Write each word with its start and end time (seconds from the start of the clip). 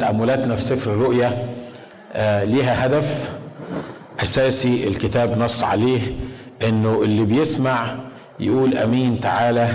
تأملاتنا 0.00 0.56
في 0.56 0.62
سفر 0.62 0.90
الرؤيا 0.90 1.48
آه 2.12 2.44
ليها 2.44 2.86
هدف 2.86 3.30
أساسي 4.22 4.88
الكتاب 4.88 5.38
نص 5.38 5.64
عليه 5.64 6.00
إنه 6.68 7.00
اللي 7.02 7.24
بيسمع 7.24 7.94
يقول 8.40 8.78
أمين 8.78 9.20
تعالى 9.20 9.68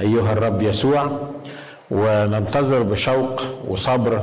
أيها 0.00 0.32
الرب 0.32 0.62
يسوع 0.62 1.10
وننتظر 1.90 2.82
بشوق 2.82 3.42
وصبر 3.68 4.14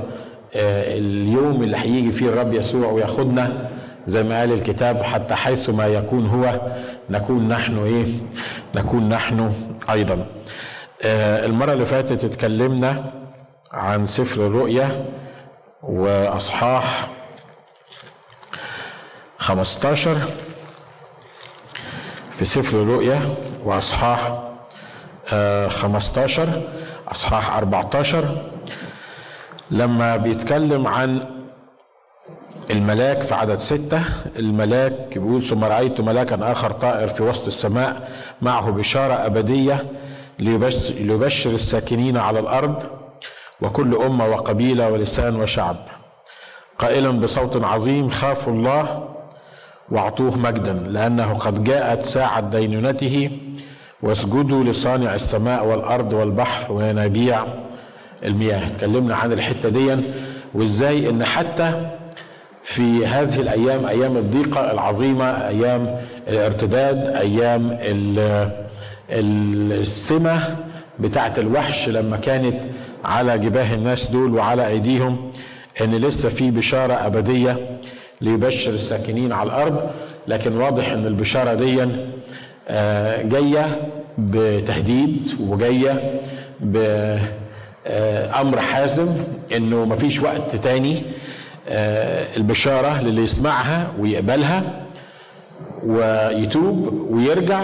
آه 0.55 0.97
اليوم 0.97 1.63
اللي 1.63 1.78
هيجي 1.78 2.12
فيه 2.12 2.29
الرب 2.29 2.54
يسوع 2.54 2.92
وياخدنا 2.92 3.70
زي 4.06 4.24
ما 4.24 4.40
قال 4.40 4.52
الكتاب 4.54 5.02
حتى 5.02 5.36
حيث 5.36 5.70
ما 5.70 5.88
يكون 5.88 6.26
هو 6.28 6.62
نكون 7.10 7.47
نحن 7.47 7.78
إيه؟ 7.78 8.06
نكون 8.76 9.10
نحن 9.10 9.54
أيضا. 9.92 10.26
آه 11.04 11.46
المرة 11.46 11.74
اللي 11.74 11.86
فاتت 11.86 12.24
اتكلمنا 12.24 13.04
عن 13.72 14.06
سفر 14.06 14.47
الرؤيا 14.47 15.06
وأصحاح 15.84 17.08
15 19.38 20.18
في 22.32 22.46
سفر 22.46 22.82
الرؤيا 22.82 23.36
وأصحاح 23.66 24.40
آه 25.34 25.68
15 25.68 26.48
أصحاح 27.12 27.58
14 27.58 28.26
لما 29.72 30.18
بيتكلم 30.18 30.88
عن 30.88 31.24
الملاك 32.72 33.22
في 33.22 33.36
عدد 33.36 33.60
ستة 33.60 34.02
الملاك 34.36 35.18
بيقول 35.18 35.44
ثم 35.44 35.63
رأيت 35.63 36.02
ملاكا 36.02 36.52
آخر 36.52 36.72
طائر 36.72 37.08
في 37.08 37.24
وسط 37.24 37.48
السماء 37.48 38.12
معه 38.41 38.72
بشارة 38.72 39.13
أبدية 39.26 39.86
ليبشر 40.40 41.50
الساكنين 41.50 42.18
على 42.18 42.40
الأرض. 42.40 42.84
وكل 43.63 43.95
أمة 43.95 44.26
وقبيلة 44.26 44.90
ولسان 44.90 45.35
وشعب. 45.35 45.76
قائلا 46.80 47.12
بصوت 47.12 47.63
عظيم 47.63 48.09
خافوا 48.09 48.54
الله 48.54 49.09
وأعطوه 49.91 50.38
مجدا 50.38 50.74
لأنه 50.74 51.34
قد 51.34 51.63
جاءت 51.63 52.05
ساعة 52.05 52.40
دينونته 52.41 53.29
واسجدوا 54.01 54.63
لصانع 54.63 55.15
السماء 55.15 55.65
والأرض 55.65 56.13
والبحر 56.13 56.73
وينابيع 56.73 57.43
المياه. 58.26 58.68
اتكلمنا 58.68 59.15
عن 59.15 59.32
الحتة 59.34 59.70
دي 59.70 59.98
وإزاي 60.54 61.10
إن 61.10 61.26
حتى 61.26 61.90
في 62.63 63.05
هذه 63.07 63.40
الأيام 63.41 63.85
أيام 63.85 64.17
الضيقة 64.17 64.71
العظيمة 64.71 65.25
أيام 65.47 66.01
الارتداد 66.27 67.07
أيام 67.07 67.77
السمة 69.71 70.57
بتاعة 70.99 71.33
الوحش 71.38 71.89
لما 71.89 72.17
كانت 72.17 72.55
على 73.05 73.37
جباه 73.37 73.73
الناس 73.73 74.11
دول 74.11 74.33
وعلى 74.33 74.67
أيديهم 74.67 75.31
إن 75.81 75.91
لسه 75.95 76.29
في 76.29 76.51
بشارة 76.51 76.93
أبدية 76.93 77.79
ليبشر 78.21 78.71
الساكنين 78.71 79.31
على 79.31 79.47
الأرض 79.47 79.89
لكن 80.27 80.57
واضح 80.57 80.91
إن 80.91 81.05
البشارة 81.05 81.53
دي 81.53 81.75
جاية 83.29 83.65
بتهديد 84.17 85.27
وجاية 85.39 86.21
بامر 86.59 88.59
حازم 88.61 89.07
إنه 89.57 89.85
مفيش 89.85 90.19
وقت 90.19 90.55
تاني 90.55 91.01
البشارة 92.38 93.01
للي 93.03 93.23
يسمعها 93.23 93.88
ويقبلها 93.99 94.63
ويتوب 95.85 97.07
ويرجع 97.11 97.63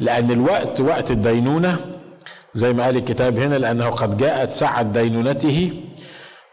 لأن 0.00 0.30
الوقت 0.30 0.80
وقت 0.80 1.10
الدينونة 1.10 1.76
زي 2.54 2.72
ما 2.72 2.84
قال 2.84 2.96
الكتاب 2.96 3.38
هنا 3.38 3.54
لأنه 3.54 3.86
قد 3.88 4.16
جاءت 4.16 4.52
ساعة 4.52 4.82
دينونته 4.82 5.70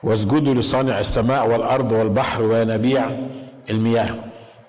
واسجدوا 0.04 0.54
لصانع 0.54 1.00
السماء 1.00 1.48
والأرض 1.48 1.92
والبحر 1.92 2.42
وينابيع 2.44 3.06
المياه. 3.70 4.10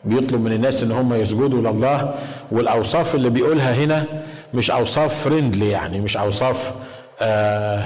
بيطلب 0.04 0.40
من 0.40 0.52
الناس 0.52 0.82
إن 0.82 0.92
هم 0.92 1.14
يسجدوا 1.14 1.72
لله. 1.72 2.14
والأوصاف 2.52 3.14
اللي 3.14 3.30
بيقولها 3.30 3.74
هنا 3.74 4.04
مش 4.54 4.70
أوصاف 4.70 5.24
فريندلي 5.24 5.70
يعني 5.70 6.00
مش 6.00 6.16
أوصاف 6.16 6.72
آه 7.22 7.84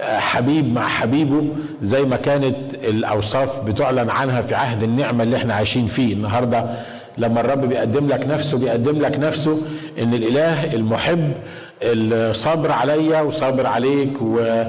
حبيب 0.00 0.72
مع 0.74 0.88
حبيبه 0.88 1.44
زي 1.82 2.02
ما 2.02 2.16
كانت 2.16 2.74
الأوصاف 2.74 3.64
بتعلن 3.64 4.10
عنها 4.10 4.40
في 4.40 4.54
عهد 4.54 4.82
النعمة 4.82 5.24
اللي 5.24 5.36
إحنا 5.36 5.54
عايشين 5.54 5.86
فيه. 5.86 6.12
النهارده 6.14 6.64
لما 7.18 7.40
الرب 7.40 7.60
بيقدم 7.68 8.06
لك 8.06 8.26
نفسه 8.26 8.58
بيقدم 8.58 8.98
لك 8.98 9.18
نفسه 9.18 9.62
إن 10.02 10.14
الإله 10.14 10.74
المحب 10.74 11.32
الصابر 11.82 12.72
عليا 12.72 13.20
وصابر 13.20 13.66
عليك 13.66 14.22
و 14.22 14.64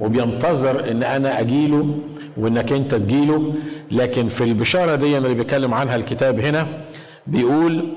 وبينتظر 0.00 0.90
إن 0.90 1.02
أنا 1.02 1.40
أجيله 1.40 1.98
وإنك 2.36 2.72
أنت 2.72 2.94
تجيله. 2.94 3.54
لكن 3.90 4.28
في 4.28 4.44
البشارة 4.44 4.94
دي 4.94 5.18
اللي 5.18 5.34
بيتكلم 5.34 5.74
عنها 5.74 5.96
الكتاب 5.96 6.40
هنا 6.40 6.66
بيقول 7.26 7.94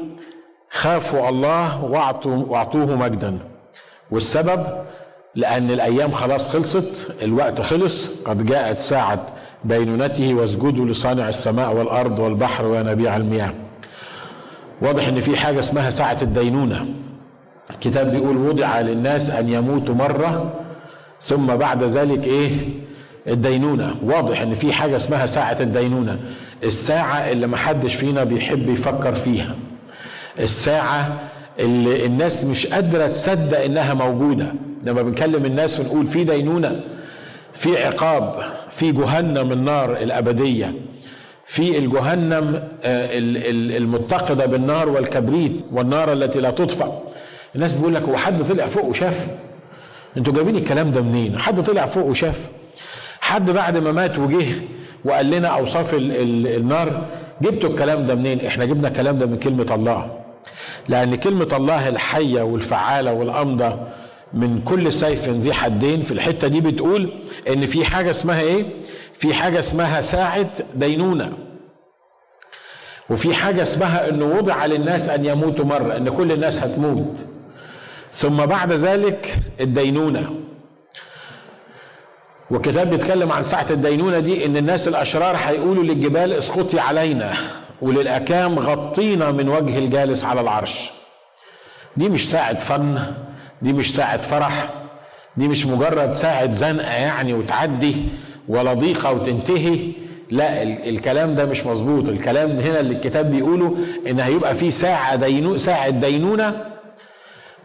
خافوا 0.71 1.29
الله 1.29 1.83
واعطوا 1.83 2.45
وأعطوه 2.47 2.95
مجدا. 2.95 3.37
والسبب؟ 4.11 4.65
لأن 5.35 5.71
الأيام 5.71 6.11
خلاص 6.11 6.49
خلصت 6.49 7.07
الوقت 7.21 7.61
خلص 7.61 8.23
قد 8.23 8.45
جاءت 8.45 8.79
ساعة 8.79 9.25
دينونته 9.65 10.33
واسجدوا 10.33 10.85
لصانع 10.85 11.29
السماء 11.29 11.73
والأرض 11.73 12.19
والبحر 12.19 12.65
وينابيع 12.65 13.17
المياه. 13.17 13.53
واضح 14.81 15.07
إن 15.07 15.15
في 15.15 15.37
حاجة 15.37 15.59
اسمها 15.59 15.89
ساعة 15.89 16.17
الدينونة. 16.21 16.85
الكتاب 17.69 18.11
بيقول 18.11 18.37
وضع 18.37 18.79
للناس 18.81 19.29
أن 19.29 19.49
يموتوا 19.49 19.95
مرة 19.95 20.53
ثم 21.21 21.45
بعد 21.45 21.83
ذلك 21.83 22.23
إيه؟ 22.27 22.51
الدينونة. 23.27 23.95
واضح 24.03 24.41
إن 24.41 24.53
في 24.53 24.73
حاجة 24.73 24.97
اسمها 24.97 25.25
ساعة 25.25 25.57
الدينونة. 25.59 26.19
الساعة 26.63 27.31
اللي 27.31 27.47
محدش 27.47 27.95
فينا 27.95 28.23
بيحب 28.23 28.69
يفكر 28.69 29.15
فيها. 29.15 29.55
الساعة 30.39 31.19
اللي 31.59 32.05
الناس 32.05 32.43
مش 32.43 32.67
قادرة 32.67 33.07
تصدق 33.07 33.63
إنها 33.63 33.93
موجودة. 33.93 34.53
لما 34.83 35.01
بنكلم 35.01 35.45
الناس 35.45 35.79
ونقول 35.79 36.05
في 36.05 36.23
دينونة 36.23 36.81
في 37.53 37.85
عقاب 37.85 38.43
في 38.69 38.91
جهنم 38.91 39.51
النار 39.51 39.97
الأبدية 39.97 40.73
في 41.45 41.77
الجهنم 41.77 42.63
المتقدة 43.77 44.45
بالنار 44.45 44.89
والكبريت 44.89 45.51
والنار 45.71 46.13
التي 46.13 46.39
لا 46.39 46.49
تطفأ. 46.49 47.01
الناس 47.55 47.73
بيقول 47.73 47.93
لك 47.95 48.01
هو 48.03 48.17
حد 48.17 48.43
طلع 48.43 48.65
فوق 48.65 48.85
وشاف 48.85 49.27
أنتوا 50.17 50.33
جايبين 50.33 50.55
الكلام 50.55 50.91
ده 50.91 51.01
منين 51.01 51.39
حد 51.39 51.63
طلع 51.63 51.85
فوق 51.85 52.05
وشاف 52.05 52.47
حد 53.21 53.51
بعد 53.51 53.77
ما 53.77 53.91
مات 53.91 54.17
وجه 54.19 54.45
وقال 55.05 55.29
لنا 55.29 55.47
أوصاف 55.47 55.93
ال 55.93 56.11
ال 56.11 56.47
النار 56.47 57.05
جبتوا 57.41 57.69
الكلام 57.69 58.05
ده 58.05 58.15
منين 58.15 58.45
إحنا 58.45 58.65
جبنا 58.65 58.87
الكلام 58.87 59.17
ده 59.17 59.25
من 59.25 59.37
كلمة 59.39 59.67
الله 59.75 60.19
لأن 60.89 61.15
كلمة 61.15 61.47
الله 61.53 61.89
الحية 61.89 62.41
والفعالة 62.41 63.13
والأمضة 63.13 63.75
من 64.33 64.61
كل 64.61 64.93
سيف 64.93 65.29
ذي 65.29 65.53
حدين 65.53 66.01
في 66.01 66.11
الحتة 66.11 66.47
دي 66.47 66.61
بتقول 66.61 67.09
إن 67.53 67.65
في 67.65 67.85
حاجة 67.85 68.09
اسمها 68.09 68.41
إيه؟ 68.41 68.65
في 69.13 69.33
حاجة 69.33 69.59
اسمها 69.59 70.01
ساعة 70.01 70.49
دينونة. 70.75 71.31
وفي 73.09 73.33
حاجة 73.33 73.61
اسمها 73.61 74.09
إنه 74.09 74.25
وضع 74.25 74.65
للناس 74.65 75.09
أن 75.09 75.25
يموتوا 75.25 75.65
مرة، 75.65 75.97
إن 75.97 76.09
كل 76.09 76.31
الناس 76.31 76.59
هتموت. 76.63 77.15
ثم 78.15 78.45
بعد 78.45 78.71
ذلك 78.73 79.35
الدينونة. 79.61 80.29
والكتاب 82.51 82.89
بيتكلم 82.89 83.31
عن 83.31 83.43
ساعة 83.43 83.65
الدينونة 83.69 84.19
دي 84.19 84.45
إن 84.45 84.57
الناس 84.57 84.87
الأشرار 84.87 85.35
هيقولوا 85.35 85.83
للجبال 85.83 86.33
اسقطي 86.33 86.79
علينا 86.79 87.33
وللأكام 87.81 88.59
غطينا 88.59 89.31
من 89.31 89.49
وجه 89.49 89.77
الجالس 89.77 90.23
على 90.25 90.41
العرش. 90.41 90.89
دي 91.97 92.09
مش 92.09 92.29
ساعة 92.29 92.53
فن 92.59 92.99
دي 93.61 93.73
مش 93.73 93.95
ساعة 93.95 94.17
فرح 94.17 94.69
دي 95.37 95.47
مش 95.47 95.65
مجرد 95.65 96.13
ساعة 96.13 96.53
زنقة 96.53 96.93
يعني 96.93 97.33
وتعدي 97.33 97.95
ولا 98.47 98.73
ضيقة 98.73 99.11
وتنتهي. 99.11 99.79
لا 100.31 100.61
الكلام 100.63 101.35
ده 101.35 101.45
مش 101.45 101.65
مظبوط. 101.65 102.09
الكلام 102.09 102.51
هنا 102.59 102.79
اللي 102.79 102.93
الكتاب 102.95 103.31
بيقوله 103.31 103.77
إن 104.09 104.19
هيبقى 104.19 104.55
في 104.55 104.71
ساعة 104.71 105.15
دينو 105.15 105.57
ساعة 105.57 105.89
دينونة 105.89 106.74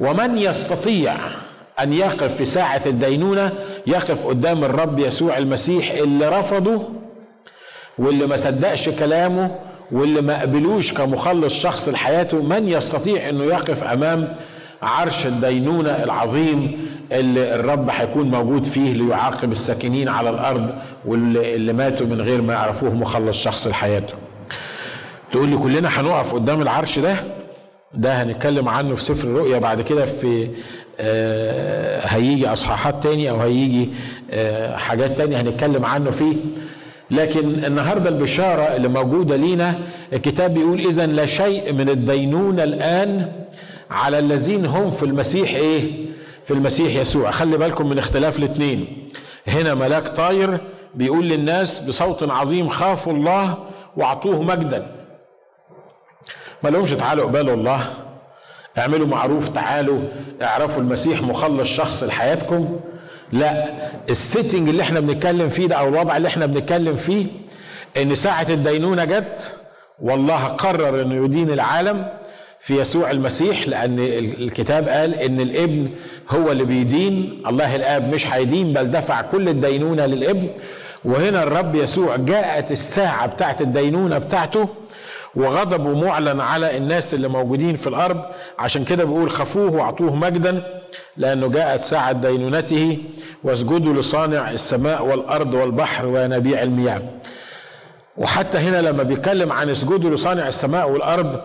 ومن 0.00 0.38
يستطيع 0.38 1.14
أن 1.82 1.92
يقف 1.92 2.34
في 2.36 2.44
ساعة 2.44 2.82
الدينونة 2.86 3.52
يقف 3.86 4.26
قدام 4.26 4.64
الرب 4.64 4.98
يسوع 4.98 5.38
المسيح 5.38 5.90
اللي 5.90 6.28
رفضه 6.28 6.82
واللي 7.98 8.26
ما 8.26 8.36
صدقش 8.36 8.88
كلامه 8.88 9.56
واللي 9.92 10.20
ما 10.20 10.40
قبلوش 10.40 10.92
كمخلص 10.92 11.54
شخص 11.54 11.88
لحياته 11.88 12.42
من 12.42 12.68
يستطيع 12.68 13.28
إنه 13.28 13.44
يقف 13.44 13.84
أمام 13.84 14.34
عرش 14.82 15.26
الدينونة 15.26 15.90
العظيم 15.90 16.86
اللي 17.12 17.54
الرب 17.54 17.90
هيكون 17.90 18.30
موجود 18.30 18.64
فيه 18.64 18.92
ليعاقب 18.92 19.52
الساكنين 19.52 20.08
على 20.08 20.30
الأرض 20.30 20.70
واللي 21.06 21.72
ماتوا 21.72 22.06
من 22.06 22.20
غير 22.20 22.42
ما 22.42 22.52
يعرفوه 22.52 22.94
مخلص 22.94 23.36
شخص 23.44 23.66
لحياته. 23.66 24.14
تقول 25.32 25.48
لي 25.48 25.56
كلنا 25.56 25.88
هنقف 26.00 26.34
قدام 26.34 26.62
العرش 26.62 26.98
ده؟ 26.98 27.16
ده 27.94 28.22
هنتكلم 28.22 28.68
عنه 28.68 28.94
في 28.94 29.02
سفر 29.02 29.28
الرؤيا 29.28 29.58
بعد 29.58 29.80
كده 29.82 30.04
في 30.04 30.48
آه، 31.00 32.06
هيجي 32.06 32.48
اصحاحات 32.48 33.02
تاني 33.02 33.30
أو 33.30 33.40
هيجي 33.40 33.88
آه، 34.30 34.76
حاجات 34.76 35.18
تانية 35.18 35.40
هنتكلم 35.40 35.84
عنه 35.84 36.10
فيه. 36.10 36.34
لكن 37.10 37.64
النهارده 37.64 38.08
البشارة 38.08 38.62
اللي 38.62 38.88
موجودة 38.88 39.36
لينا 39.36 39.78
الكتاب 40.12 40.54
بيقول 40.54 40.78
إذا 40.80 41.06
لا 41.06 41.26
شيء 41.26 41.72
من 41.72 41.88
الدينونه 41.88 42.64
الآن 42.64 43.32
على 43.90 44.18
الذين 44.18 44.66
هم 44.66 44.90
في 44.90 45.02
المسيح 45.02 45.54
إيه؟ 45.54 45.92
في 46.44 46.50
المسيح 46.54 46.96
يسوع. 46.96 47.30
خلي 47.30 47.58
بالكم 47.58 47.88
من 47.88 47.98
اختلاف 47.98 48.38
الاثنين. 48.38 49.08
هنا 49.48 49.74
ملاك 49.74 50.08
طاير 50.08 50.60
بيقول 50.94 51.28
للناس 51.28 51.80
بصوت 51.80 52.30
عظيم 52.30 52.68
خافوا 52.68 53.12
الله 53.12 53.58
واعطوه 53.96 54.42
مجدا. 54.42 54.99
ما 56.62 56.68
لهمش 56.68 56.90
تعالوا 56.90 57.24
اقبلوا 57.24 57.54
الله. 57.54 57.84
اعملوا 58.78 59.06
معروف 59.06 59.48
تعالوا 59.48 60.00
اعرفوا 60.42 60.82
المسيح 60.82 61.22
مخلص 61.22 61.68
شخص 61.68 62.02
لحياتكم. 62.02 62.80
لا 63.32 63.68
السيتنج 64.10 64.68
اللي 64.68 64.82
إحنا 64.82 65.00
بنتكلم 65.00 65.48
فيه 65.48 65.66
ده 65.66 65.76
أو 65.76 65.88
الوضع 65.88 66.16
اللي 66.16 66.28
إحنا 66.28 66.46
بنتكلم 66.46 66.94
فيه 66.94 67.26
إن 68.02 68.14
ساعة 68.14 68.46
الدينونة 68.50 69.04
جت 69.04 69.52
والله 70.02 70.44
قرر 70.44 71.02
إنه 71.02 71.24
يدين 71.24 71.50
العالم 71.50 72.06
في 72.60 72.80
يسوع 72.80 73.10
المسيح 73.10 73.68
لأن 73.68 73.98
الكتاب 74.38 74.88
قال 74.88 75.14
إن 75.14 75.40
الإبن 75.40 75.88
هو 76.30 76.52
اللي 76.52 76.64
بيدين. 76.64 77.42
الله 77.46 77.76
الآب 77.76 78.14
مش 78.14 78.26
هيدين 78.32 78.72
بل 78.72 78.90
دفع 78.90 79.20
كل 79.22 79.48
الدينونة 79.48 80.06
للإبن. 80.06 80.48
وهنا 81.04 81.42
الرب 81.42 81.74
يسوع 81.74 82.16
جاءت 82.16 82.72
الساعة 82.72 83.26
بتاعت 83.26 83.60
الدينونة 83.60 84.18
بتاعته 84.18 84.68
وغضبه 85.34 85.94
معلن 86.06 86.40
على 86.40 86.76
الناس 86.76 87.14
اللي 87.14 87.28
موجودين 87.28 87.76
في 87.76 87.86
الأرض. 87.86 88.20
عشان 88.58 88.84
كده 88.84 89.04
بيقول 89.04 89.30
خافوه 89.30 89.72
وأعطوه 89.72 90.14
مجدا 90.14 90.62
لأنه 91.16 91.48
جاءت 91.48 91.82
ساعة 91.82 92.12
دينونته 92.12 92.98
واسجدوا 93.44 93.94
لصانع 93.94 94.50
السماء 94.50 95.04
والأرض 95.06 95.54
والبحر 95.54 96.06
وينابيع 96.06 96.62
المياه. 96.62 97.02
وحتى 98.16 98.58
هنا 98.58 98.82
لما 98.82 99.02
بيتكلم 99.02 99.52
عن 99.52 99.68
اسجدوا 99.70 100.10
لصانع 100.10 100.48
السماء 100.48 100.90
والأرض 100.90 101.40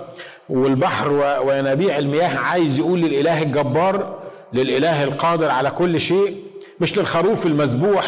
والبحر 0.50 1.12
وينابيع 1.46 1.98
المياه 1.98 2.38
عايز 2.38 2.80
يقول 2.80 3.00
للإله 3.02 3.42
الجبار 3.42 4.16
للإله 4.54 5.04
القادر 5.04 5.50
على 5.52 5.72
كل 5.72 6.00
شيء 6.00 6.36
مش 6.80 6.98
للخروف 6.98 7.46
المذبوح 7.46 8.06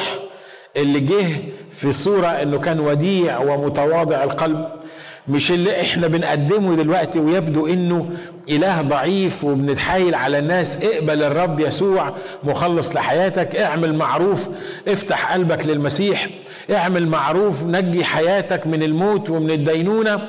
اللي 0.78 1.00
جه 1.00 1.26
في 1.72 1.92
صوره 1.92 2.28
إنه 2.28 2.60
كان 2.60 2.80
وديع 2.80 3.40
ومتواضع 3.40 4.24
القلب. 4.24 4.68
مش 5.30 5.52
اللي 5.52 5.82
إحنا 5.82 6.08
بنقدمه 6.08 6.76
دلوقتي 6.76 7.20
ويبدو 7.20 7.68
انه 7.68 8.10
إله 8.50 8.82
ضعيف 8.82 9.44
وبنتحايل 9.44 10.16
على 10.16 10.40
الناس 10.40 10.84
اقبل 10.84 11.24
الرب 11.24 11.60
يسوع 11.60 12.14
مخلص 12.44 12.96
لحياتك 12.96 13.56
اعمل 13.56 13.96
معروف 13.96 14.50
افتح 14.88 15.34
قلبك 15.34 15.66
للمسيح 15.68 16.28
اعمل 16.74 17.08
معروف 17.08 17.64
نجي 17.64 18.04
حياتك 18.04 18.68
من 18.68 18.84
الموت 18.84 19.30
ومن 19.30 19.52
الدينونة 19.52 20.20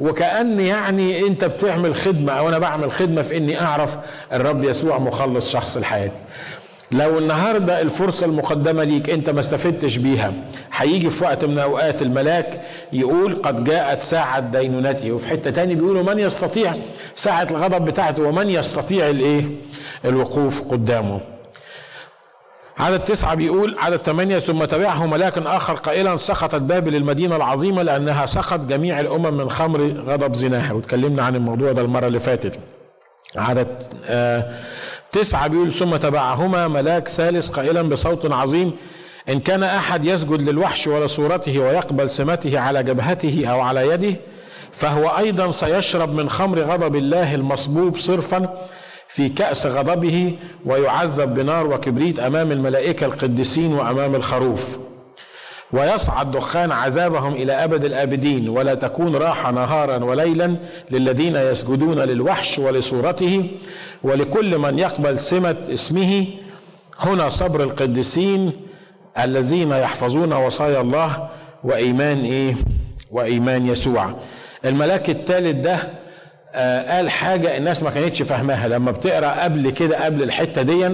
وكأن 0.00 0.60
يعني 0.60 1.26
انت 1.26 1.44
بتعمل 1.44 1.94
خدمة 1.94 2.32
أو 2.32 2.48
أنا 2.48 2.58
بعمل 2.58 2.92
خدمة 2.92 3.22
في 3.22 3.36
اني 3.36 3.60
اعرف 3.60 3.96
الرب 4.32 4.64
يسوع 4.64 4.98
مخلص 4.98 5.50
شخص 5.52 5.76
لحياتي. 5.76 6.16
لو 6.92 7.18
النهارده 7.18 7.80
الفرصة 7.80 8.26
المقدمة 8.26 8.84
ليك 8.84 9.10
انت 9.10 9.30
ما 9.30 9.40
استفدتش 9.40 9.96
بيها 9.96 10.32
هيجي 10.72 11.10
في 11.10 11.24
وقت 11.24 11.44
من 11.44 11.58
أوقات 11.58 12.02
الملاك 12.02 12.60
يقول 12.92 13.34
قد 13.42 13.64
جاءت 13.64 14.02
ساعة 14.02 14.40
دينونته 14.40 15.12
وفي 15.12 15.28
حتة 15.28 15.50
تاني 15.50 15.74
بيقولوا 15.74 16.02
من 16.02 16.18
يستطيع 16.18 16.74
ساعة 17.14 17.46
الغضب 17.50 17.84
بتاعته 17.84 18.22
ومن 18.22 18.50
يستطيع 18.50 19.08
الايه؟ 19.10 19.44
الوقوف 20.04 20.68
قدامه. 20.70 21.20
عدد 22.78 23.00
تسعة 23.04 23.34
بيقول 23.34 23.76
عدد 23.78 23.96
ثمانية 23.96 24.38
ثم 24.38 24.64
تبعه 24.64 25.06
ملاك 25.06 25.38
آخر 25.38 25.74
قائلا 25.74 26.16
سقطت 26.16 26.60
بابل 26.60 26.96
المدينة 26.96 27.36
العظيمة 27.36 27.82
لأنها 27.82 28.26
سقط 28.26 28.60
جميع 28.60 29.00
الأمم 29.00 29.34
من 29.36 29.50
خمر 29.50 29.80
غضب 30.06 30.34
زناها. 30.34 30.72
واتكلمنا 30.72 31.22
عن 31.22 31.36
الموضوع 31.36 31.72
ده 31.72 31.82
المرة 31.82 32.06
اللي 32.06 32.18
فاتت. 32.18 32.58
عدد 33.36 33.68
آه 34.06 34.52
تسعة 35.12 35.48
بيقول 35.48 35.72
ثم 35.72 35.96
تبعهما 35.96 36.68
ملاك 36.68 37.08
ثالث 37.08 37.48
قائلا 37.48 37.82
بصوت 37.82 38.32
عظيم 38.32 38.72
إن 39.28 39.40
كان 39.40 39.62
أحد 39.62 40.04
يسجد 40.04 40.48
للوحش 40.48 40.86
ولصورته 40.86 41.58
ويقبل 41.58 42.10
سمته 42.10 42.60
على 42.60 42.82
جبهته 42.82 43.46
أو 43.46 43.60
على 43.60 43.88
يده 43.88 44.16
فهو 44.72 45.08
أيضا 45.08 45.50
سيشرب 45.50 46.14
من 46.14 46.30
خمر 46.30 46.58
غضب 46.58 46.96
الله 46.96 47.34
المصبوب 47.34 47.98
صرفا 47.98 48.66
في 49.08 49.28
كأس 49.28 49.66
غضبه 49.66 50.38
ويعذب 50.64 51.34
بنار 51.34 51.66
وكبريت 51.66 52.20
أمام 52.20 52.52
الملائكة 52.52 53.06
القديسين 53.06 53.72
وأمام 53.72 54.14
الخروف. 54.14 54.76
ويصعد 55.72 56.30
دخان 56.30 56.72
عذابهم 56.72 57.32
إلى 57.34 57.52
أبد 57.52 57.84
الأبدين 57.84 58.48
ولا 58.48 58.74
تكون 58.74 59.16
راحة 59.16 59.50
نهارا 59.50 60.04
وليلا 60.04 60.56
للذين 60.90 61.36
يسجدون 61.36 61.98
للوحش 61.98 62.58
ولصورته 62.58 63.50
ولكل 64.02 64.58
من 64.58 64.78
يقبل 64.78 65.18
سمة 65.18 65.56
اسمه. 65.72 66.24
هنا 67.00 67.28
صبر 67.28 67.62
القديسين 67.62 68.52
الذين 69.18 69.70
يحفظون 69.72 70.32
وصايا 70.32 70.80
الله 70.80 71.28
وإيمان 71.64 72.24
إيه؟ 72.24 72.54
وإيمان 73.10 73.66
يسوع. 73.66 74.14
الملاك 74.64 75.10
الثالث 75.10 75.56
ده 75.64 75.78
آه 76.54 76.96
قال 76.96 77.10
حاجة 77.10 77.56
الناس 77.56 77.82
ما 77.82 77.90
كانتش 77.90 78.22
فاهماها. 78.22 78.68
لما 78.68 78.90
بتقرأ 78.90 79.28
قبل 79.44 79.70
كده 79.70 80.04
قبل 80.04 80.22
الحتة 80.22 80.62
دي 80.62 80.88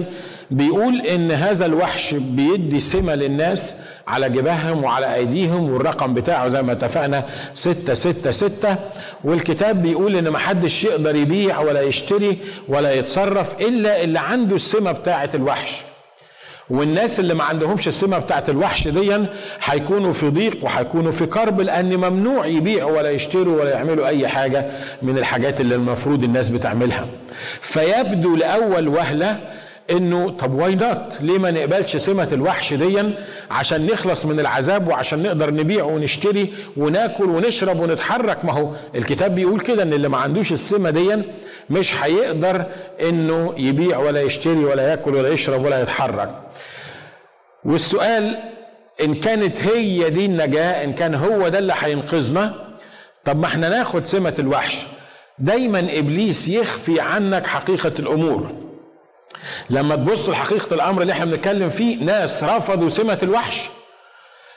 بيقول 0.51 1.01
إن 1.01 1.31
هذا 1.31 1.65
الوحش 1.65 2.13
بيدي 2.13 2.79
سمة 2.79 3.15
للناس 3.15 3.73
على 4.09 4.29
جباههم 4.29 4.83
وعلى 4.83 5.15
أيديهم 5.15 5.69
والرقم 5.71 6.13
بتاعه 6.13 6.47
زي 6.47 6.61
ما 6.61 6.71
اتفقنا 6.71 7.25
ستة 7.53 7.93
ستة 7.93 8.31
ستة. 8.31 8.75
والكتاب 9.23 9.81
بيقول 9.81 10.15
إن 10.15 10.29
محدش 10.31 10.83
يقدر 10.83 11.15
يبيع 11.15 11.59
ولا 11.59 11.81
يشتري 11.81 12.37
ولا 12.67 12.93
يتصرف 12.93 13.61
إلا 13.61 14.03
اللي 14.03 14.19
عنده 14.19 14.55
السمة 14.55 14.91
بتاعة 14.91 15.29
الوحش. 15.33 15.81
والناس 16.69 17.19
اللي 17.19 17.33
ما 17.33 17.43
عندهمش 17.43 17.87
السمة 17.87 18.17
بتاعت 18.19 18.49
الوحش 18.49 18.87
دي 18.87 19.17
هيكونوا 19.63 20.13
في 20.13 20.29
ضيق 20.29 20.65
وهيكونوا 20.65 21.11
في 21.11 21.25
كرب 21.25 21.61
لأن 21.61 21.97
ممنوع 21.97 22.45
يبيعوا 22.45 22.97
ولا 22.97 23.09
يشتروا 23.11 23.61
ولا 23.61 23.71
يعملوا 23.71 24.07
أي 24.07 24.27
حاجة 24.27 24.65
من 25.01 25.17
الحاجات 25.17 25.61
اللي 25.61 25.75
المفروض 25.75 26.23
الناس 26.23 26.49
بتعملها. 26.49 27.07
فيبدو 27.61 28.35
لأول 28.35 28.87
وهلة 28.87 29.39
انه 29.91 30.29
طب 30.29 30.53
why 30.53 30.75
not 30.75 31.21
ليه 31.21 31.37
ما 31.39 31.51
نقبلش 31.51 31.97
سمة 31.97 32.27
الوحش 32.31 32.73
ديا 32.73 33.13
عشان 33.51 33.85
نخلص 33.85 34.25
من 34.25 34.39
العذاب 34.39 34.87
وعشان 34.87 35.23
نقدر 35.23 35.53
نبيع 35.53 35.83
ونشتري 35.83 36.53
وناكل 36.77 37.25
ونشرب 37.29 37.79
ونتحرك؟ 37.79 38.45
ما 38.45 38.53
هو 38.53 38.71
الكتاب 38.95 39.35
بيقول 39.35 39.59
كده 39.59 39.83
إن 39.83 39.93
اللي 39.93 40.09
ما 40.09 40.17
عندوش 40.17 40.51
السمة 40.51 40.89
ديا 40.89 41.23
مش 41.69 42.03
هيقدر 42.03 42.65
إنه 43.09 43.53
يبيع 43.57 43.97
ولا 43.97 44.21
يشتري 44.21 44.65
ولا 44.65 44.89
ياكل 44.89 45.15
ولا 45.15 45.29
يشرب 45.29 45.65
ولا 45.65 45.81
يتحرك. 45.81 46.29
والسؤال 47.65 48.37
إن 49.03 49.15
كانت 49.15 49.63
هي 49.63 50.09
دي 50.09 50.25
النجاة 50.25 50.83
إن 50.83 50.93
كان 50.93 51.15
هو 51.15 51.47
ده 51.47 51.59
اللي 51.59 51.73
هينقذنا 51.79 52.53
طب 53.25 53.39
ما 53.39 53.45
إحنا 53.45 53.69
ناخد 53.69 54.05
سمة 54.05 54.33
الوحش. 54.39 54.85
دايما 55.39 55.79
إبليس 55.79 56.47
يخفي 56.47 56.99
عنك 56.99 57.45
حقيقة 57.47 57.91
الأمور. 57.99 58.51
لما 59.69 59.95
تبص 59.95 60.29
لحقيقة 60.29 60.73
الأمر 60.73 61.01
اللي 61.01 61.13
إحنا 61.13 61.25
بنتكلم 61.25 61.69
فيه 61.69 62.03
ناس 62.03 62.43
رفضوا 62.43 62.89
سمة 62.89 63.17
الوحش. 63.23 63.69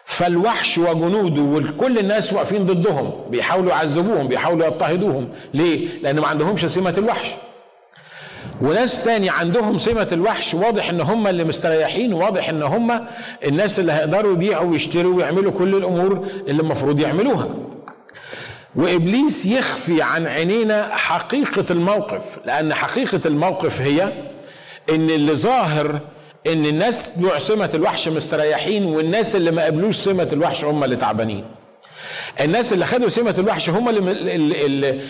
فالوحش 0.05 0.79
وجنوده 0.79 1.43
وكل 1.43 1.99
الناس 1.99 2.33
واقفين 2.33 2.67
ضدهم 2.67 3.12
بيحاولوا 3.31 3.71
يعذبوهم 3.71 4.29
بيحاولوا 4.29 4.67
يضطهدوهم. 4.67 5.29
ليه؟ 5.55 6.03
لأن 6.03 6.21
ما 6.21 6.27
عندهمش 6.27 6.65
سمة 6.67 6.95
الوحش. 6.99 7.29
وناس 8.62 9.05
تاني 9.05 9.31
عندهم 9.31 9.79
سمة 9.79 10.09
الوحش 10.12 10.55
واضح 10.55 10.89
إن 10.89 11.01
هم 11.01 11.27
اللي 11.27 11.45
مستريحين 11.45 12.12
واضح 12.12 12.49
إن 12.49 12.62
هم 12.62 13.07
الناس 13.45 13.79
اللي 13.79 13.93
هيقدروا 13.93 14.33
يبيعوا 14.33 14.71
ويشتروا 14.71 15.15
ويعملوا 15.17 15.53
كل 15.53 15.75
الأمور 15.75 16.27
اللي 16.49 16.62
المفروض 16.62 17.01
يعملوها. 17.01 17.49
وإبليس 18.77 19.47
يخفي 19.47 20.03
عن 20.03 20.27
عينينا 20.27 20.89
حقيقة 20.97 21.65
الموقف 21.71 22.39
لأن 22.47 22.75
حقيقة 22.75 23.21
الموقف 23.27 23.81
هي 23.81 24.12
إن 24.91 25.11
اللي 25.11 25.35
ظاهر 25.35 26.01
إن 26.47 26.67
الناس 26.67 27.09
بتوع 27.19 27.39
سمة 27.39 27.71
الوحش 27.75 28.09
مستريحين 28.09 28.85
والناس 28.85 29.37
اللي 29.37 29.51
ما 29.51 29.65
قبلوش 29.65 29.97
سمة 29.97 30.29
الوحش 30.33 30.65
هم 30.65 30.85
اللي 30.85 30.97
تعبانين. 30.97 31.45
الناس 32.41 32.73
اللي 32.73 32.87
خدوا 32.87 33.09
سمة 33.09 33.35
الوحش 33.39 33.71
هم 33.71 33.89
اللي 33.89 34.11
اللي, 34.35 34.67
اللي, 34.67 35.01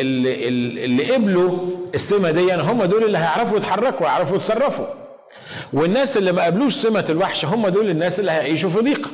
اللي, 0.00 0.84
اللي 0.84 1.12
قبلوا 1.12 1.58
السمة 1.94 2.30
دي 2.30 2.46
يعني 2.46 2.62
هم 2.62 2.84
دول 2.84 3.04
اللي 3.04 3.18
هيعرفوا 3.18 3.56
يتحركوا 3.58 4.06
ويعرفوا 4.06 4.36
يتصرفوا. 4.36 4.86
والناس 5.72 6.16
اللي 6.16 6.32
ما 6.32 6.44
قبلوش 6.44 6.74
سمة 6.74 7.04
الوحش 7.10 7.44
هم 7.44 7.68
دول 7.68 7.90
الناس 7.90 8.20
اللي 8.20 8.30
هيعيشوا 8.30 8.70
في 8.70 8.78
ضيق 8.80 9.10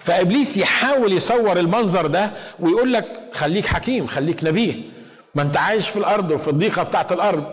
فإبليس 0.00 0.56
يحاول 0.56 1.12
يصور 1.12 1.58
المنظر 1.58 2.06
ده 2.06 2.30
ويقول 2.60 2.92
لك 2.92 3.06
خليك 3.32 3.66
حكيم 3.66 4.06
خليك 4.06 4.44
نبيه. 4.44 4.74
ما 5.34 5.42
أنت 5.42 5.56
عايش 5.56 5.88
في 5.88 5.96
الأرض 5.96 6.30
وفي 6.30 6.48
الضيقة 6.48 6.82
بتاعت 6.82 7.12
الأرض. 7.12 7.44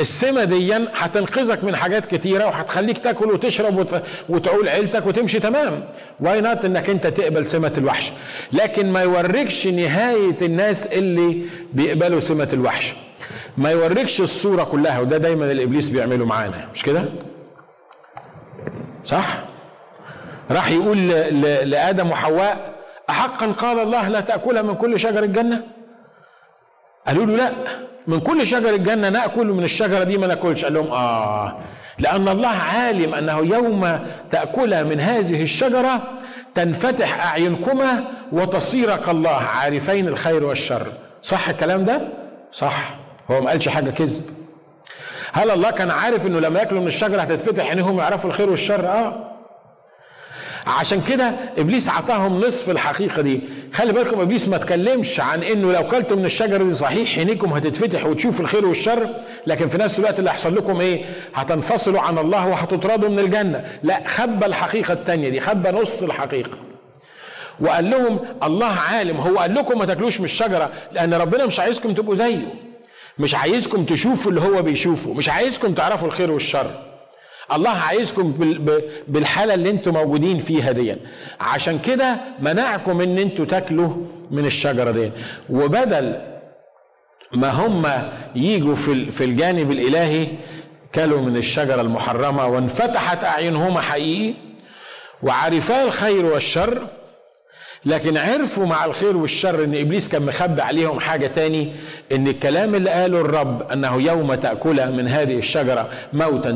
السمة 0.00 0.44
دي 0.44 0.74
هتنقذك 0.94 1.64
من 1.64 1.76
حاجات 1.76 2.06
كتيرة 2.14 2.46
وهتخليك 2.46 2.98
تاكل 2.98 3.26
وتشرب 3.30 3.78
وت... 3.78 4.02
وتعول 4.28 4.68
عيلتك 4.68 5.06
وتمشي 5.06 5.40
تمام. 5.40 5.84
why 6.20 6.40
not 6.40 6.64
إنك 6.64 6.90
أنت 6.90 7.06
تقبل 7.06 7.46
سمة 7.46 7.72
الوحش؟ 7.78 8.12
لكن 8.52 8.92
ما 8.92 9.02
يوريكش 9.02 9.66
نهاية 9.66 10.36
الناس 10.42 10.86
اللي 10.86 11.42
بيقبلوا 11.72 12.20
سمة 12.20 12.48
الوحش. 12.52 12.94
ما 13.58 13.70
يوريكش 13.70 14.20
الصورة 14.20 14.64
كلها 14.64 15.00
وده 15.00 15.16
دايما 15.16 15.52
الإبليس 15.52 15.88
بيعمله 15.88 16.24
معانا. 16.26 16.68
مش 16.74 16.82
كده؟ 16.82 17.04
صح؟ 19.04 19.38
راح 20.50 20.70
يقول 20.70 20.98
ل... 20.98 21.70
لآدم 21.70 22.10
وحواء 22.10 22.72
أحقا 23.10 23.46
قال 23.46 23.78
الله 23.78 24.08
لا 24.08 24.20
تأكلها 24.20 24.62
من 24.62 24.74
كل 24.74 25.00
شجر 25.00 25.22
الجنة؟ 25.22 25.62
قالوا 27.06 27.26
له 27.26 27.36
لا. 27.36 27.52
من 28.06 28.20
كل 28.20 28.46
شجر 28.46 28.74
الجنة 28.74 29.08
نأكل 29.08 29.50
ومن 29.50 29.64
الشجرة 29.64 30.04
دي 30.04 30.18
ما 30.18 30.26
نأكلش. 30.26 30.64
قال 30.64 30.74
لهم 30.74 30.92
آه. 30.92 31.56
لأن 31.98 32.28
الله 32.28 32.48
عالم 32.48 33.14
أنه 33.14 33.38
يوم 33.38 33.98
تأكل 34.30 34.84
من 34.84 35.00
هذه 35.00 35.42
الشجرة 35.42 36.02
تنفتح 36.54 37.26
أعينكما 37.26 38.04
وتصير 38.32 38.96
كالله 38.96 39.30
عارفين 39.36 40.08
الخير 40.08 40.44
والشر. 40.44 40.86
صح 41.22 41.48
الكلام 41.48 41.84
ده؟ 41.84 42.00
صح. 42.52 42.94
هو 43.30 43.40
ما 43.40 43.50
قالش 43.50 43.68
حاجة 43.68 43.90
كذب. 43.90 44.22
هل 45.32 45.50
الله 45.50 45.70
كان 45.70 45.90
عارف 45.90 46.26
إنه 46.26 46.40
لما 46.40 46.58
يأكلوا 46.58 46.80
من 46.80 46.86
الشجرة 46.86 47.20
هتتفتح؟ 47.20 47.66
عينيهم 47.68 47.98
يعرفوا 47.98 48.30
الخير 48.30 48.50
والشر؟ 48.50 48.88
آه. 48.88 49.31
عشان 50.66 51.00
كده 51.08 51.34
إبليس 51.58 51.88
عطاهم 51.88 52.40
نصف 52.40 52.70
الحقيقة 52.70 53.22
دي. 53.22 53.40
خلي 53.74 53.92
بالكم 53.92 54.20
إبليس 54.20 54.48
ما 54.48 54.56
تكلمش 54.58 55.20
عن 55.20 55.42
إنه 55.42 55.72
لو 55.72 55.86
كلتوا 55.86 56.16
من 56.16 56.24
الشجره 56.24 56.62
دي 56.64 56.74
صحيح 56.74 57.18
عينيكم 57.18 57.52
هتتفتح 57.52 58.06
وتشوفوا 58.06 58.44
الخير 58.44 58.66
والشر 58.66 59.08
لكن 59.46 59.68
في 59.68 59.78
نفس 59.78 59.98
الوقت 59.98 60.18
اللي 60.18 60.30
هيحصل 60.30 60.56
لكم 60.56 60.80
إيه؟ 60.80 61.04
هتنفصلوا 61.34 62.00
عن 62.00 62.18
الله 62.18 62.46
وهتطردوا 62.46 63.08
من 63.08 63.18
الجنة. 63.18 63.64
لا 63.82 64.02
خبى 64.08 64.46
الحقيقة 64.46 64.92
الثانية 64.92 65.28
دي 65.28 65.40
خبى 65.40 65.70
نص 65.70 66.02
الحقيقة. 66.02 66.50
وقال 67.60 67.90
لهم 67.90 68.18
الله 68.44 68.66
عالم 68.66 69.16
هو 69.16 69.38
قال 69.38 69.54
لكم 69.54 69.78
ما 69.78 69.84
تاكلوش 69.84 70.18
من 70.18 70.24
الشجرة 70.24 70.70
لأن 70.92 71.14
ربنا 71.14 71.46
مش 71.46 71.60
عايزكم 71.60 71.94
تبقوا 71.94 72.14
زيه. 72.14 72.54
مش 73.18 73.34
عايزكم 73.34 73.84
تشوفوا 73.84 74.30
اللي 74.30 74.40
هو 74.40 74.62
بيشوفه 74.62 75.12
مش 75.14 75.28
عايزكم 75.28 75.74
تعرفوا 75.74 76.08
الخير 76.08 76.30
والشر. 76.30 76.70
الله 77.52 77.70
عايزكم 77.70 78.32
بالحالة 79.08 79.54
اللي 79.54 79.70
أنتم 79.70 79.94
موجودين 79.94 80.38
فيها 80.38 80.72
دي 80.72 80.96
عشان 81.40 81.78
كده 81.78 82.16
منعكم 82.40 83.00
ان 83.00 83.18
أنتوا 83.18 83.44
تاكلوا 83.44 83.90
من 84.30 84.46
الشجرة 84.46 84.90
دي 84.90 85.10
وبدل 85.50 86.16
ما 87.32 87.48
هم 87.50 87.86
يجوا 88.36 88.74
في 88.74 89.10
في 89.10 89.24
الجانب 89.24 89.70
الإلهي 89.70 90.26
كلوا 90.94 91.20
من 91.20 91.36
الشجرة 91.36 91.80
المحرمة 91.80 92.46
وانفتحت 92.46 93.24
أعينهما 93.24 93.80
حقيقي 93.80 94.34
وعرفا 95.22 95.84
الخير 95.84 96.24
والشر 96.26 96.86
لكن 97.84 98.16
عرفوا 98.16 98.66
مع 98.66 98.84
الخير 98.84 99.16
والشر 99.16 99.64
إن 99.64 99.74
إبليس 99.74 100.08
كان 100.08 100.22
مخبي 100.26 100.62
عليهم 100.62 101.00
حاجة 101.00 101.26
تاني 101.26 101.72
إن 102.12 102.28
الكلام 102.28 102.74
اللي 102.74 102.90
قاله 102.90 103.20
الرب 103.20 103.62
أنه 103.72 104.02
يوم 104.02 104.34
تأكل 104.34 104.92
من 104.92 105.08
هذه 105.08 105.38
الشجرة 105.38 105.88
موتا 106.12 106.50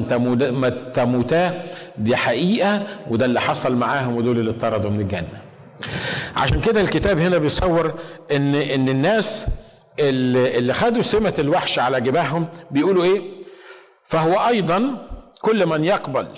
تموتا 0.95 1.63
دي 1.99 2.17
حقيقة 2.17 2.83
وده 3.11 3.25
اللي 3.25 3.41
حصل 3.41 3.77
معاهم 3.77 4.17
ودول 4.17 4.39
اللي 4.39 4.51
اطردوا 4.51 4.91
من 4.91 5.01
الجنة. 5.01 5.41
عشان 6.37 6.61
كده 6.61 6.81
الكتاب 6.81 7.19
هنا 7.19 7.39
بيصور 7.39 7.95
إن 8.33 8.55
إن 8.55 8.89
الناس 8.89 9.47
اللي 10.01 10.75
خدوا 10.75 11.03
سمة 11.03 11.35
الوحش 11.39 11.79
على 11.79 12.01
جباههم 12.01 12.47
بيقولوا 12.71 13.05
إيه؟ 13.05 13.21
فهو 14.05 14.49
أيضا 14.49 15.09
كل 15.43 15.67
من 15.67 15.85
يقبل 15.85 16.29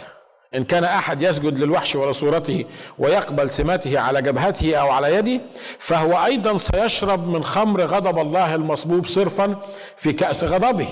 إن 0.55 0.65
كان 0.65 0.85
أحد 0.85 1.23
يسجد 1.23 1.59
للوحش 1.59 1.97
ولصورته 1.97 2.65
ويقبل 2.99 3.51
سمته 3.51 4.01
على 4.01 4.23
جبهته 4.23 4.77
أو 4.77 4.91
على 4.91 5.15
يده 5.15 5.41
فهو 5.79 6.25
أيضا 6.25 6.59
سيشرب 6.59 7.29
من 7.29 7.45
خمر 7.45 7.81
غضب 7.81 8.19
الله 8.19 8.55
المصبوب 8.55 9.07
صرفا 9.07 9.57
في 9.97 10.13
كأس 10.13 10.45
غضبه. 10.45 10.89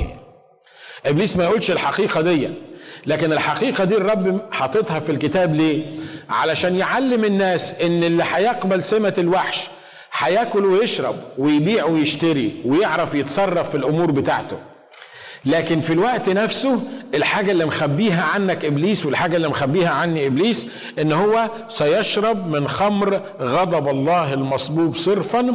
إبليس 1.07 1.37
ما 1.37 1.45
يقولش 1.45 1.71
الحقيقة 1.71 2.21
دي 2.21 2.51
لكن 3.07 3.33
الحقيقة 3.33 3.85
دي 3.85 3.97
الرب 3.97 4.41
حاططها 4.53 4.99
في 5.01 5.13
الكتاب 5.13 5.55
ليه؟ 5.55 5.87
علشان 6.31 6.77
يعلم 6.77 7.25
الناس 7.25 7.81
إن 7.81 8.05
اللي 8.05 8.25
هيقبل 8.35 8.83
سمة 8.83 9.15
الوحش 9.19 9.69
هياكل 10.19 10.65
ويشرب 10.65 11.15
ويبيع 11.39 11.85
ويشتري 11.85 12.63
ويعرف 12.65 13.15
يتصرف 13.15 13.71
في 13.71 13.77
الأمور 13.77 14.11
بتاعته. 14.11 14.57
لكن 15.47 15.81
في 15.81 15.93
الوقت 15.93 16.29
نفسه 16.29 16.81
الحاجة 17.15 17.51
اللي 17.53 17.65
مخبيها 17.65 18.25
عنك 18.25 18.65
إبليس 18.65 19.07
والحاجة 19.07 19.37
اللي 19.37 19.49
مخبيها 19.49 19.89
عني 19.91 20.27
إبليس 20.27 20.67
إن 21.01 21.13
هو 21.13 21.51
سيشرب 21.69 22.47
من 22.51 22.69
خمر 22.69 23.21
غضب 23.41 23.89
الله 23.89 24.35
المصبوب 24.35 24.97
صرفا 24.97 25.55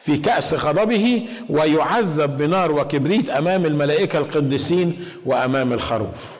في 0.00 0.16
كأس 0.16 0.54
غضبه 0.54 1.28
ويعذب 1.50 2.36
بنار 2.36 2.72
وكبريت 2.72 3.30
أمام 3.30 3.66
الملائكة 3.66 4.18
القديسين 4.18 5.04
وأمام 5.26 5.72
الخروف 5.72 6.38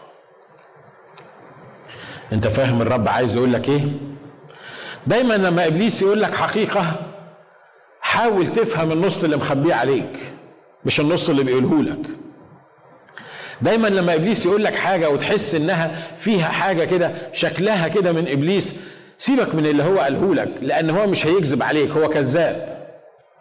أنت 2.32 2.46
فاهم 2.46 2.82
الرب 2.82 3.08
عايز 3.08 3.36
يقول 3.36 3.52
لك 3.52 3.68
إيه؟ 3.68 3.84
دايما 5.06 5.34
لما 5.34 5.66
إبليس 5.66 6.02
يقول 6.02 6.22
لك 6.22 6.34
حقيقة 6.34 6.92
حاول 8.00 8.46
تفهم 8.52 8.92
النص 8.92 9.24
اللي 9.24 9.36
مخبيه 9.36 9.74
عليك 9.74 10.18
مش 10.84 11.00
النص 11.00 11.28
اللي 11.30 11.42
بيقوله 11.44 11.82
لك 11.82 12.06
دايما 13.62 13.88
لما 13.88 14.14
إبليس 14.14 14.46
يقول 14.46 14.64
لك 14.64 14.74
حاجة 14.74 15.10
وتحس 15.10 15.54
إنها 15.54 16.08
فيها 16.16 16.48
حاجة 16.48 16.84
كده 16.84 17.12
شكلها 17.32 17.88
كده 17.88 18.12
من 18.12 18.28
إبليس 18.28 18.72
سيبك 19.18 19.54
من 19.54 19.66
اللي 19.66 19.82
هو 19.82 19.98
قاله 19.98 20.34
لك 20.34 20.48
لأن 20.60 20.90
هو 20.90 21.06
مش 21.06 21.26
هيكذب 21.26 21.62
عليك 21.62 21.90
هو 21.90 22.08
كذاب. 22.08 22.78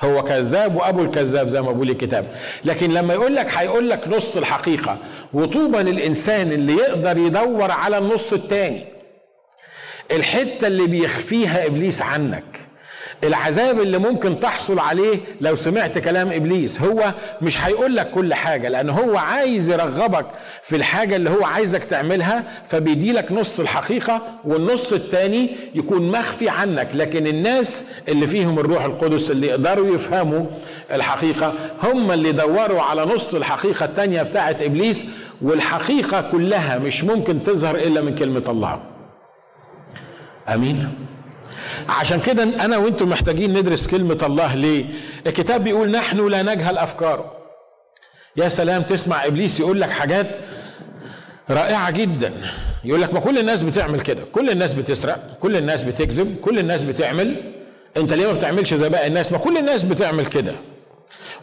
هو 0.01 0.23
كذاب 0.23 0.75
وأبو 0.75 1.01
الكذاب 1.01 1.47
زي 1.47 1.61
ما 1.61 1.71
بيقول 1.71 1.89
الكتاب. 1.89 2.25
لكن 2.65 2.91
لما 2.91 3.13
يقول 3.13 3.35
لك 3.35 3.47
هيقول 3.57 3.89
لك 3.89 4.07
نص 4.07 4.37
الحقيقة. 4.37 4.97
وطوبى 5.33 5.77
للانسان 5.77 6.51
اللي 6.51 6.73
يقدر 6.73 7.17
يدور 7.17 7.71
على 7.71 7.97
النص 7.97 8.33
التاني. 8.33 8.85
الحتة 10.11 10.67
اللي 10.67 10.87
بيخفيها 10.87 11.65
إبليس 11.65 12.01
عنك. 12.01 12.56
العذاب 13.23 13.79
اللي 13.81 13.97
ممكن 13.97 14.39
تحصل 14.39 14.79
عليه 14.79 15.19
لو 15.41 15.55
سمعت 15.55 15.97
كلام 15.97 16.31
إبليس. 16.31 16.81
هو 16.81 17.13
مش 17.41 17.65
هيقول 17.65 17.95
لك 17.95 18.11
كل 18.11 18.33
حاجة 18.33 18.69
لأن 18.69 18.89
هو 18.89 19.17
عايز 19.17 19.69
يرغبك 19.69 20.25
في 20.63 20.75
الحاجة 20.75 21.15
اللي 21.15 21.29
هو 21.29 21.43
عايزك 21.45 21.83
تعملها 21.83 22.43
فبيدي 22.65 23.11
لك 23.11 23.31
نص 23.31 23.59
الحقيقة 23.59 24.21
والنص 24.45 24.93
الثاني 24.93 25.49
يكون 25.75 26.11
مخفي 26.11 26.49
عنك. 26.49 26.89
لكن 26.93 27.27
الناس 27.27 27.85
اللي 28.07 28.27
فيهم 28.27 28.59
الروح 28.59 28.85
القدس 28.85 29.31
اللي 29.31 29.47
يقدروا 29.47 29.95
يفهموا 29.95 30.45
الحقيقة 30.93 31.53
هم 31.83 32.11
اللي 32.11 32.31
دوروا 32.31 32.81
على 32.81 33.05
نص 33.05 33.33
الحقيقة 33.33 33.85
الثانية 33.85 34.21
بتاعت 34.23 34.61
إبليس 34.61 35.03
والحقيقة 35.41 36.21
كلها 36.31 36.77
مش 36.79 37.03
ممكن 37.03 37.43
تظهر 37.43 37.75
إلا 37.75 38.01
من 38.01 38.15
كلمة 38.15 38.43
الله. 38.47 38.79
آمين. 40.49 40.89
عشان 41.89 42.19
كده 42.19 42.43
أنا 42.43 42.77
وأنتم 42.77 43.09
محتاجين 43.09 43.57
ندرس 43.59 43.87
كلمة 43.87 44.19
الله. 44.23 44.55
ليه؟ 44.55 44.85
الكتاب 45.27 45.63
بيقول 45.63 45.91
نحن 45.91 46.27
لا 46.27 46.43
نجهل 46.43 46.77
أفكاره. 46.77 47.31
يا 48.35 48.49
سلام 48.49 48.81
تسمع 48.81 49.25
إبليس 49.25 49.59
يقول 49.59 49.81
لك 49.81 49.89
حاجات 49.89 50.27
رائعة 51.49 51.91
جدا. 51.91 52.33
يقول 52.83 53.01
لك 53.01 53.13
ما 53.13 53.19
كل 53.19 53.37
الناس 53.37 53.63
بتعمل 53.63 53.99
كده. 53.99 54.23
كل 54.31 54.49
الناس 54.49 54.73
بتسرق 54.73 55.37
كل 55.39 55.55
الناس 55.55 55.83
بتكذب 55.83 56.35
كل 56.41 56.59
الناس 56.59 56.83
بتعمل. 56.83 57.53
انت 57.97 58.13
ليه 58.13 58.27
ما 58.27 58.33
بتعملش 58.33 58.73
زي 58.73 58.89
باقي 58.89 59.07
الناس؟ 59.07 59.31
ما 59.31 59.37
كل 59.37 59.57
الناس 59.57 59.83
بتعمل 59.83 60.25
كده. 60.25 60.53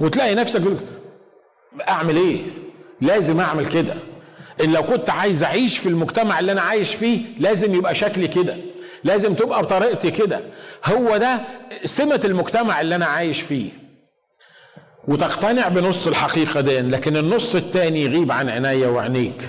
وتلاقي 0.00 0.34
نفسك 0.34 0.62
أعمل 1.88 2.16
إيه؟ 2.16 2.42
لازم 3.00 3.40
أعمل 3.40 3.66
كده. 3.66 3.94
إن 4.64 4.72
لو 4.72 4.82
كنت 4.82 5.10
عايز 5.10 5.42
أعيش 5.42 5.78
في 5.78 5.88
المجتمع 5.88 6.38
اللي 6.40 6.52
أنا 6.52 6.60
عايش 6.60 6.94
فيه 6.94 7.20
لازم 7.38 7.74
يبقى 7.74 7.94
شكلي 7.94 8.28
كده. 8.28 8.56
لازم 9.04 9.34
تبقى 9.34 9.62
بطريقتي 9.62 10.10
كده. 10.10 10.40
هو 10.84 11.16
ده 11.16 11.40
سمة 11.84 12.20
المجتمع 12.24 12.80
اللي 12.80 12.94
أنا 12.94 13.06
عايش 13.06 13.40
فيه. 13.40 13.70
وتقتنع 15.08 15.68
بنص 15.68 16.06
الحقيقة 16.06 16.60
دي 16.60 16.80
لكن 16.80 17.16
النص 17.16 17.54
التاني 17.54 18.02
يغيب 18.02 18.32
عن 18.32 18.48
عينيا 18.48 18.86
وعينيك. 18.86 19.42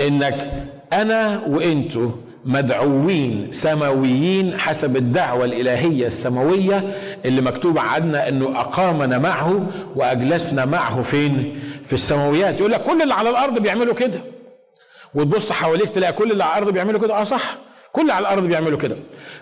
إنك 0.00 0.52
أنا 0.92 1.42
وانتو 1.46 2.10
مدعوين 2.44 3.52
سماويين 3.52 4.60
حسب 4.60 4.96
الدعوة 4.96 5.44
الإلهية 5.44 6.06
السماوية 6.06 6.96
اللي 7.24 7.40
مكتوب 7.40 7.78
عنا 7.78 8.28
أنه 8.28 8.60
أقامنا 8.60 9.18
معه 9.18 9.66
وأجلسنا 9.96 10.64
معه 10.64 11.02
فين؟ 11.02 11.60
في 11.86 11.92
السماويات. 11.92 12.60
يقول 12.60 12.72
لك 12.72 12.82
كل 12.82 13.02
اللي 13.02 13.14
على 13.14 13.30
الأرض 13.30 13.58
بيعملوا 13.58 13.94
كده. 13.94 14.20
وتبص 15.14 15.52
حواليك 15.52 15.88
تلاقي 15.88 16.12
كل 16.12 16.30
اللي 16.32 16.44
على 16.44 16.58
الأرض 16.58 16.72
بيعملوا 16.74 17.00
كده. 17.00 17.20
آه 17.20 17.24
صح. 17.24 17.56
كل 17.92 18.10
على 18.10 18.22
الأرض 18.22 18.42
بيعملوا 18.46 18.78
كده. 18.78 18.96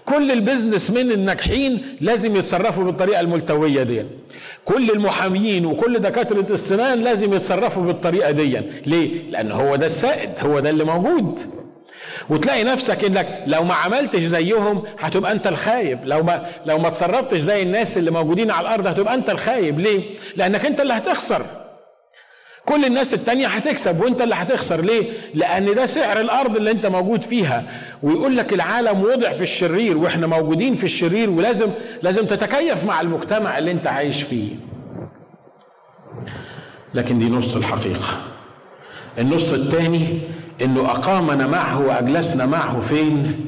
كل 0.07 0.31
البيزنس 0.31 0.91
من 0.91 1.13
الناجحين 1.13 1.97
لازم 2.01 2.37
يتصرفوا 2.37 2.85
بالطريقة 2.85 3.21
الملتوية 3.21 3.83
دي. 3.83 4.05
كل 4.65 4.91
المحاميين 4.91 5.67
وكل 5.67 5.99
دكاترة 5.99 6.47
السنان 6.53 7.01
لازم 7.01 7.35
يتصرفوا 7.35 7.83
بالطريقة 7.83 8.31
دي. 8.31 8.61
ليه؟ 8.87 9.31
لأن 9.31 9.53
هو 9.53 9.77
ده 9.77 9.87
السائد 9.87 10.31
هو 10.41 10.61
ده 10.61 10.71
اللي 10.71 10.85
موجود. 10.85 11.41
وتلاقي 12.31 12.65
نفسك 12.65 13.05
إنك 13.05 13.45
لو 13.47 13.65
ما 13.65 13.75
عملتش 13.75 14.21
زيهم 14.23 14.83
هتبقى 14.99 15.33
أنت 15.33 15.47
الخايب. 15.47 15.99
لو 16.05 16.23
ما 16.23 16.47
لو 16.67 16.79
ما 16.79 16.89
تصرفتش 16.89 17.39
زي 17.39 17.63
الناس 17.63 17.99
اللي 17.99 18.11
موجودين 18.11 18.51
على 18.51 18.69
الأرض 18.69 18.87
هتبقى 18.87 19.15
أنت 19.15 19.31
الخايب. 19.31 19.81
ليه؟ 19.81 20.01
لأنك 20.37 20.67
أنت 20.67 20.81
اللي 20.81 20.93
هتخسر. 20.95 21.43
كل 22.67 22.85
الناس 22.85 23.15
التانية 23.15 23.47
هتكسب 23.47 24.01
وانت 24.01 24.23
اللي 24.23 24.35
هتخسر 24.35 24.81
ليه؟ 24.81 25.05
لأن 25.35 25.75
ده 25.75 25.87
سعر 25.87 26.21
الأرض 26.21 26.57
اللي 26.57 26.71
انت 26.71 26.87
موجود 26.87 27.23
فيها. 27.23 27.65
ويقول 28.03 28.37
لك 28.37 28.53
العالم 28.53 29.01
وضع 29.03 29.29
في 29.29 29.43
الشرير 29.43 29.99
وإحنا 29.99 30.27
موجودين 30.27 30.75
في 30.75 30.85
الشرير 30.85 31.31
ولازم 31.31 31.67
لازم 32.03 32.27
تتكيف 32.27 32.85
مع 32.85 33.01
المجتمع 33.01 33.59
اللي 33.59 33.71
انت 33.71 33.87
عايش 33.87 34.23
فيه. 34.23 34.49
لكن 36.95 37.19
دي 37.19 37.29
نص 37.29 37.57
الحقيقة. 37.57 38.21
النص 39.19 39.53
الثاني 39.53 40.19
إنه 40.63 40.81
أقامنا 40.91 41.47
معه 41.47 41.87
وأجلسنا 41.87 42.47
معه 42.47 42.81
فين؟ 42.81 43.47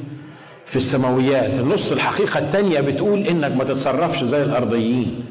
في 0.65 0.75
السماويات. 0.75 1.49
النص 1.59 1.91
الحقيقة 1.91 2.39
الثانية 2.39 2.79
بتقول 2.79 3.19
إنك 3.27 3.51
ما 3.51 3.63
تتصرفش 3.63 4.23
زي 4.23 4.43
الأرضيين 4.43 5.25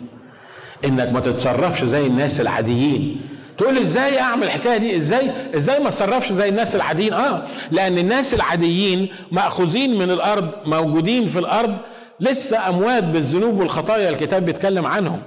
إنك 0.84 1.12
ما 1.12 1.20
تتصرفش 1.20 1.84
زي 1.84 2.06
الناس 2.06 2.40
العاديين. 2.40 3.20
تقول 3.58 3.78
إزاي 3.78 4.20
أعمل 4.20 4.42
الحكاية 4.44 4.76
دي؟ 4.76 4.96
إزاي 4.96 5.30
إزاي 5.56 5.78
ما 5.80 5.88
اتصرفش 5.88 6.32
زي 6.32 6.48
الناس 6.48 6.76
العاديين؟ 6.76 7.12
آه 7.12 7.42
لأن 7.70 7.98
الناس 7.98 8.34
العاديين 8.34 9.08
مأخوذين 9.32 9.98
من 9.98 10.10
الأرض 10.10 10.48
موجودين 10.66 11.26
في 11.26 11.38
الأرض 11.38 11.78
لسه 12.20 12.68
أموات 12.68 13.04
بالذنوب 13.04 13.58
والخطايا 13.60 14.10
الكتاب 14.10 14.44
بيتكلم 14.44 14.86
عنهم. 14.86 15.22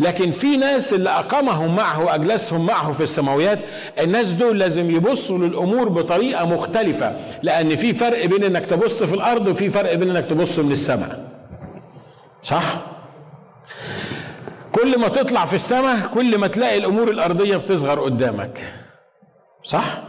لكن 0.00 0.30
في 0.30 0.56
ناس 0.56 0.92
اللي 0.92 1.10
أقامهم 1.10 1.76
معه 1.76 2.04
وأجلسهم 2.04 2.66
معه 2.66 2.92
في 2.92 3.02
السماويات 3.02 3.58
الناس 4.02 4.32
دول 4.32 4.58
لازم 4.58 4.90
يبصوا 4.90 5.38
للأمور 5.38 5.88
بطريقة 5.88 6.44
مختلفة 6.46 7.16
لأن 7.42 7.76
في 7.76 7.94
فرق 7.94 8.26
بين 8.26 8.44
إنك 8.44 8.66
تبص 8.66 9.02
في 9.02 9.14
الأرض 9.14 9.46
وفي 9.48 9.68
فرق 9.70 9.94
بين 9.94 10.16
إنك 10.16 10.24
تبص 10.30 10.58
من 10.58 10.72
السماء. 10.72 11.24
صح؟ 12.42 12.62
كل 14.72 15.00
ما 15.00 15.08
تطلع 15.08 15.44
في 15.44 15.54
السماء 15.54 16.10
كل 16.14 16.38
ما 16.38 16.46
تلاقي 16.46 16.78
الأمور 16.78 17.10
الأرضية 17.10 17.56
بتصغر 17.56 18.00
قدامك. 18.00 18.72
صح؟ 19.64 20.02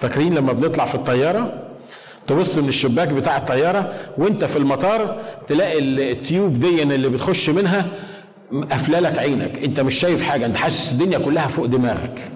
فاكرين 0.00 0.34
لما 0.34 0.52
بنطلع 0.52 0.84
في 0.84 0.94
الطيارة؟ 0.94 1.62
تبص 2.26 2.58
من 2.58 2.68
الشباك 2.68 3.08
بتاع 3.08 3.36
الطيارة 3.36 3.94
وانت 4.18 4.44
في 4.44 4.56
المطار 4.56 5.20
تلاقي 5.48 5.78
ال 5.78 5.94
tube 5.94 6.60
دي 6.60 6.82
اللي 6.82 7.08
بتخش 7.08 7.50
منها 7.50 7.86
قافلة 8.70 9.00
لك 9.00 9.18
عينك. 9.18 9.64
انت 9.64 9.80
مش 9.80 9.94
شايف 9.94 10.22
حاجة 10.22 10.46
انت 10.46 10.56
حاسس 10.56 10.92
الدنيا 10.92 11.18
كلها 11.18 11.46
فوق 11.46 11.64
دماغك. 11.66 12.30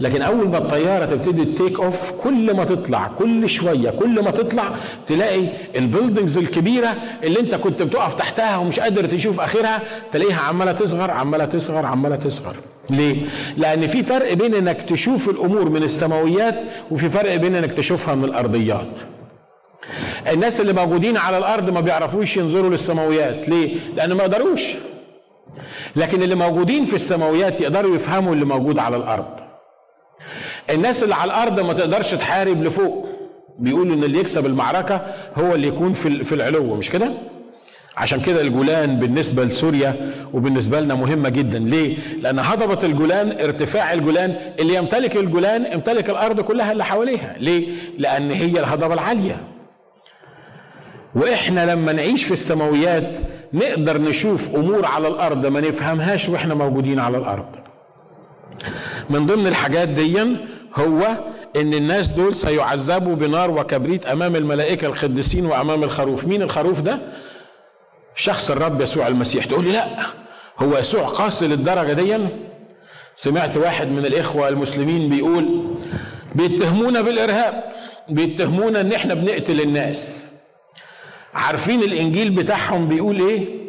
لكن 0.00 0.22
أول 0.22 0.48
ما 0.48 0.58
الطيارة 0.58 1.04
تبتدي 1.04 1.44
take 1.44 1.80
off 1.80 2.12
كل 2.12 2.56
ما 2.56 2.64
تطلع 2.64 3.06
كل 3.18 3.48
شوية 3.48 3.90
كل 3.90 4.22
ما 4.22 4.30
تطلع 4.30 4.70
تلاقي 5.06 5.48
البيلدنجز 5.76 6.38
الكبيرة 6.38 6.94
اللي 7.24 7.40
أنت 7.40 7.54
كنت 7.54 7.82
بتقف 7.82 8.14
تحتها 8.14 8.56
ومش 8.56 8.80
قادر 8.80 9.04
تشوف 9.04 9.40
آخرها 9.40 9.82
تلاقيها 10.12 10.40
عمالة 10.40 10.72
تصغر 10.72 11.10
عمالة 11.10 11.44
تصغر 11.44 11.86
عمالة 11.86 12.16
تصغر. 12.16 12.56
ليه؟ 12.90 13.16
لأن 13.56 13.86
في 13.86 14.02
فرق 14.02 14.32
بين 14.32 14.54
إنك 14.54 14.82
تشوف 14.82 15.28
الأمور 15.28 15.68
من 15.68 15.82
السماويات 15.82 16.54
وفي 16.90 17.08
فرق 17.08 17.36
بين 17.36 17.54
إنك 17.54 17.72
تشوفها 17.72 18.14
من 18.14 18.24
الأرضيات. 18.24 18.98
الناس 20.32 20.60
اللي 20.60 20.72
موجودين 20.72 21.16
على 21.16 21.38
الأرض 21.38 21.70
ما 21.70 21.80
بيعرفوش 21.80 22.36
ينظروا 22.36 22.70
للسماويات. 22.70 23.48
ليه؟ 23.48 23.76
لأن 23.96 24.12
ما 24.12 24.22
يقدروش 24.22 24.62
لكن 25.96 26.22
اللي 26.22 26.34
موجودين 26.34 26.84
في 26.84 26.94
السماويات 26.94 27.60
يقدروا 27.60 27.96
يفهموا 27.96 28.34
اللي 28.34 28.44
موجود 28.44 28.78
على 28.78 28.96
الأرض. 28.96 29.43
الناس 30.70 31.02
اللي 31.02 31.14
على 31.14 31.30
الأرض 31.30 31.60
ما 31.60 31.72
تقدرش 31.72 32.10
تحارب 32.14 32.62
لفوق. 32.64 33.08
بيقولوا 33.58 33.94
إن 33.94 34.04
اللي 34.04 34.18
يكسب 34.18 34.46
المعركة 34.46 35.00
هو 35.36 35.54
اللي 35.54 35.68
يكون 35.68 35.92
في 35.92 36.24
في 36.24 36.34
العلو 36.34 36.74
مش 36.74 36.90
كده؟ 36.90 37.10
عشان 37.96 38.20
كده 38.20 38.40
الجولان 38.40 38.96
بالنسبة 38.98 39.44
لسوريا 39.44 40.10
وبالنسبة 40.32 40.80
لنا 40.80 40.94
مهمة 40.94 41.28
جدا. 41.28 41.58
ليه؟ 41.58 41.96
لأن 42.22 42.38
هضبة 42.38 42.86
الجولان 42.86 43.30
ارتفاع 43.40 43.92
الجولان 43.92 44.36
اللي 44.60 44.74
يمتلك 44.74 45.16
الجولان 45.16 45.72
يمتلك 45.72 46.10
الأرض 46.10 46.40
كلها 46.40 46.72
اللي 46.72 46.84
حواليها. 46.84 47.36
ليه؟ 47.38 47.68
لأن 47.98 48.30
هي 48.30 48.60
الهضبة 48.60 48.94
العالية. 48.94 49.36
وإحنا 51.14 51.72
لما 51.72 51.92
نعيش 51.92 52.24
في 52.24 52.32
السماويات 52.32 53.16
نقدر 53.52 54.00
نشوف 54.00 54.54
أمور 54.56 54.86
على 54.86 55.08
الأرض 55.08 55.46
ما 55.46 55.60
نفهمهاش 55.60 56.28
وإحنا 56.28 56.54
موجودين 56.54 56.98
على 56.98 57.18
الأرض. 57.18 57.46
من 59.10 59.26
ضمن 59.26 59.46
الحاجات 59.46 59.88
دي 59.88 60.36
هو 60.74 61.18
إن 61.56 61.74
الناس 61.74 62.08
دول 62.08 62.34
سيعذبوا 62.34 63.14
بنار 63.14 63.50
وكبريت 63.50 64.06
أمام 64.06 64.36
الملائكة 64.36 64.86
القديسين 64.86 65.46
وأمام 65.46 65.82
الخروف. 65.84 66.24
مين 66.24 66.42
الخروف 66.42 66.80
ده؟ 66.80 66.98
شخص 68.16 68.50
الرب 68.50 68.80
يسوع 68.80 69.08
المسيح. 69.08 69.44
تقول 69.44 69.64
لي 69.64 69.72
لا 69.72 69.86
هو 70.58 70.78
يسوع 70.78 71.02
قاسي 71.02 71.46
للدرجة 71.46 71.92
دي؟ 71.92 72.18
سمعت 73.16 73.56
واحد 73.56 73.88
من 73.88 74.06
الإخوة 74.06 74.48
المسلمين 74.48 75.08
بيقول 75.10 75.74
بيتهمونا 76.34 77.00
بالإرهاب 77.00 77.64
بيتهمونا 78.08 78.80
إن 78.80 78.92
إحنا 78.92 79.14
بنقتل 79.14 79.60
الناس. 79.60 80.30
عارفين 81.34 81.82
الإنجيل 81.82 82.30
بتاعهم 82.30 82.88
بيقول 82.88 83.20
إيه؟ 83.20 83.63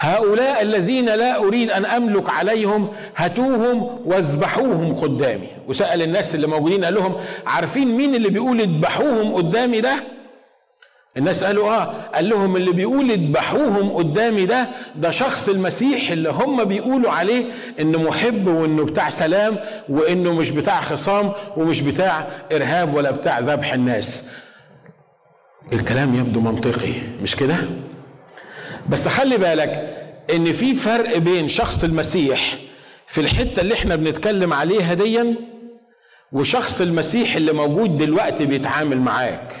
هؤلاء 0.00 0.62
الذين 0.62 1.06
لا 1.06 1.36
أريد 1.38 1.70
أن 1.70 1.84
أملك 1.86 2.30
عليهم 2.30 2.88
هاتوهم 3.16 4.00
واذبحوهم 4.04 4.94
قدامي 4.94 5.48
وسأل 5.68 6.02
الناس 6.02 6.34
اللي 6.34 6.46
موجودين 6.46 6.84
قال 6.84 6.94
لهم 6.94 7.14
عارفين 7.46 7.88
مين 7.96 8.14
اللي 8.14 8.28
بيقول 8.30 8.60
اذبحوهم 8.60 9.34
قدامي 9.34 9.80
ده؟ 9.80 9.96
الناس 11.16 11.44
قالوا 11.44 11.68
آه 11.68 11.94
قال 12.14 12.28
لهم 12.28 12.56
اللي 12.56 12.72
بيقول 12.72 13.10
اذبحوهم 13.10 13.90
قدامي 13.92 14.46
ده 14.46 14.68
ده 14.96 15.10
شخص 15.10 15.48
المسيح 15.48 16.10
اللي 16.10 16.30
هم 16.30 16.64
بيقولوا 16.64 17.10
عليه 17.10 17.44
إنه 17.80 17.98
محب 18.02 18.46
وإنه 18.46 18.84
بتاع 18.84 19.10
سلام 19.10 19.56
وإنه 19.88 20.32
مش 20.32 20.50
بتاع 20.50 20.80
خصام 20.80 21.32
ومش 21.56 21.80
بتاع 21.80 22.26
إرهاب 22.52 22.94
ولا 22.94 23.10
بتاع 23.10 23.40
ذبح 23.40 23.72
الناس. 23.74 24.30
الكلام 25.72 26.14
يبدو 26.14 26.40
منطقي 26.40 26.92
مش 27.22 27.36
كده؟ 27.36 27.56
بس 28.88 29.08
خلي 29.08 29.36
بالك 29.36 29.96
إن 30.34 30.52
في 30.52 30.74
فرق 30.74 31.18
بين 31.18 31.48
شخص 31.48 31.84
المسيح 31.84 32.54
في 33.06 33.20
الحتة 33.20 33.60
اللي 33.60 33.74
إحنا 33.74 33.96
بنتكلم 33.96 34.52
عليها 34.52 34.94
ديا 34.94 35.34
وشخص 36.32 36.80
المسيح 36.80 37.36
اللي 37.36 37.52
موجود 37.52 37.98
دلوقتي 37.98 38.46
بيتعامل 38.46 39.00
معاك. 39.00 39.52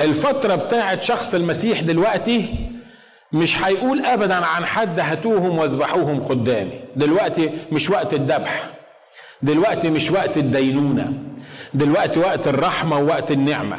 الفترة 0.00 0.54
بتاعت 0.54 1.02
شخص 1.02 1.34
المسيح 1.34 1.80
دلوقتي 1.80 2.54
مش 3.32 3.62
هيقول 3.64 4.06
ابدا 4.06 4.34
عن 4.46 4.66
حد 4.66 5.00
هاتوهم 5.00 5.58
واذبحوهم 5.58 6.20
قدامي 6.24 6.80
دلوقتي 6.96 7.50
مش 7.72 7.90
وقت 7.90 8.14
الذبح. 8.14 8.66
دلوقتي 9.42 9.90
مش 9.90 10.10
وقت 10.10 10.36
الدينونة. 10.36 11.12
دلوقتي 11.74 12.20
وقت 12.20 12.48
الرحمة 12.48 12.98
ووقت 12.98 13.30
النعمة. 13.30 13.76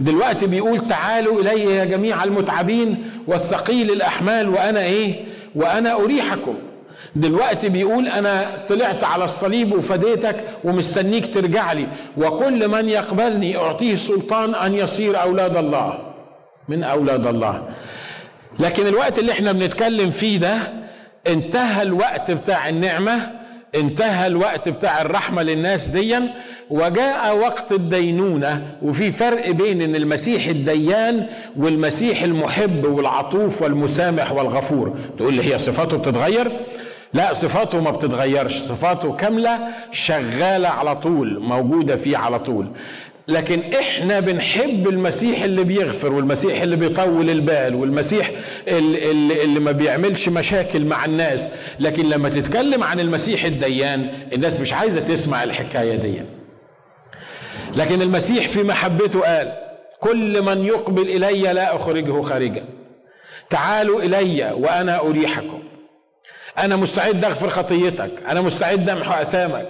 دلوقتي 0.00 0.46
بيقول 0.46 0.88
تعالوا 0.88 1.40
إلي 1.40 1.74
يا 1.76 1.84
جميع 1.84 2.24
المتعبين 2.24 3.10
والثقيل 3.26 3.90
الأحمال 3.90 4.48
وأنا 4.48 4.80
إيه؟ 4.80 5.24
وأنا 5.54 5.92
أريحكم. 5.92 6.54
دلوقتي 7.16 7.68
بيقول 7.68 8.08
أنا 8.08 8.64
طلعت 8.68 9.04
على 9.04 9.24
الصليب 9.24 9.72
وفديتك 9.72 10.44
ومستنيك 10.64 11.34
ترجع 11.34 11.72
لي 11.72 11.86
وكل 12.16 12.68
من 12.68 12.88
يقبلني 12.88 13.56
أعطيه 13.56 13.96
سلطان 13.96 14.54
أن 14.54 14.74
يصير 14.74 15.22
أولاد 15.22 15.56
الله 15.56 15.98
من 16.68 16.84
أولاد 16.84 17.26
الله. 17.26 17.62
لكن 18.58 18.86
الوقت 18.86 19.18
اللي 19.18 19.32
إحنا 19.32 19.52
بنتكلم 19.52 20.10
فيه 20.10 20.38
ده 20.38 20.56
انتهى 21.26 21.82
الوقت 21.82 22.30
بتاع 22.30 22.68
النعمة 22.68 23.30
انتهى 23.74 24.26
الوقت 24.26 24.68
بتاع 24.68 25.00
الرحمة 25.02 25.42
للناس 25.42 25.86
ديا. 25.88 26.34
وجاء 26.70 27.36
وقت 27.36 27.72
الدينونة 27.72 28.66
وفي 28.82 29.12
فرق 29.12 29.50
بين 29.50 29.82
إن 29.82 29.96
المسيح 29.96 30.46
الديان 30.46 31.26
والمسيح 31.56 32.22
المحب 32.22 32.84
والعطوف 32.84 33.62
والمسامح 33.62 34.32
والغفور. 34.32 34.98
تقول 35.18 35.34
لي 35.34 35.54
هي 35.54 35.58
صفاته 35.58 35.96
بتتغير؟ 35.96 36.52
لا 37.14 37.32
صفاته 37.32 37.80
ما 37.80 37.90
بتتغيرش. 37.90 38.56
صفاته 38.58 39.12
كاملة 39.12 39.58
شغالة 39.92 40.68
على 40.68 40.96
طول 40.96 41.40
موجودة 41.40 41.96
فيه 41.96 42.16
على 42.16 42.38
طول. 42.38 42.66
لكن 43.28 43.60
إحنا 43.74 44.20
بنحب 44.20 44.88
المسيح 44.88 45.42
اللي 45.42 45.64
بيغفر 45.64 46.12
والمسيح 46.12 46.62
اللي 46.62 46.76
بيطول 46.76 47.30
البال 47.30 47.74
والمسيح 47.74 48.30
اللي, 48.68 49.10
اللي, 49.10 49.44
اللي 49.44 49.60
ما 49.60 49.72
بيعملش 49.72 50.28
مشاكل 50.28 50.84
مع 50.84 51.04
الناس. 51.04 51.48
لكن 51.80 52.08
لما 52.08 52.28
تتكلم 52.28 52.82
عن 52.82 53.00
المسيح 53.00 53.44
الديان 53.44 54.08
الناس 54.34 54.60
مش 54.60 54.72
عايزة 54.72 55.00
تسمع 55.00 55.44
الحكاية 55.44 55.96
دي. 55.96 56.35
لكن 57.76 58.02
المسيح 58.02 58.48
في 58.48 58.62
محبته 58.62 59.20
قال 59.20 59.52
كل 60.00 60.42
من 60.42 60.64
يقبل 60.64 61.02
إلي 61.02 61.52
لا 61.52 61.76
أخرجه 61.76 62.22
خارجا. 62.22 62.64
تعالوا 63.50 64.02
إلي 64.02 64.52
وأنا 64.52 65.00
أريحكم. 65.00 65.62
أنا 66.58 66.76
مستعد 66.76 67.24
أغفر 67.24 67.50
خطيتك. 67.50 68.10
أنا 68.28 68.40
مستعد 68.40 68.90
أمحو 68.90 69.22
أثامك. 69.22 69.68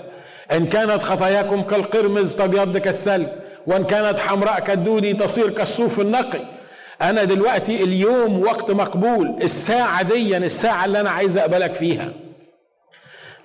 إن 0.53 0.66
كانت 0.66 1.03
خطاياكم 1.03 1.62
كالقرمز 1.62 2.35
تبيض 2.35 2.77
كالثلج 2.77 3.29
وإن 3.66 3.85
كانت 3.85 4.19
حمراء 4.19 4.61
كالدودي 4.61 5.12
تصير 5.12 5.51
كالصوف 5.51 6.01
النقي. 6.01 6.40
أنا 7.03 7.25
دلوقتي 7.25 7.85
اليوم 7.85 8.40
وقت 8.40 8.71
مقبول 8.71 9.38
الساعة 9.42 10.03
دي 10.03 10.37
الساعة 10.37 10.85
اللي 10.85 11.01
أنا 11.01 11.11
عايز 11.11 11.38
أقبلك 11.38 11.75
فيها. 11.75 12.12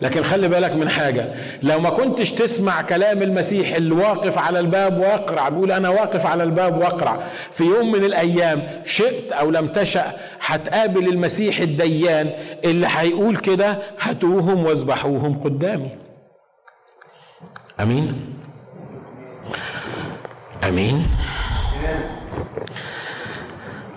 لكن 0.01 0.23
خلي 0.23 0.47
بالك 0.47 0.71
من 0.71 0.89
حاجة. 0.89 1.33
لو 1.63 1.79
ما 1.79 1.89
كنتش 1.89 2.31
تسمع 2.31 2.81
كلام 2.81 3.21
المسيح 3.21 3.75
اللي 3.75 3.95
واقف 3.95 4.37
على 4.37 4.59
الباب 4.59 4.97
واقرع 4.99 5.49
بيقول 5.49 5.71
أنا 5.71 5.89
واقف 5.89 6.25
على 6.25 6.43
الباب 6.43 6.77
واقرع. 6.77 7.19
في 7.51 7.63
يوم 7.63 7.91
من 7.91 8.03
الأيام 8.03 8.67
شئت 8.85 9.31
أو 9.31 9.51
لم 9.51 9.67
تشأ 9.67 10.11
هتقابل 10.45 11.07
المسيح 11.07 11.59
الديان 11.59 12.29
اللي 12.65 12.87
هيقول 12.89 13.37
كده 13.37 13.79
هاتوهم 14.01 14.65
واذبحوهم 14.65 15.39
قدامي. 15.43 15.89
أمين؟ 17.79 18.35
أمين؟ 20.67 21.05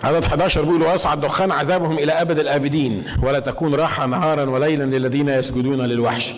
عدد 0.05 0.23
11 0.23 0.61
بيقول 0.61 0.81
واصعد 0.81 1.21
دخان 1.21 1.51
عذابهم 1.51 1.97
إلى 1.99 2.11
أبد 2.11 2.39
الآبدين 2.39 3.03
ولا 3.23 3.39
تكون 3.39 3.75
راحة 3.75 4.05
نهارا 4.05 4.49
وليلا 4.49 4.83
للذين 4.83 5.29
يسجدون 5.29 5.81
للوحش. 5.81 6.33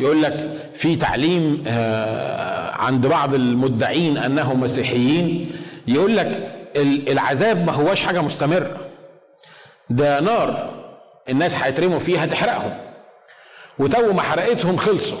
يقول 0.00 0.22
لك 0.22 0.50
في 0.74 0.96
تعليم 0.96 1.64
آه، 1.66 2.70
عند 2.72 3.06
بعض 3.06 3.34
المدعين 3.34 4.18
أنهم 4.18 4.60
مسيحيين 4.60 5.52
يقول 5.86 6.16
لك 6.16 6.52
العذاب 7.08 7.66
ما 7.66 7.72
هوش 7.72 8.00
حاجة 8.00 8.20
مستمرة. 8.20 8.76
ده 9.90 10.20
نار 10.20 10.70
الناس 11.28 11.56
هيترموا 11.56 11.98
فيها 11.98 12.26
تحرقهم. 12.26 12.78
وتو 13.78 14.12
ما 14.12 14.22
حرقتهم 14.22 14.76
خلصوا. 14.76 15.18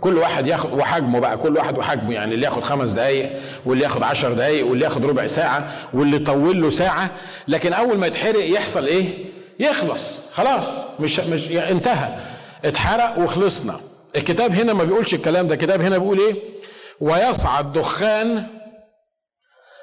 كل 0.00 0.18
واحد 0.18 0.46
ياخد 0.46 0.72
وحجمه 0.72 1.20
بقى 1.20 1.36
كل 1.36 1.56
واحد 1.56 1.78
وحجمه 1.78 2.14
يعني 2.14 2.34
اللي 2.34 2.46
ياخد 2.46 2.62
خمس 2.64 2.90
دقايق 2.90 3.30
واللي 3.66 3.84
ياخد 3.84 4.02
عشر 4.02 4.32
دقايق 4.32 4.66
واللي 4.66 4.84
ياخد 4.84 5.04
ربع 5.06 5.26
ساعة 5.26 5.72
واللي 5.94 6.18
طول 6.18 6.62
له 6.62 6.70
ساعة. 6.70 7.10
لكن 7.48 7.72
أول 7.72 7.98
ما 7.98 8.06
يتحرق 8.06 8.50
يحصل 8.50 8.86
إيه؟ 8.86 9.08
يخلص 9.60 10.02
خلاص 10.34 10.64
مش 11.00 11.20
مش 11.20 11.46
يعني 11.50 11.70
انتهى 11.72 12.16
اتحرق 12.64 13.18
وخلصنا. 13.18 13.80
الكتاب 14.16 14.52
هنا 14.54 14.72
ما 14.72 14.84
بيقولش 14.84 15.14
الكلام 15.14 15.46
ده 15.46 15.54
الكتاب 15.54 15.80
هنا 15.82 15.98
بيقول 15.98 16.18
إيه؟ 16.18 16.34
ويصعد 17.00 17.72
دخان 17.72 18.46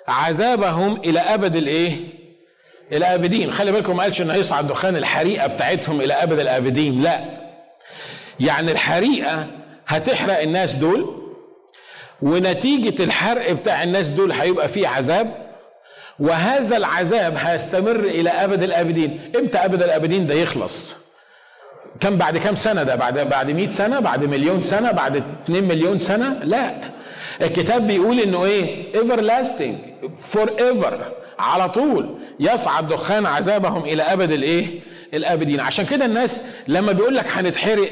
عذابهم 0.07 0.97
إلى 0.97 1.19
أبد 1.19 1.55
الإيه؟ 1.55 1.97
إلى 2.91 3.05
أبدين. 3.05 3.51
خلي 3.53 3.71
بالكم 3.71 3.97
ما 3.97 4.03
قالش 4.03 4.21
ان 4.21 4.29
هيصعد 4.31 4.67
دخان 4.67 4.95
الحريقة 4.95 5.47
بتاعتهم 5.47 6.01
إلى 6.01 6.13
أبد 6.13 6.39
الأبدين 6.39 7.01
لا. 7.01 7.19
يعني 8.39 8.71
الحريقة 8.71 9.47
هتحرق 9.87 10.39
الناس 10.41 10.73
دول 10.75 11.23
ونتيجة 12.21 13.03
الحرق 13.03 13.51
بتاع 13.51 13.83
الناس 13.83 14.09
دول 14.09 14.31
هيبقى 14.31 14.69
فيه 14.69 14.87
عذاب. 14.87 15.47
وهذا 16.19 16.77
العذاب 16.77 17.35
هيستمر 17.37 17.95
إلى 17.99 18.29
أبد 18.29 18.63
الآبدين. 18.63 19.31
إمتى 19.37 19.57
أبد 19.57 19.83
الآبدين 19.83 20.27
ده 20.27 20.35
يخلص؟ 20.35 20.95
كم 21.99 22.17
بعد 22.17 22.37
كم 22.37 22.55
سنة 22.55 22.83
ده؟ 22.83 22.95
بعد 22.95 23.19
بعد 23.19 23.51
100 23.51 23.69
سنة؟ 23.69 23.99
بعد 23.99 24.23
مليون 24.25 24.61
سنة؟ 24.61 24.91
بعد 24.91 25.23
2 25.45 25.63
مليون 25.63 25.97
سنة؟ 25.99 26.39
لا. 26.43 26.81
الكتاب 27.41 27.87
بيقول 27.87 28.19
إنه 28.19 28.45
إيه؟ 28.45 28.93
everlasting 28.93 30.03
forever 30.35 30.93
على 31.39 31.69
طول. 31.69 32.19
يصعد 32.39 32.89
دخان 32.89 33.25
عذابهم 33.25 33.83
إلى 33.85 34.03
أبد 34.03 34.31
الإيه؟ 34.31 34.79
الأبدين. 35.13 35.59
عشان 35.59 35.85
كده 35.85 36.05
الناس 36.05 36.41
لما 36.67 36.91
بيقول 36.91 37.15
لك 37.15 37.25
هنتحرق 37.27 37.89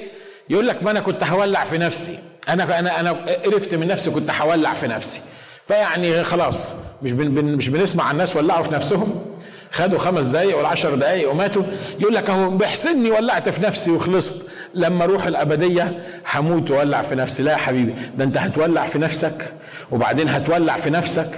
يقول 0.49 0.67
لك 0.67 0.83
ما 0.83 0.91
أنا 0.91 0.99
كنت 0.99 1.23
هولع 1.23 1.63
في 1.63 1.77
نفسي. 1.77 2.19
أنا 2.49 2.79
أنا 2.79 2.99
أنا 2.99 3.11
قرفت 3.45 3.73
من 3.73 3.87
نفسي 3.87 4.09
كنت 4.09 4.31
هولع 4.31 4.73
في 4.73 4.87
نفسي. 4.87 5.19
فيعني 5.67 6.23
خلاص 6.23 6.57
مش 7.01 7.11
بن 7.11 7.43
مش 7.55 7.69
بنسمع 7.69 8.11
الناس 8.11 8.35
ولعوا 8.35 8.63
في 8.63 8.73
نفسهم. 8.73 9.25
خدوا 9.71 9.99
خمس 9.99 10.25
دقايق 10.25 10.57
ولا 10.57 10.67
عشر 10.67 10.95
دقايق 10.95 11.31
وماتوا. 11.31 11.63
يقول 11.99 12.15
لك 12.15 12.29
أهو 12.29 12.49
بحسني 12.49 13.11
ولعت 13.11 13.49
في 13.49 13.61
نفسي 13.61 13.91
وخلصت. 13.91 14.49
لما 14.73 15.03
أروح 15.03 15.25
الأبدية 15.27 16.03
هموت 16.33 16.71
وأولع 16.71 17.01
في 17.01 17.15
نفسي. 17.15 17.43
لا 17.43 17.51
يا 17.51 17.57
حبيبي 17.57 17.95
ده 18.17 18.23
أنت 18.23 18.37
هتولع 18.37 18.85
في 18.85 18.99
نفسك 18.99 19.53
وبعدين 19.91 20.29
هتولع 20.29 20.77
في 20.77 20.89
نفسك. 20.89 21.31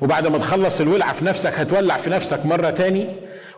وبعد 0.00 0.26
ما 0.26 0.38
تخلص 0.38 0.80
الولعة 0.80 1.12
في 1.12 1.24
نفسك 1.24 1.52
هتولع 1.58 1.96
في 1.96 2.10
نفسك 2.10 2.46
مرة 2.46 2.70
تاني. 2.70 3.08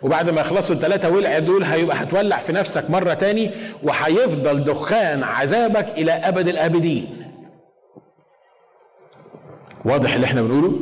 وبعد 0.05 0.31
ما 0.31 0.40
يخلصوا 0.40 0.75
الثلاثة 0.75 1.09
ولع 1.11 1.38
دول 1.38 1.64
هيبقى 1.64 2.03
هتولع 2.03 2.38
في 2.38 2.53
نفسك 2.53 2.90
مرة 2.90 3.14
تاني 3.14 3.51
وهيفضل 3.83 4.64
دخان 4.64 5.23
عذابك 5.23 5.88
إلى 5.88 6.12
أبد 6.12 6.49
الآبدين. 6.49 7.33
واضح 9.85 10.14
اللي 10.14 10.27
إحنا 10.27 10.43
بنقوله؟ 10.43 10.73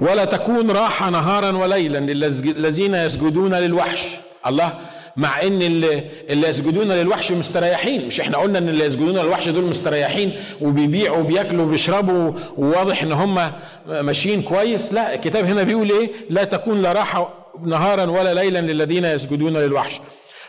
ولا 0.00 0.24
تكون 0.24 0.70
راحة 0.70 1.10
نهارا 1.10 1.56
وليلا 1.56 1.98
للذين 1.98 2.94
يسجدون 2.94 3.54
للوحش. 3.54 4.16
الله 4.46 4.74
مع 5.16 5.42
إن 5.42 5.62
اللي, 5.62 6.04
اللي 6.30 6.48
يسجدون 6.48 6.92
للوحش 6.92 7.32
مستريحين. 7.32 8.06
مش 8.06 8.20
إحنا 8.20 8.38
قلنا 8.38 8.58
إن 8.58 8.68
اللي 8.68 8.84
يسجدون 8.84 9.18
للوحش 9.18 9.48
دول 9.48 9.64
مستريحين 9.64 10.32
وبيبيعوا 10.60 11.18
وبياكلوا 11.18 11.64
وبيشربوا 11.64 12.32
وواضح 12.56 13.02
إن 13.02 13.12
هم 13.12 13.52
ماشيين 13.86 14.42
كويس. 14.42 14.92
لا 14.92 15.14
الكتاب 15.14 15.44
هنا 15.44 15.62
بيقول 15.62 15.90
إيه؟ 15.90 16.10
لا 16.30 16.44
تكون 16.44 16.82
لا 16.82 16.92
راحة 16.92 17.34
نهارا 17.64 18.04
ولا 18.10 18.34
ليلا 18.34 18.58
للذين 18.58 19.04
يسجدون 19.04 19.56
للوحش. 19.56 20.00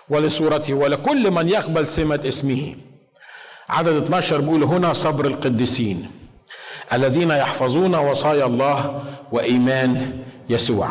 ولصورته 0.09 0.73
ولكل 0.73 1.31
من 1.31 1.49
يقبل 1.49 1.87
سمة 1.87 2.19
اسمه. 2.27 2.75
عدد 3.69 4.03
12 4.03 4.41
بيقول 4.41 4.63
هنا 4.63 4.93
صبر 4.93 5.25
القديسين. 5.25 6.11
الذين 6.93 7.31
يحفظون 7.31 7.95
وصايا 7.95 8.45
الله 8.45 9.03
وإيمان 9.31 10.11
يسوع. 10.49 10.89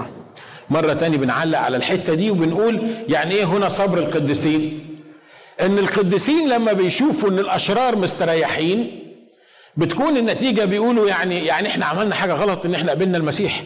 مرة 0.70 0.92
تاني 0.92 1.16
بنعلق 1.16 1.58
على 1.58 1.76
الحتة 1.76 2.14
دي 2.14 2.30
وبنقول 2.30 2.88
يعني 3.08 3.34
إيه 3.34 3.44
هنا 3.44 3.68
صبر 3.68 3.98
القديسين؟ 3.98 4.80
إن 5.60 5.78
القديسين 5.78 6.48
لما 6.48 6.72
بيشوفوا 6.72 7.28
إن 7.30 7.38
الأشرار 7.38 7.96
مستريحين 7.96 9.02
بتكون 9.76 10.16
النتيجة 10.16 10.64
بيقولوا 10.64 11.08
يعني 11.08 11.46
يعني 11.46 11.68
إحنا 11.68 11.86
عملنا 11.86 12.14
حاجة 12.14 12.32
غلط 12.32 12.64
إن 12.64 12.74
إحنا 12.74 12.88
قابلنا 12.88 13.18
المسيح. 13.18 13.62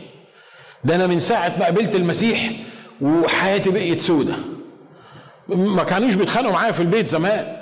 ده 0.85 0.95
أنا 0.95 1.07
من 1.07 1.19
ساعة 1.19 1.53
ما 1.59 1.65
قابلت 1.65 1.95
المسيح 1.95 2.51
وحياتي 3.01 3.71
بقيت 3.71 4.01
سودة. 4.01 4.35
ما 5.49 5.85
كانوش 5.85 6.15
بيتخانقوا 6.15 6.53
معايا 6.53 6.73
في 6.73 6.81
البيت 6.81 7.09
زمان. 7.09 7.60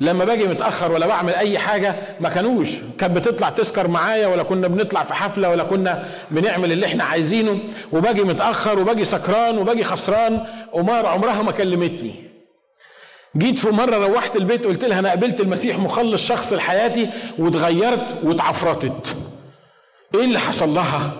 لما 0.00 0.24
باجي 0.24 0.46
متأخر 0.46 0.92
ولا 0.92 1.06
بعمل 1.06 1.34
أي 1.34 1.58
حاجة 1.58 1.94
ما 2.20 2.28
كانوش. 2.28 2.68
كانت 2.98 3.16
بتطلع 3.16 3.48
تسكر 3.50 3.88
معايا 3.88 4.26
ولا 4.26 4.42
كنا 4.42 4.66
بنطلع 4.68 5.02
في 5.02 5.14
حفلة 5.14 5.50
ولا 5.50 5.62
كنا 5.64 6.04
بنعمل 6.30 6.72
اللي 6.72 6.86
إحنا 6.86 7.04
عايزينه. 7.04 7.58
وباجي 7.92 8.22
متأخر 8.22 8.78
وباجي 8.78 9.04
سكران 9.04 9.58
وباجي 9.58 9.84
خسران. 9.84 10.46
ومار 10.72 11.06
عمرها 11.06 11.42
ما 11.42 11.52
كلمتني. 11.52 12.14
جيت 13.36 13.58
في 13.58 13.70
مرة 13.70 13.96
روحت 13.96 14.36
البيت 14.36 14.66
قلت 14.66 14.84
لها 14.84 14.98
أنا 14.98 15.08
قابلت 15.08 15.40
المسيح 15.40 15.78
مخلص 15.78 16.26
شخص 16.28 16.52
لحياتي 16.52 17.10
واتغيرت 17.38 18.06
واتعفرتت. 18.22 19.16
إيه 20.14 20.24
اللي 20.24 20.38
حصل 20.38 20.74
لها؟ 20.74 21.12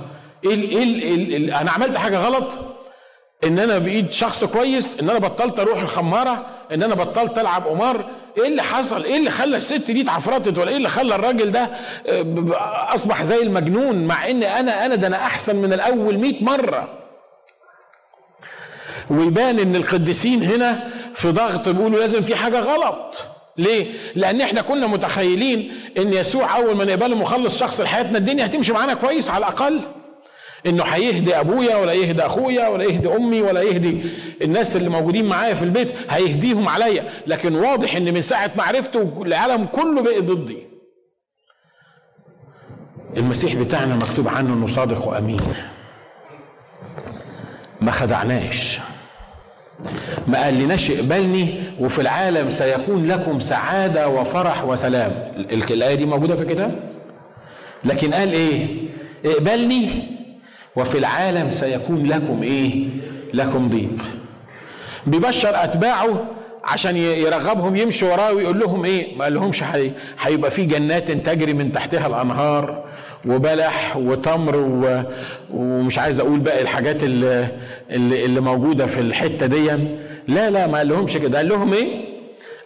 إيه, 0.45 0.51
إيه, 0.51 1.03
إيه, 1.03 1.27
إيه 1.37 1.61
أنا 1.61 1.71
عملت 1.71 1.97
حاجة 1.97 2.19
غلط؟ 2.19 2.49
إن 3.45 3.59
أنا 3.59 3.79
بإيد 3.79 4.13
شخص 4.13 4.45
كويس 4.45 5.01
إن 5.01 5.11
أنا 5.11 5.19
بطلت 5.19 5.59
أروح 5.61 5.79
الخمارة 5.79 6.47
إن 6.75 6.83
أنا 6.83 6.95
بطلت 6.95 7.39
ألعب 7.39 7.67
قمار 7.67 8.05
إيه 8.39 8.49
اللي 8.49 8.63
حصل 8.63 9.05
إيه 9.05 9.17
اللي 9.17 9.31
خلى 9.31 9.57
الست 9.57 9.91
دي 9.91 10.01
اتعفرتت 10.03 10.59
ولا 10.59 10.71
إيه 10.71 10.77
اللي 10.77 10.89
خلى 10.89 11.15
الراجل 11.15 11.53
ده 11.53 11.71
آه، 12.09 12.95
أصبح 12.95 13.23
زي 13.23 13.43
المجنون 13.43 14.05
مع 14.07 14.31
إن 14.31 14.43
أنا 14.43 14.87
أنا 14.87 14.95
ده 14.95 15.07
أنا 15.07 15.17
أحسن 15.17 15.57
من 15.57 15.73
الأول 15.73 16.19
مئة 16.19 16.45
مرة 16.45 16.89
ويبان 19.11 19.59
إن 19.59 19.77
القديسين 19.77 20.43
هنا 20.43 20.91
في 21.15 21.29
ضغط 21.31 21.69
بيقولوا 21.69 21.99
لازم 22.01 22.23
في 22.23 22.37
حاجة 22.37 22.61
غلط 22.61 23.15
ليه؟ 23.57 23.87
لأن 24.15 24.41
إحنا 24.41 24.61
كنا 24.63 24.87
متخيلين 24.87 25.73
إن 25.99 26.13
يسوع 26.13 26.57
أول 26.57 26.77
ما 26.77 26.85
نقبله 26.85 27.17
مخلص 27.17 27.59
شخص 27.61 27.81
لحياتنا 27.81 28.19
الدنيا 28.19 28.47
هتمشي 28.47 28.73
معانا 28.73 28.95
كويس 28.95 29.31
على 29.31 29.39
الأقل. 29.47 29.81
إنه 30.67 30.83
هيهدي 30.83 31.41
أبويا 31.41 31.77
ولا 31.77 31.93
يهدي 31.93 32.23
أخويا 32.27 32.69
ولا 32.69 32.85
يهدي 32.85 33.09
أمي 33.17 33.43
ولا 33.43 33.63
يهدي 33.63 34.01
الناس 34.43 34.77
اللي 34.77 34.89
موجودين 34.91 35.25
معايا 35.25 35.55
في 35.55 35.63
البيت 35.63 35.89
هيهديهم 36.11 36.69
عليا. 36.69 37.05
لكن 37.27 37.55
واضح 37.57 37.97
إن 37.97 38.15
من 38.15 38.23
ساعة 38.23 38.51
ما 38.57 38.63
عرفته 38.63 39.23
العالم 39.27 39.67
كله 39.67 40.03
بقى 40.03 40.21
ضدي. 40.21 40.59
المسيح 43.17 43.55
بتاعنا 43.55 43.95
مكتوب 43.97 44.29
عنه 44.29 44.55
إنه 44.55 44.67
صادق 44.67 45.09
وأمين. 45.09 45.41
ما 47.81 47.91
خدعناش. 47.91 48.81
ما 50.27 50.45
قالناش 50.45 50.91
اقبلني 50.91 51.63
وفي 51.81 51.99
العالم 52.01 52.51
سيكون 52.51 53.07
لكم 53.09 53.41
سعادة 53.41 54.09
وفرح 54.09 54.65
وسلام. 54.65 55.33
الآية 55.71 55.95
دي 55.95 56.07
موجودة 56.07 56.37
في 56.37 56.43
الكتاب؟ 56.43 56.91
لكن 57.85 58.15
قال 58.15 58.33
إيه؟ 58.33 58.67
اقبلني 59.27 59.89
وفي 60.77 60.99
العالم 60.99 61.51
سيكون 61.51 62.07
لكم 62.07 62.43
إيه؟ 62.43 62.87
لكم 63.35 63.69
ضيق. 63.69 64.05
بيبشر 65.07 65.65
أتباعه 65.65 66.25
عشان 66.65 66.97
يرغبهم 66.97 67.77
يمشوا 67.77 68.13
وراه 68.13 68.33
ويقول 68.33 68.61
لهم 68.61 68.85
إيه؟ 68.85 69.17
ما 69.17 69.25
قال 69.25 69.35
لهمش 69.35 69.65
هيبقى 70.21 70.51
في 70.51 70.65
جنات 70.65 71.11
تجري 71.11 71.53
من 71.55 71.73
تحتها 71.73 72.07
الأنهار 72.07 72.85
وبلح 73.27 73.97
وتمر 73.97 74.57
و... 74.57 75.03
ومش 75.55 75.99
عايز 75.99 76.21
أقول 76.21 76.39
باقي 76.39 76.63
الحاجات 76.63 77.03
اللي, 77.03 77.49
اللي, 77.91 78.25
اللي 78.25 78.41
موجودة 78.41 78.87
في 78.87 79.01
الحتة 79.01 79.47
دي. 79.47 79.71
لا 80.29 80.51
لا 80.51 80.67
ما 80.67 80.79
قال 80.79 80.89
لهمش 80.89 81.17
كده. 81.17 81.39
قال 81.39 81.49
لهم 81.49 81.73
إيه؟ 81.73 81.87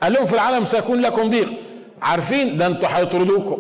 قال 0.03 0.13
لهم 0.13 0.27
في 0.27 0.33
العالم 0.33 0.65
سيكون 0.65 1.01
لكم 1.01 1.31
ضيق. 1.31 1.49
عارفين؟ 2.03 2.57
ده 2.57 2.67
أنتوا 2.67 2.89
هيطردوكم 2.93 3.59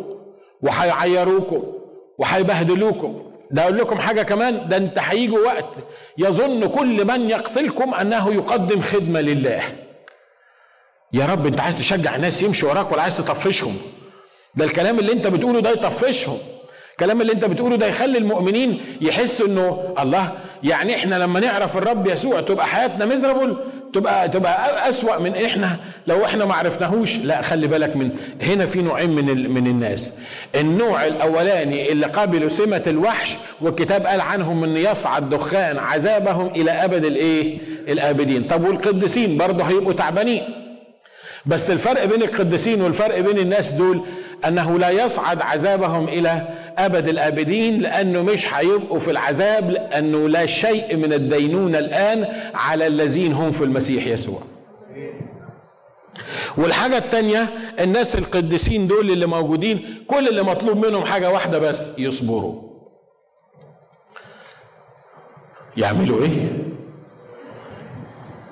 وهيعيروكم 0.63 1.63
وهيبهدلوكم. 2.19 3.17
ده 3.51 3.63
أقول 3.63 3.79
لكم 3.79 3.99
حاجة 3.99 4.23
كمان 4.23 4.69
ده 4.69 4.77
أنت 4.77 4.99
هيجي 4.99 5.33
وقت 5.39 5.69
يظن 6.19 6.67
كل 6.67 7.07
من 7.07 7.31
يقتلكم 7.31 7.95
أنه 7.95 8.35
يقدم 8.35 8.81
خدمة 8.83 9.21
لله. 9.21 9.63
يا 11.13 11.27
رب 11.27 11.47
أنت 11.47 11.61
عايز 11.61 11.79
تشجع 11.79 12.17
الناس 12.17 12.43
يمشوا 12.43 12.71
وراك 12.71 12.93
ولا 12.93 13.03
عايز 13.03 13.17
تطفشهم؟ 13.17 13.77
ده 14.55 14.65
الكلام 14.65 14.99
اللي 14.99 15.13
أنت 15.13 15.27
بتقوله 15.27 15.61
ده 15.61 15.71
يطفشهم. 15.71 16.39
الكلام 16.93 17.21
اللي 17.21 17.33
أنت 17.33 17.45
بتقوله 17.45 17.77
ده 17.77 17.87
يخلي 17.87 18.19
المؤمنين 18.19 18.97
يحسوا 19.01 19.47
إنه 19.47 19.95
الله 19.99 20.39
يعني 20.63 20.97
إحنا 20.97 21.15
لما 21.15 21.41
نعرف 21.41 21.77
الرب 21.77 22.07
يسوع 22.07 22.41
تبقى 22.41 22.67
حياتنا 22.67 23.07
مزربل 23.07 23.57
تبقى 23.95 24.29
تبقى 24.29 24.89
أسوأ 24.89 25.19
من 25.19 25.35
إحنا. 25.45 25.77
لو 26.07 26.25
إحنا 26.25 26.45
ما 26.45 26.55
عرفناهوش 26.55 27.17
لا 27.19 27.43
خلي 27.43 27.67
بالك 27.67 27.97
من 27.97 28.11
هنا 28.43 28.67
في 28.67 28.83
نوعين 28.83 29.11
من 29.11 29.51
من 29.51 29.67
الناس. 29.67 30.13
النوع 30.55 31.07
الأولاني 31.07 31.93
اللي 31.93 32.07
قابلوا 32.07 32.49
سمة 32.49 32.83
الوحش 32.87 33.37
والكتاب 33.61 34.07
قال 34.07 34.21
عنهم 34.21 34.65
إن 34.65 34.77
يصعد 34.77 35.31
دخان 35.31 35.79
عذابهم 35.79 36.47
إلى 36.47 36.71
أبد 36.71 37.05
الإيه؟ 37.05 37.59
الآبدين. 37.89 38.45
طب 38.45 38.65
والقديسين 38.65 39.39
برضه 39.39 39.65
هيبقوا 39.65 39.93
تعبانين. 39.93 40.43
بس 41.47 41.71
الفرق 41.71 42.05
بين 42.05 42.23
القديسين 42.23 42.81
والفرق 42.83 43.21
بين 43.21 43.39
الناس 43.39 43.71
دول 43.71 44.03
أنه 44.47 44.79
لا 44.79 44.91
يصعد 44.91 45.43
عذابهم 45.43 46.09
إلى 46.09 46.49
أبد 46.79 47.09
الأبدين 47.09 47.81
لأنه 47.81 48.23
مش 48.23 48.55
هيبقوا 48.55 48.99
في 48.99 49.11
العذاب 49.11 49.71
لأنه 49.71 50.29
لا 50.29 50.47
شيء 50.47 50.97
من 50.97 51.13
الدينونة 51.13 51.79
الآن 51.79 52.27
على 52.55 52.87
الذين 52.87 53.33
هم 53.33 53.51
في 53.51 53.65
المسيح 53.65 54.07
يسوع. 54.07 54.43
والحاجة 56.57 56.99
التانية 56.99 57.49
الناس 57.81 58.15
القديسين 58.15 58.87
دول 58.87 59.11
اللي 59.11 59.27
موجودين 59.27 60.05
كل 60.07 60.29
اللي 60.29 60.43
مطلوب 60.43 60.87
منهم 60.87 61.05
حاجة 61.05 61.31
واحدة 61.31 61.59
بس 61.59 61.81
يصبروا. 61.99 62.63
يعملوا 65.77 66.23
إيه؟ 66.23 66.53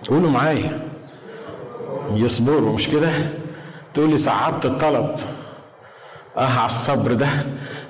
قولوا 0.09 0.31
معايا. 0.31 0.81
يصبروا 2.11 2.73
مش 2.73 2.89
كده؟ 2.89 3.11
تقول 3.95 4.11
لي 4.11 4.19
صعبت 4.19 4.65
الطلب. 4.67 5.17
آه 6.37 6.45
على 6.59 6.67
الصبر 6.67 7.13
ده. 7.13 7.29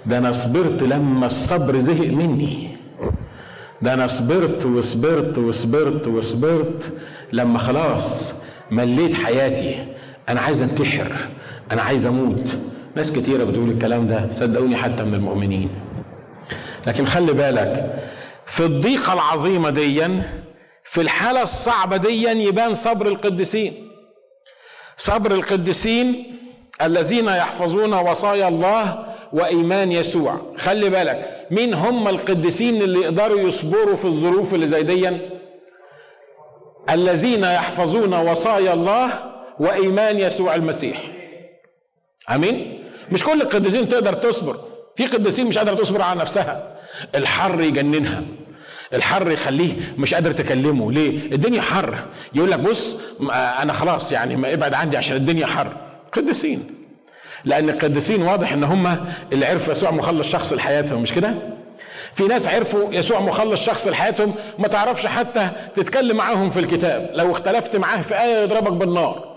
ده 0.06 0.18
أنا 0.18 0.32
صبرت 0.32 0.82
لما 0.82 1.26
الصبر 1.26 1.80
زهق 1.80 2.06
مني. 2.06 2.76
ده 3.82 3.94
أنا 3.94 4.06
صبرت 4.06 4.66
وصبرت 4.66 5.38
وصبرت 5.38 6.06
وصبرت 6.08 6.92
لما 7.32 7.58
خلاص 7.58 8.42
مليت 8.70 9.14
حياتي. 9.14 9.84
أنا 10.28 10.40
عايز 10.40 10.62
انتحر. 10.62 11.12
أنا 11.72 11.82
عايز 11.82 12.06
أموت. 12.06 12.44
ناس 12.96 13.12
كتيرة 13.12 13.44
بتقول 13.44 13.70
الكلام 13.70 14.06
ده 14.06 14.28
صدقوني 14.32 14.76
حتى 14.76 15.04
من 15.04 15.14
المؤمنين. 15.14 15.70
لكن 16.86 17.06
خلي 17.06 17.32
بالك 17.32 18.02
في 18.46 18.64
الضيقة 18.64 19.12
العظيمة 19.12 19.70
ديا 19.70 20.22
في 20.84 21.00
الحالة 21.00 21.42
الصعبة 21.42 21.96
ديا 21.96 22.30
يبان 22.30 22.74
صبر 22.74 23.06
القديسين. 23.06 23.88
صبر 24.96 25.32
القديسين 25.32 26.36
الذين 26.82 27.26
يحفظون 27.26 27.94
وصايا 27.94 28.48
الله 28.48 29.06
وإيمان 29.32 29.92
يسوع. 29.92 30.40
خلي 30.56 30.90
بالك 30.90 31.46
مين 31.50 31.74
هم 31.74 32.08
القديسين 32.08 32.82
اللي 32.82 33.00
يقدروا 33.00 33.40
يصبروا 33.40 33.96
في 33.96 34.04
الظروف 34.04 34.54
اللي 34.54 34.66
زي 34.66 34.82
دي 34.82 35.10
الذين 36.90 37.44
يحفظون 37.44 38.14
وصايا 38.14 38.72
الله 38.74 39.10
وإيمان 39.58 40.20
يسوع 40.20 40.54
المسيح. 40.54 41.02
آمين؟ 42.30 42.84
مش 43.12 43.24
كل 43.24 43.42
القديسين 43.42 43.88
تقدر 43.88 44.12
تصبر. 44.12 44.56
في 44.96 45.06
قديسين 45.06 45.46
مش 45.46 45.58
قادرة 45.58 45.74
تصبر 45.74 46.02
على 46.02 46.20
نفسها. 46.20 46.76
الحر 47.14 47.60
يجننها. 47.60 48.22
الحر 48.94 49.30
يخليه 49.30 49.72
مش 49.98 50.14
قادر 50.14 50.32
تكلمه. 50.32 50.92
ليه؟ 50.92 51.32
الدنيا 51.32 51.60
حر. 51.62 51.98
يقول 52.34 52.50
لك 52.50 52.58
بص 52.58 52.96
أنا 53.32 53.72
خلاص 53.72 54.12
يعني 54.12 54.36
ما 54.36 54.52
ابعد 54.52 54.74
عندي 54.74 54.96
عشان 54.96 55.16
الدنيا 55.16 55.46
حر. 55.46 55.76
قديسين. 56.12 56.75
لأن 57.46 57.70
القديسين 57.70 58.22
واضح 58.22 58.52
إن 58.52 58.64
هم 58.64 59.06
اللي 59.32 59.46
عرفوا 59.46 59.72
يسوع 59.72 59.90
مخلص 59.90 60.30
شخص 60.32 60.52
لحياتهم 60.52 61.02
مش 61.02 61.12
كده؟ 61.12 61.34
في 62.14 62.24
ناس 62.26 62.48
عرفوا 62.48 62.92
يسوع 62.94 63.20
مخلص 63.20 63.64
شخص 63.64 63.88
لحياتهم 63.88 64.34
ما 64.58 64.68
تعرفش 64.68 65.06
حتى 65.06 65.50
تتكلم 65.76 66.16
معاهم 66.16 66.50
في 66.50 66.60
الكتاب 66.60 67.10
لو 67.14 67.30
اختلفت 67.30 67.76
معاه 67.76 68.00
في 68.00 68.20
آية 68.22 68.42
يضربك 68.42 68.72
بالنار. 68.72 69.36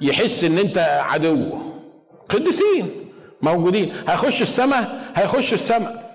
يحس 0.00 0.44
إن 0.44 0.58
أنت 0.58 0.78
عدو. 0.78 1.58
قديسين 2.30 2.90
موجودين. 3.42 3.92
هيخش 4.08 4.42
السماء 4.42 5.00
هيخش 5.14 5.52
السماء. 5.52 6.14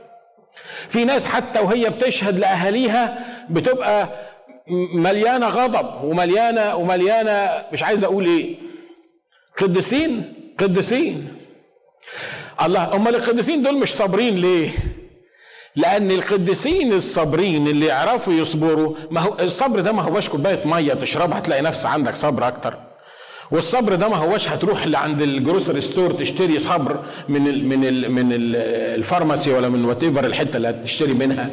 في 0.89 1.05
ناس 1.05 1.27
حتى 1.27 1.59
وهي 1.59 1.89
بتشهد 1.89 2.39
لأهاليها 2.39 3.19
بتبقى 3.49 4.09
مليانة 4.93 5.47
غضب 5.47 6.03
ومليانة 6.03 6.75
ومليانة 6.75 7.63
مش 7.73 7.83
عايز 7.83 8.03
أقول 8.03 8.25
إيه. 8.25 8.55
قديسين 9.57 10.33
قديسين 10.59 11.27
الله 12.65 12.95
أمال 12.95 13.15
القديسين 13.15 13.63
دول 13.63 13.75
مش 13.77 13.93
صابرين 13.93 14.35
ليه؟ 14.35 14.69
لأن 15.75 16.11
القديسين 16.11 16.93
الصابرين 16.93 17.67
اللي 17.67 17.85
يعرفوا 17.85 18.33
يصبروا 18.33 18.95
ما 19.11 19.21
هو 19.21 19.35
الصبر 19.39 19.79
ده 19.79 19.91
ما 19.91 20.01
هوش 20.01 20.29
كوباية 20.29 20.61
مية 20.65 20.93
تشربها 20.93 21.39
تلاقي 21.39 21.61
نفس 21.61 21.85
عندك 21.85 22.15
صبر 22.15 22.47
أكتر. 22.47 22.73
والصبر 23.51 23.95
ده 23.95 24.09
ما 24.09 24.15
هوش 24.15 24.47
هتروح 24.49 24.83
اللي 24.83 24.97
عند 24.97 25.21
ال 25.21 25.29
grocery 25.29 25.81
store 25.81 26.11
تشتري 26.11 26.59
صبر 26.59 26.99
من 27.29 27.47
ال 27.47 27.65
من 27.65 27.85
ال 27.85 28.11
من 28.11 28.29
ال 28.33 28.46
pharmacy 28.46 29.51
ولا 29.53 29.69
من 29.69 29.85
what 29.85 30.03
الحتة 30.03 30.57
اللي 30.57 30.69
هتشتري 30.69 31.13
منها. 31.13 31.49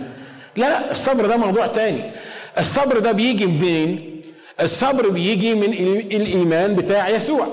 لا 0.57 0.91
الصبر 0.91 1.27
ده 1.27 1.37
موضوع 1.37 1.67
تاني. 1.67 2.11
الصبر 2.59 2.99
ده 2.99 3.13
بيجي 3.13 3.47
منين؟ 3.47 4.23
الصبر 4.61 5.09
بيجي 5.09 5.55
من 5.55 5.73
الإيمان 6.13 6.75
بتاع 6.77 7.09
يسوع. 7.09 7.49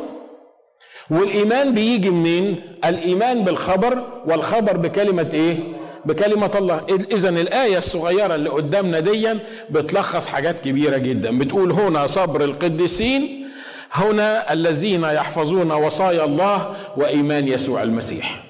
والإيمان 1.10 1.74
بيجي 1.74 2.10
منين؟ 2.10 2.62
الإيمان 2.86 3.44
بالخبر 3.44 4.04
والخبر 4.26 4.78
بكلمة 4.78 5.30
إيه؟ 5.34 5.58
بكلمة 6.06 6.52
الله. 6.56 6.82
إذا 7.12 7.30
الآية 7.30 7.78
الصغيرة 7.78 8.36
اللي 8.36 8.50
قدامنا 8.50 9.00
ديا 9.00 9.40
بتلخص 9.70 10.28
حاجات 10.28 10.56
كبيرة 10.64 10.98
جدا. 10.98 11.38
بتقول 11.38 11.72
هنا 11.72 12.08
صبر 12.08 12.44
القديسين 12.44 13.48
هنا 13.92 14.54
الذين 14.54 15.04
يحفظون 15.04 15.72
وصايا 15.72 16.26
الله 16.26 16.76
وإيمان 16.98 17.48
يسوع 17.48 17.84
المسيح. 17.84 18.44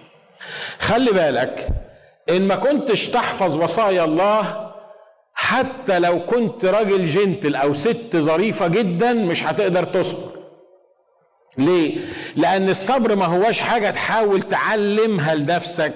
خلي 0.80 1.12
بالك 1.12 1.68
إن 2.30 2.48
ما 2.48 2.56
كنتش 2.56 3.10
تحفظ 3.10 3.58
وصايا 3.58 4.06
الله 4.06 4.72
حتى 5.34 6.00
لو 6.00 6.20
كنت 6.20 6.66
راجل 6.66 7.06
جنتل 7.06 7.56
أو 7.56 7.74
ست 7.74 8.16
ظريفة 8.16 8.68
جدا 8.68 9.14
مش 9.14 9.44
هتقدر 9.44 9.84
تصبر. 9.84 10.33
ليه؟ 11.58 11.98
لأن 12.36 12.70
الصبر 12.70 13.16
ما 13.16 13.26
هوش 13.26 13.60
حاجة 13.60 13.90
تحاول 13.90 14.42
تعلمها 14.42 15.36
لنفسك. 15.36 15.94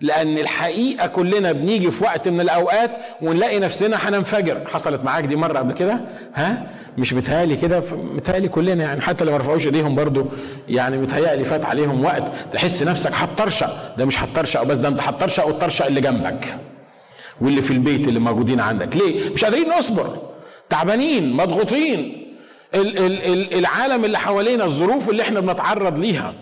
لأن 0.00 0.38
الحقيقة 0.38 1.06
كلنا 1.06 1.52
بنيجي 1.52 1.90
في 1.90 2.04
وقت 2.04 2.28
من 2.28 2.40
الأوقات 2.40 2.90
ونلاقي 3.22 3.58
نفسنا 3.58 3.96
هننفجر. 4.08 4.60
حصلت 4.72 5.04
معاك 5.04 5.24
دي 5.24 5.36
مرة 5.36 5.58
قبل 5.58 5.72
كده؟ 5.74 6.00
ها؟ 6.34 6.66
مش 6.98 7.12
متهيألي 7.12 7.56
كده. 7.56 7.82
متهيألي 7.92 8.48
كلنا 8.48 8.84
يعني 8.84 9.00
حتى 9.00 9.20
اللي 9.20 9.32
ما 9.32 9.38
رفعوش 9.38 9.66
إيديهم 9.66 9.94
برضو 9.94 10.26
يعني 10.68 10.98
متهيألي 10.98 11.44
فات 11.44 11.64
عليهم 11.66 12.04
وقت. 12.04 12.22
تحس 12.52 12.82
نفسك 12.82 13.10
هتطرشق. 13.14 13.96
ده 13.96 14.04
مش 14.04 14.22
هتطرشق 14.22 14.62
بس 14.62 14.78
ده 14.78 14.88
انت 14.88 15.00
هتطرشق 15.00 15.46
والطرشق 15.46 15.86
اللي 15.86 16.00
جنبك. 16.00 16.56
واللي 17.40 17.62
في 17.62 17.70
البيت 17.70 18.08
اللي 18.08 18.20
موجودين 18.20 18.60
عندك. 18.60 18.96
ليه؟ 18.96 19.30
مش 19.30 19.44
قادرين 19.44 19.68
نصبر. 19.78 20.16
تعبانين 20.70 21.32
مضغوطين. 21.32 22.25
العالم 22.74 24.04
اللي 24.04 24.18
حوالينا 24.18 24.64
الظروف 24.64 25.10
اللي 25.10 25.22
إحنا 25.22 25.40
بنتعرض 25.40 25.98
ليها. 25.98 26.34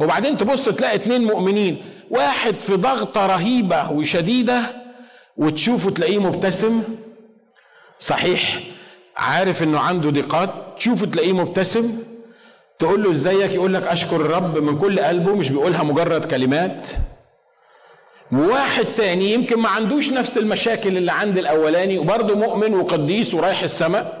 وبعدين 0.00 0.36
تبص 0.38 0.64
تلاقي 0.64 0.94
اتنين 0.94 1.24
مؤمنين 1.24 1.84
واحد 2.10 2.58
في 2.58 2.76
ضغطة 2.76 3.26
رهيبة 3.26 3.90
وشديدة 3.90 4.62
وتشوفه 5.36 5.90
تلاقيه 5.90 6.18
مبتسم. 6.18 6.82
صحيح 8.00 8.58
عارف 9.16 9.62
إنه 9.62 9.78
عنده 9.78 10.10
ضيقات 10.10 10.50
تشوفه 10.76 11.06
تلاقيه 11.06 11.32
مبتسم. 11.32 11.98
تقول 12.78 13.02
له 13.02 13.10
إزيك؟ 13.10 13.54
يقول 13.54 13.74
لك 13.74 13.82
أشكر 13.82 14.16
الرب 14.16 14.58
من 14.58 14.78
كل 14.78 15.00
قلبه 15.00 15.34
مش 15.34 15.48
بيقولها 15.48 15.82
مجرد 15.82 16.24
كلمات. 16.24 16.86
وواحد 18.32 18.84
تاني 18.96 19.32
يمكن 19.32 19.58
ما 19.58 19.68
عندوش 19.68 20.10
نفس 20.10 20.38
المشاكل 20.38 20.96
اللي 20.96 21.12
عند 21.12 21.38
الأولاني 21.38 21.98
وبرضه 21.98 22.34
مؤمن 22.34 22.74
وقديس 22.74 23.34
ورايح 23.34 23.62
السماء. 23.62 24.19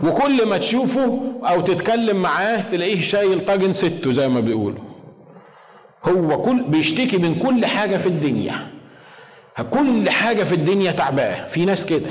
وكل 0.00 0.46
ما 0.46 0.56
تشوفه 0.56 1.20
أو 1.44 1.60
تتكلم 1.60 2.16
معاه 2.16 2.64
تلاقيه 2.72 3.00
شايل 3.00 3.44
طاجن 3.44 3.72
سته 3.72 4.12
زي 4.12 4.28
ما 4.28 4.40
بيقولوا. 4.40 4.82
هو 6.04 6.42
كل 6.42 6.62
بيشتكي 6.62 7.16
من 7.16 7.34
كل 7.34 7.66
حاجة 7.66 7.96
في 7.96 8.06
الدنيا. 8.06 8.66
كل 9.70 10.10
حاجة 10.10 10.44
في 10.44 10.54
الدنيا 10.54 10.90
تعباه. 10.90 11.46
في 11.46 11.64
ناس 11.64 11.86
كده. 11.86 12.10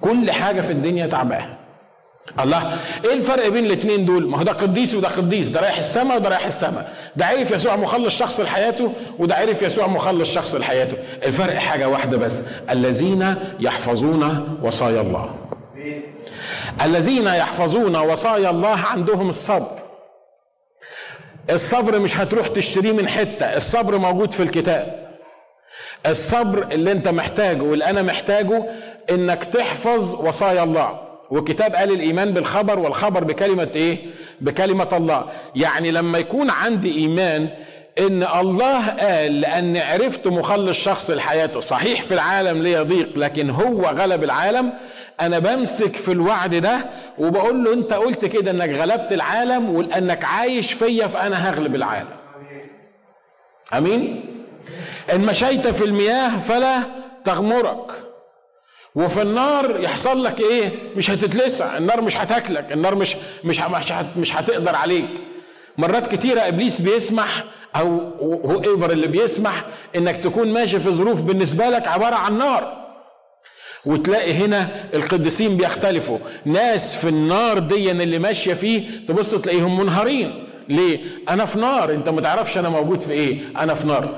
كل 0.00 0.30
حاجة 0.30 0.60
في 0.60 0.72
الدنيا 0.72 1.06
تعباه. 1.06 1.46
الله 2.40 2.78
إيه 3.04 3.14
الفرق 3.14 3.48
بين 3.48 3.64
الاثنين 3.64 4.04
دول؟ 4.04 4.28
ما 4.28 4.38
هو 4.38 4.42
ده 4.42 4.52
قديس 4.52 4.94
وده 4.94 5.08
قديس. 5.08 5.48
ده 5.48 5.60
رايح 5.60 5.78
السماء 5.78 6.16
وده 6.16 6.28
رايح 6.28 6.46
السماء. 6.46 6.94
ده 7.16 7.26
عرف 7.26 7.50
يسوع 7.50 7.76
مخلص 7.76 8.18
شخص 8.18 8.40
لحياته 8.40 8.92
وده 9.18 9.34
عرف 9.34 9.62
يسوع 9.62 9.86
مخلص 9.86 10.34
شخص 10.34 10.54
لحياته. 10.54 10.96
الفرق 11.26 11.54
حاجة 11.54 11.88
واحدة 11.88 12.16
بس. 12.16 12.42
الذين 12.70 13.34
يحفظون 13.60 14.48
وصايا 14.62 15.00
الله. 15.00 15.30
الذين 16.84 17.26
يحفظون 17.26 17.96
وصايا 17.96 18.50
الله 18.50 18.78
عندهم 18.78 19.30
الصبر. 19.30 19.78
الصبر 21.50 21.98
مش 21.98 22.16
هتروح 22.16 22.46
تشتريه 22.46 22.92
من 22.92 23.08
حتة 23.08 23.46
الصبر 23.46 23.98
موجود 23.98 24.32
في 24.32 24.42
الكتاب. 24.42 25.12
الصبر 26.06 26.62
اللي 26.72 26.92
انت 26.92 27.08
محتاجه 27.08 27.62
واللي 27.62 27.84
أنا 27.84 28.02
محتاجه 28.02 28.64
انك 29.10 29.44
تحفظ 29.44 30.14
وصايا 30.14 30.62
الله. 30.62 31.00
والكتاب 31.30 31.74
قال 31.74 31.92
الإيمان 31.92 32.34
بالخبر 32.34 32.78
والخبر 32.78 33.24
بكلمة 33.24 33.68
إيه؟ 33.74 33.98
بكلمة 34.40 34.88
الله. 34.92 35.26
يعني 35.54 35.90
لما 35.90 36.18
يكون 36.18 36.50
عندي 36.50 36.98
إيمان 36.98 37.48
إن 37.98 38.22
الله 38.22 38.86
قال 38.88 39.40
لأن 39.40 39.76
عرفت 39.76 40.26
مخلص 40.26 40.78
شخص 40.78 41.10
لحياته. 41.10 41.60
صحيح 41.60 42.02
في 42.02 42.14
العالم 42.14 42.62
ليه 42.62 42.82
ضيق 42.82 43.18
لكن 43.18 43.50
هو 43.50 43.82
غلب 43.82 44.24
العالم 44.24 44.72
أنا 45.26 45.38
بمسك 45.38 45.96
في 45.96 46.12
الوعد 46.12 46.54
ده 46.54 46.80
وبقول 47.18 47.64
له 47.64 47.72
أنت 47.72 47.92
قلت 47.92 48.24
كده 48.24 48.50
إنك 48.50 48.68
غلبت 48.68 49.12
العالم 49.12 49.74
ولانك 49.74 50.24
عايش 50.24 50.72
فيا 50.72 51.06
فأنا 51.06 51.50
هغلب 51.50 51.74
العالم. 51.74 52.08
آمين؟ 53.74 54.24
إن 55.12 55.20
مشيت 55.20 55.66
في 55.68 55.84
المياه 55.84 56.36
فلا 56.36 56.82
تغمرك. 57.24 57.90
وفي 58.94 59.22
النار 59.22 59.80
يحصل 59.80 60.24
لك 60.24 60.40
إيه؟ 60.40 60.70
مش 60.96 61.10
هتتلسع. 61.10 61.76
النار 61.76 62.00
مش 62.02 62.16
هتاكلك. 62.16 62.72
النار 62.72 62.94
مش 62.94 63.16
مش 63.44 63.60
مش, 63.60 63.92
مش 64.16 64.36
هتقدر 64.36 64.76
عليك. 64.76 65.08
مرات 65.78 66.14
كتيرة 66.14 66.40
إبليس 66.40 66.80
بيسمح 66.80 67.44
أو 67.76 67.98
هو 68.20 68.62
ايفر 68.62 68.90
اللي 68.90 69.06
بيسمح 69.06 69.64
إنك 69.96 70.16
تكون 70.16 70.52
ماشي 70.52 70.80
في 70.80 70.90
ظروف 70.90 71.20
بالنسبة 71.20 71.68
لك 71.68 71.88
عبارة 71.88 72.14
عن 72.14 72.38
نار. 72.38 72.81
وتلاقي 73.86 74.34
هنا 74.34 74.68
القديسين 74.94 75.56
بيختلفوا. 75.56 76.18
ناس 76.44 76.94
في 76.96 77.08
النار 77.08 77.58
دي 77.58 77.90
اللي 77.90 78.18
ماشية 78.18 78.54
فيه 78.54 78.82
تبص 79.08 79.30
تلاقيهم 79.34 79.80
منهارين. 79.80 80.44
ليه؟ 80.68 80.98
أنا 81.28 81.44
في 81.44 81.58
نار. 81.58 81.90
أنت 81.92 82.08
ما 82.08 82.20
تعرفش 82.20 82.58
أنا 82.58 82.68
موجود 82.68 83.00
في 83.00 83.12
إيه. 83.12 83.40
أنا 83.58 83.74
في 83.74 83.86
نار. 83.86 84.14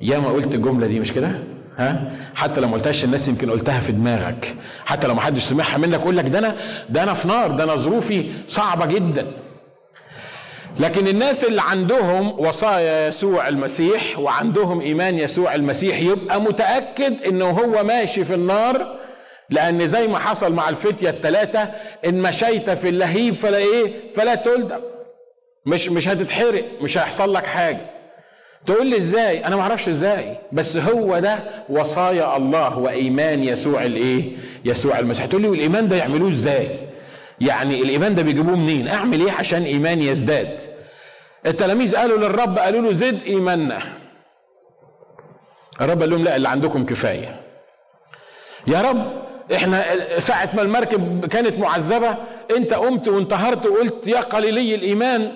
يا 0.00 0.18
ما 0.18 0.28
قلت 0.28 0.54
الجملة 0.54 0.86
دي 0.86 1.00
مش 1.00 1.12
كده؟ 1.12 1.30
ها؟ 1.78 2.12
حتى 2.34 2.60
لو 2.60 2.68
ما 2.68 2.74
قلتهاش 2.74 3.04
الناس 3.04 3.28
يمكن 3.28 3.50
قلتها 3.50 3.80
في 3.80 3.92
دماغك. 3.92 4.54
حتى 4.84 5.06
لو 5.06 5.14
ما 5.14 5.20
حدش 5.20 5.42
سمعها 5.42 5.78
منك 5.78 6.00
يقول 6.00 6.16
لك 6.16 6.28
ده 6.28 6.38
أنا 6.38 6.56
ده 6.88 7.02
أنا 7.02 7.14
في 7.14 7.28
نار 7.28 7.50
ده 7.50 7.64
أنا 7.64 7.76
ظروفي 7.76 8.24
صعبة 8.48 8.86
جدا. 8.86 9.26
لكن 10.80 11.08
الناس 11.08 11.44
اللي 11.44 11.62
عندهم 11.62 12.40
وصايا 12.40 13.08
يسوع 13.08 13.48
المسيح 13.48 14.18
وعندهم 14.18 14.80
إيمان 14.80 15.18
يسوع 15.18 15.54
المسيح 15.54 16.00
يبقى 16.00 16.40
متأكد 16.40 17.22
إنه 17.26 17.50
هو 17.50 17.84
ماشي 17.84 18.24
في 18.24 18.34
النار 18.34 18.96
لأن 19.52 19.86
زي 19.86 20.06
ما 20.08 20.18
حصل 20.18 20.52
مع 20.52 20.68
الفتية 20.68 21.10
الثلاثه 21.10 21.70
إن 22.06 22.22
مشيت 22.22 22.70
في 22.70 22.88
اللهيب 22.88 23.34
فلا 23.34 23.56
إيه؟ 23.56 24.10
فلا 24.10 24.34
تلدم 24.34 24.80
مش 25.66 25.88
مش 25.88 26.08
هتتحرق 26.08 26.64
مش 26.80 26.98
هيحصل 26.98 27.34
لك 27.34 27.46
حاجة. 27.46 27.90
تقول 28.66 28.86
لي 28.86 28.96
إزاي؟ 28.96 29.46
أنا 29.46 29.56
ما 29.56 29.62
أعرفش 29.62 29.88
إزاي. 29.88 30.36
بس 30.52 30.76
هو 30.76 31.18
ده 31.18 31.38
وصايا 31.68 32.36
الله 32.36 32.78
وإيمان 32.78 33.44
يسوع 33.44 33.84
الإيه؟ 33.84 34.36
يسوع 34.64 34.98
المسيح. 34.98 35.26
تقول 35.26 35.42
لي 35.42 35.48
والإيمان 35.48 35.88
ده 35.88 35.96
يعملوه 35.96 36.30
إزاي؟ 36.30 36.68
يعني 37.40 37.82
الإيمان 37.82 38.14
ده 38.14 38.22
بيجيبوه 38.22 38.56
منين؟ 38.56 38.88
أعمل 38.88 39.20
إيه 39.20 39.32
عشان 39.32 39.62
ايماني 39.62 40.06
يزداد؟ 40.06 40.58
التلاميذ 41.46 41.96
قالوا 41.96 42.18
للرب 42.18 42.58
قالوا 42.58 42.82
له 42.82 42.92
زد 42.92 43.18
إيماننا. 43.26 43.78
الرب 45.80 46.00
قال 46.00 46.10
لهم 46.10 46.24
لا 46.24 46.36
اللي 46.36 46.48
عندكم 46.48 46.86
كفاية. 46.86 47.40
يا 48.66 48.80
رب 48.82 49.21
إحنا 49.54 49.84
ساعة 50.18 50.48
ما 50.54 50.62
المركب 50.62 51.26
كانت 51.26 51.58
معذبة 51.58 52.16
انت 52.56 52.74
قمت 52.74 53.08
وانتهرت 53.08 53.66
وقلت 53.66 54.06
يا 54.06 54.20
قليلي 54.20 54.74
الإيمان 54.74 55.32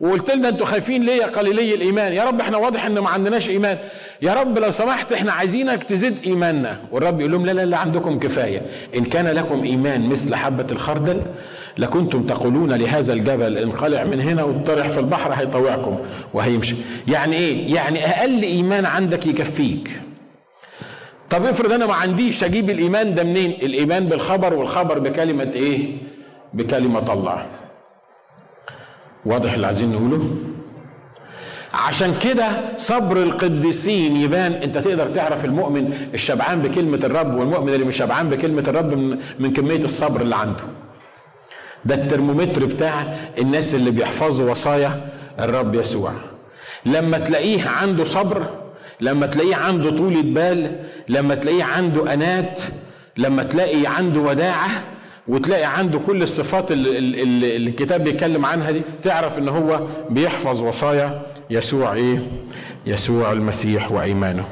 وقلت 0.00 0.30
لنا 0.30 0.48
أنتوا 0.48 0.66
خايفين 0.66 1.02
ليه 1.02 1.12
يا 1.22 1.26
قليلي 1.26 1.74
الإيمان؟ 1.74 2.12
يا 2.12 2.24
رب 2.24 2.40
إحنا 2.40 2.56
واضح 2.56 2.86
ان 2.86 2.98
ما 2.98 3.08
عندناش 3.08 3.50
إيمان. 3.50 3.78
يا 4.22 4.34
رب 4.34 4.58
لو 4.58 4.70
سمحت 4.70 5.12
إحنا 5.12 5.32
عايزينك 5.32 5.84
تزيد 5.84 6.16
إيماننا. 6.26 6.78
والرب 6.92 7.20
يقول 7.20 7.32
لهم 7.32 7.46
لا 7.46 7.52
لا 7.52 7.64
لا 7.64 7.76
عندكم 7.76 8.18
كفاية. 8.18 8.62
إن 8.96 9.04
كان 9.04 9.28
لكم 9.28 9.64
إيمان 9.64 10.08
مثل 10.08 10.34
حبة 10.34 10.66
الخردل 10.70 11.20
لكنتم 11.78 12.26
تقولون 12.26 12.72
لهذا 12.72 13.12
الجبل 13.12 13.58
انقلع 13.58 14.04
من 14.04 14.20
هنا 14.20 14.44
واطرح 14.44 14.88
في 14.88 15.00
البحر 15.00 15.32
هيطوعكم 15.32 15.98
وهيمشي. 16.34 16.74
يعني 17.08 17.36
إيه؟ 17.36 17.74
يعني 17.74 18.06
أقل 18.06 18.42
إيمان 18.42 18.86
عندك 18.86 19.26
يكفيك. 19.26 20.00
طب 21.34 21.44
افرض 21.44 21.72
أنا 21.72 21.86
ما 21.86 21.94
عنديش 21.94 22.44
أجيب 22.44 22.70
الايمان 22.70 23.14
ده 23.14 23.24
منين؟ 23.24 23.50
الايمان 23.50 24.06
بالخبر 24.08 24.54
والخبر 24.54 24.98
بكلمة 24.98 25.50
إيه؟ 25.54 25.96
بكلمة 26.52 27.12
الله. 27.12 27.46
واضح 29.26 29.52
اللي 29.52 29.66
عايزين 29.66 29.92
نقوله؟ 29.92 30.36
عشان 31.74 32.14
كده 32.22 32.48
صبر 32.76 33.16
القديسين 33.22 34.16
يبان. 34.16 34.52
انت 34.52 34.78
تقدر 34.78 35.06
تعرف 35.14 35.44
المؤمن 35.44 36.08
الشبعان 36.14 36.62
بكلمة 36.62 37.00
الرب 37.04 37.34
والمؤمن 37.34 37.74
اللي 37.74 37.84
مش 37.84 37.96
شبعان 37.96 38.30
بكلمة 38.30 38.64
الرب 38.68 38.94
من, 38.94 39.18
من 39.38 39.52
كمية 39.52 39.84
الصبر 39.84 40.20
اللي 40.20 40.36
عنده. 40.36 40.64
ده 41.84 41.94
الترمومتر 41.94 42.64
بتاع 42.66 43.04
الناس 43.38 43.74
اللي 43.74 43.90
بيحفظوا 43.90 44.50
وصايا 44.50 45.08
الرب 45.40 45.74
يسوع. 45.74 46.12
لما 46.86 47.18
تلاقيه 47.18 47.68
عنده 47.68 48.04
صبر 48.04 48.63
لما 49.00 49.26
تلاقيه 49.26 49.56
عنده 49.56 49.90
طولة 49.90 50.22
بال 50.22 50.76
لما 51.08 51.34
تلاقيه 51.34 51.64
عنده 51.64 52.14
أنات 52.14 52.60
لما 53.16 53.42
تلاقي 53.42 53.86
عنده 53.86 54.20
وداعة 54.20 54.70
وتلاقي 55.28 55.64
عنده 55.64 55.98
كل 55.98 56.22
الصفات 56.22 56.72
اللي, 56.72 57.56
الكتاب 57.56 58.04
بيتكلم 58.04 58.46
عنها 58.46 58.70
دي 58.70 58.82
تعرف 59.04 59.38
إن 59.38 59.48
هو 59.48 59.86
بيحفظ 60.10 60.62
وصايا 60.62 61.22
يسوع 61.50 61.92
إيه؟ 61.92 62.26
يسوع 62.86 63.32
المسيح 63.32 63.92
وإيمانه. 63.92 64.44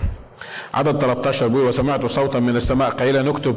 عدد 0.74 0.98
13 0.98 1.48
بيقول 1.48 1.68
وسمعت 1.68 2.06
صوتا 2.06 2.40
من 2.40 2.56
السماء 2.56 2.90
قائلا 2.90 3.22
نكتب 3.22 3.56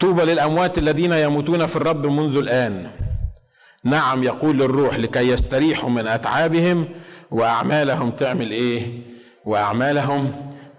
طوبى 0.00 0.22
للأموات 0.22 0.78
الذين 0.78 1.12
يموتون 1.12 1.66
في 1.66 1.76
الرب 1.76 2.06
منذ 2.06 2.36
الآن. 2.36 2.86
نعم 3.84 4.22
يقول 4.24 4.58
للروح 4.58 4.98
لكي 4.98 5.28
يستريحوا 5.28 5.90
من 5.90 6.06
أتعابهم 6.06 6.88
وأعمالهم 7.30 8.10
تعمل 8.10 8.50
إيه؟ 8.50 8.82
وأعمالهم 9.48 10.32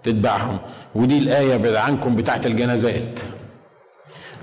تتبعهم. 0.04 0.58
ودي 0.94 1.18
الآية 1.18 1.56
بعد 1.56 1.74
عنكم 1.74 2.16
بتاعت 2.16 2.46
الجنازات. 2.46 3.20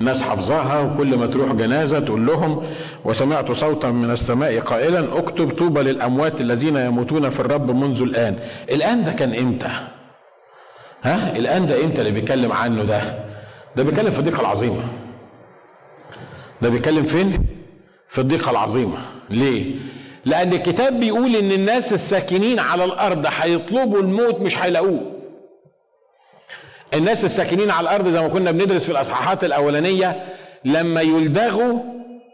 الناس 0.01 0.23
حافظاها 0.23 0.81
وكل 0.81 1.17
ما 1.17 1.25
تروح 1.25 1.51
جنازة 1.53 1.99
تقول 1.99 2.25
لهم 2.25 2.63
وسمعت 3.05 3.51
صوتا 3.51 3.91
من 3.91 4.11
السماء 4.11 4.59
قائلا 4.59 5.17
اكتب 5.19 5.49
طوبى 5.51 5.81
للأموات 5.81 6.41
الذين 6.41 6.75
يموتون 6.77 7.29
في 7.29 7.39
الرب 7.39 7.71
منذ 7.71 8.01
الآن 8.01 8.35
الآن 8.71 9.03
ده 9.03 9.11
كان 9.11 9.35
إمتى؟ 9.35 9.69
ها؟ 11.03 11.35
الآن 11.37 11.67
ده 11.67 11.83
إمتى 11.83 11.99
اللي 12.01 12.11
بيتكلم 12.11 12.51
عنه 12.51 12.83
ده؟ 12.83 13.01
ده 13.75 13.83
بيتكلم 13.83 14.11
في 14.11 14.19
الضيقة 14.19 14.41
العظيمة. 14.41 14.83
ده 16.61 16.69
بيتكلم 16.69 17.03
فين؟ 17.03 17.45
في 18.07 18.21
الضيقة 18.21 18.51
العظيمة. 18.51 18.97
ليه؟ 19.29 19.75
لأن 20.27 20.53
الكتاب 20.53 20.99
بيقول 20.99 21.35
إن 21.35 21.51
الناس 21.51 21.93
الساكنين 21.93 22.59
على 22.59 22.83
الأرض 22.83 23.25
هيطلبوا 23.29 23.99
الموت 23.99 24.39
مش 24.41 24.57
هيلاقوه. 24.57 25.11
الناس 26.93 27.25
الساكنين 27.25 27.71
على 27.71 27.89
الأرض 27.89 28.07
زي 28.09 28.21
ما 28.21 28.27
كنا 28.27 28.51
بندرس 28.51 28.83
في 28.83 28.91
الأصحاحات 28.91 29.43
الأولانية 29.43 30.25
لما 30.65 31.01
يلدغوا 31.01 31.79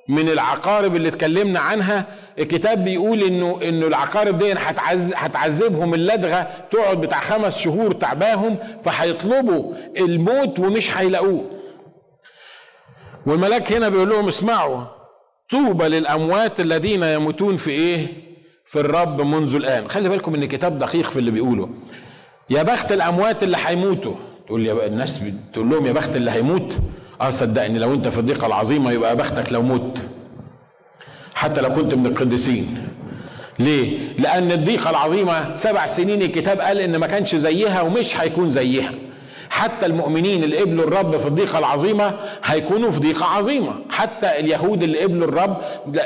من 0.07 0.29
العقارب 0.29 0.95
اللي 0.95 1.07
اتكلمنا 1.09 1.59
عنها 1.59 2.05
الكتاب 2.39 2.83
بيقول 2.85 3.21
إنه 3.23 3.59
إنه 3.63 3.87
العقارب 3.87 4.39
دي 4.39 4.53
هتعز 4.53 5.13
هتعذبهم 5.15 5.93
اللدغة 5.93 6.47
تقعد 6.71 7.01
بتاع 7.01 7.19
خمس 7.19 7.57
شهور 7.57 7.91
تعباهم 7.93 8.57
فهيطلبوا 8.83 9.73
الموت 9.97 10.59
ومش 10.59 10.97
هيلاقوه. 10.97 11.51
والملاك 13.25 13.71
هنا 13.73 13.89
بيقول 13.89 14.09
لهم 14.09 14.27
اسمعوا 14.27 14.83
طوبى 15.53 15.87
للأموات 15.87 16.59
الذين 16.59 17.03
يموتون 17.03 17.55
في 17.55 17.71
إيه؟ 17.71 18.07
في 18.65 18.79
الرب 18.79 19.21
منذ 19.21 19.55
الآن. 19.55 19.87
خلي 19.87 20.09
بالكم 20.09 20.35
إن 20.35 20.43
الكتاب 20.43 20.79
دقيق 20.79 21.09
في 21.09 21.19
اللي 21.19 21.31
بيقوله. 21.31 21.69
يا 22.49 22.63
بخت 22.63 22.91
الأموات 22.91 23.43
اللي 23.43 23.57
هيموتوا. 23.65 24.15
تقول 24.47 24.65
يا 24.65 24.85
الناس 24.87 25.19
تقول 25.53 25.69
لهم 25.69 25.85
يا 25.85 25.91
بخت 25.91 26.15
اللي 26.15 26.31
هيموت. 26.31 26.77
آه 27.21 27.29
صدقني 27.29 27.79
لو 27.79 27.93
أنت 27.93 28.07
في 28.07 28.17
الضيقه 28.17 28.47
العظيمه 28.47 28.91
يبقى 28.91 29.15
بختك 29.15 29.53
لو 29.53 29.61
مت 29.61 29.97
حتى 31.35 31.61
لو 31.61 31.73
كنت 31.73 31.93
من 31.93 32.05
القديسين. 32.05 32.87
ليه؟ 33.59 34.13
لأن 34.19 34.51
الضيقة 34.51 34.89
العظيمة 34.89 35.53
سبع 35.53 35.87
سنين 35.87 36.21
الكتاب 36.21 36.59
قال 36.59 36.79
إن 36.79 36.97
ما 36.97 37.07
كانش 37.07 37.35
زيها 37.35 37.81
ومش 37.81 38.17
هيكون 38.17 38.51
زيها. 38.51 38.91
حتى 39.53 39.85
المؤمنين 39.85 40.43
اللي 40.43 40.57
قبلوا 40.57 40.83
الرب 40.85 41.17
في 41.17 41.27
الضيقة 41.27 41.59
العظيمة 41.59 42.13
هيكونوا 42.43 42.91
في 42.91 42.99
ضيقة 42.99 43.25
عظيمة، 43.25 43.73
حتى 43.89 44.39
اليهود 44.39 44.83
اللي 44.83 44.99
قبلوا 45.03 45.27
الرب 45.27 45.57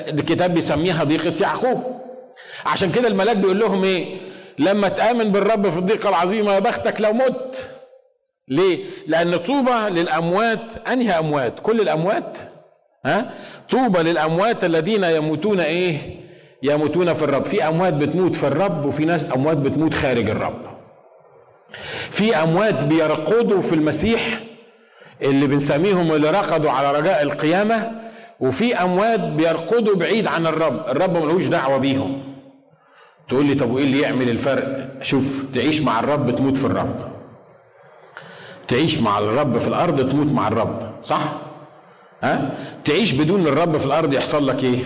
الكتاب 0.08 0.54
بيسميها 0.54 1.04
ضيقة 1.04 1.34
يعقوب. 1.42 1.84
عشان 2.66 2.92
كده 2.92 3.08
الملاك 3.08 3.38
بيقول 3.38 3.60
لهم 3.60 3.84
إيه؟ 3.84 4.06
لما 4.60 4.88
تآمن 4.88 5.32
بالرب 5.32 5.70
في 5.70 5.78
الضيقة 5.78 6.10
العظيمة 6.10 6.54
يا 6.54 6.60
بختك 6.60 7.02
لو 7.02 7.14
مت. 7.14 7.70
ليه؟ 8.48 8.86
لأن 9.08 9.38
طوبى 9.38 9.90
للأموات 9.90 10.62
أنهي 10.92 11.20
أموات؟ 11.20 11.60
كل 11.60 11.82
الأموات؟ 11.82 12.38
ها؟ 13.06 13.34
طوبى 13.70 14.00
للأموات 14.00 14.64
الذين 14.64 15.04
يموتون 15.04 15.60
إيه؟ 15.60 15.98
يموتون 16.64 17.14
في 17.14 17.24
الرب 17.24 17.46
في 17.46 17.68
أموات 17.68 17.94
بتموت 17.94 18.36
في 18.36 18.48
الرب 18.48 18.86
وفي 18.86 19.06
ناس 19.06 19.26
أموات 19.36 19.58
بتموت 19.58 19.94
خارج 19.94 20.30
الرب 20.30 20.77
في 22.10 22.36
أموات 22.36 22.84
بيرقدوا 22.84 23.62
في 23.62 23.76
المسيح 23.76 24.40
اللي 25.22 25.48
بنسميهم 25.48 26.12
اللي 26.12 26.32
رقدوا 26.32 26.72
على 26.72 27.00
رجاء 27.00 27.24
القيامة 27.24 27.92
وفي 28.40 28.76
أموات 28.76 29.20
بيرقدوا 29.20 29.96
بعيد 29.96 30.28
عن 30.28 30.48
الرب 30.48 30.88
الرب 30.90 31.18
ملوش 31.18 31.48
دعوة 31.48 31.78
بيهم. 31.78 32.24
تقول 33.30 33.46
لي 33.46 33.56
طب 33.56 33.72
وإيه 33.72 33.84
اللي 33.86 34.00
يعمل 34.00 34.30
الفرق؟ 34.30 34.90
شوف 35.02 35.46
تعيش 35.56 35.82
مع 35.82 36.00
الرب 36.00 36.36
تموت 36.36 36.58
في 36.58 36.66
الرب. 36.66 37.12
تعيش 38.68 38.98
مع 39.00 39.20
الرب 39.20 39.58
في 39.58 39.68
الأرض 39.68 40.10
تموت 40.10 40.28
مع 40.28 40.48
الرب 40.48 40.92
صح؟ 41.04 41.22
ها؟ 42.24 42.52
تعيش 42.86 43.12
بدون 43.12 43.48
الرب 43.48 43.78
في 43.78 43.86
الأرض 43.86 44.14
يحصل 44.14 44.48
لك 44.48 44.64
إيه؟ 44.64 44.86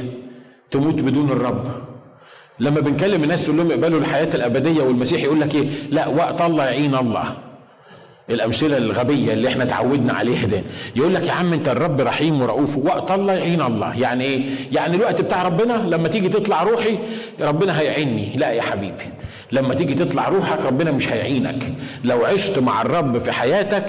تموت 0.72 0.94
بدون 0.94 1.30
الرب. 1.32 1.72
لما 2.62 2.80
بنكلم 2.80 3.24
الناس 3.24 3.44
تقول 3.44 3.58
لهم 3.58 3.72
اقبلوا 3.72 4.00
الحياة 4.00 4.30
الأبدية 4.34 4.82
والمسيح 4.82 5.24
يقول 5.24 5.42
لك 5.42 5.56
إيه؟ 5.56 5.70
لا 5.92 6.08
وقت 6.08 6.42
الله 6.42 6.66
يعين 6.66 6.96
الله. 6.96 7.24
الأمثلة 8.30 8.78
الغبية 8.78 9.34
اللي 9.34 9.48
إحنا 9.48 9.64
اتعودنا 9.64 10.14
عليها 10.14 10.46
ده 10.46 10.62
يقول 10.96 11.14
لك 11.14 11.28
يا 11.28 11.32
عم 11.32 11.54
أنت 11.54 11.68
الرب 11.70 12.02
رحيم 12.02 12.42
ورؤوف 12.42 12.78
وقت 12.78 13.12
الله 13.12 13.34
يعين 13.34 13.62
الله. 13.62 14.00
يعني 14.00 14.24
إيه؟ 14.24 14.42
يعني 14.72 14.96
الوقت 14.96 15.22
بتاع 15.22 15.44
ربنا 15.44 15.74
لما 15.74 16.08
تيجي 16.08 16.30
تطلع 16.30 16.64
روحي 16.64 16.98
ربنا 17.42 17.80
هيعيني. 17.80 18.34
لا 18.36 18.52
يا 18.52 18.62
حبيبي 18.62 19.04
لما 19.52 19.74
تيجي 19.74 19.94
تطلع 19.94 20.28
روحك 20.28 20.60
ربنا 20.66 20.92
مش 20.92 21.08
هيعينك. 21.08 21.64
لو 22.04 22.26
عشت 22.26 22.60
مع 22.60 22.82
الرب 22.82 23.18
في 23.18 23.32
حياتك 23.32 23.86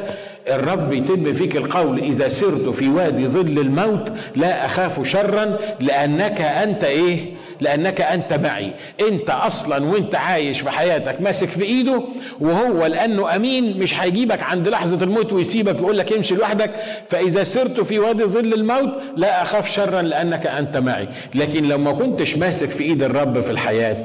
الرب 0.48 0.92
يتم 0.92 1.32
فيك 1.32 1.56
القول 1.56 1.98
إذا 1.98 2.28
سرت 2.28 2.68
في 2.68 2.88
وادي 2.88 3.28
ظل 3.28 3.58
الموت 3.58 4.12
لا 4.36 4.66
أخاف 4.66 5.06
شرا 5.06 5.56
لأنك 5.80 6.40
أنت 6.40 6.84
إيه؟ 6.84 7.31
لأنك 7.62 8.00
أنت 8.00 8.32
معي. 8.32 8.70
أنت 9.08 9.30
أصلا 9.30 9.84
وأنت 9.84 10.14
عايش 10.14 10.60
في 10.60 10.70
حياتك 10.70 11.20
ماسك 11.20 11.48
في 11.48 11.62
إيده 11.62 12.02
وهو 12.40 12.86
لأنه 12.86 13.36
أمين 13.36 13.78
مش 13.78 14.00
هيجيبك 14.00 14.42
عند 14.42 14.68
لحظة 14.68 15.04
الموت 15.04 15.32
ويسيبك 15.32 15.74
يقول 15.76 15.98
لك 15.98 16.12
امشي 16.12 16.34
لوحدك. 16.34 16.70
فإذا 17.08 17.42
سرت 17.42 17.80
في 17.80 17.98
وادي 17.98 18.24
ظل 18.24 18.54
الموت 18.54 18.90
لا 19.16 19.42
أخاف 19.42 19.70
شرا 19.70 20.02
لأنك 20.02 20.46
أنت 20.46 20.76
معي. 20.76 21.08
لكن 21.34 21.68
لو 21.68 21.78
ما 21.78 21.92
كنتش 21.92 22.36
ماسك 22.36 22.68
في 22.68 22.82
إيد 22.84 23.02
الرب 23.02 23.40
في 23.40 23.50
الحياة 23.50 24.04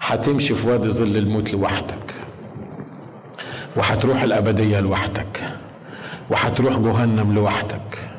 هتمشي 0.00 0.54
في 0.54 0.68
وادي 0.68 0.88
ظل 0.90 1.16
الموت 1.16 1.52
لوحدك. 1.52 2.14
وهتروح 3.76 4.22
الأبدية 4.22 4.80
لوحدك. 4.80 5.40
وهتروح 6.30 6.76
جهنم 6.78 7.34
لوحدك. 7.34 8.09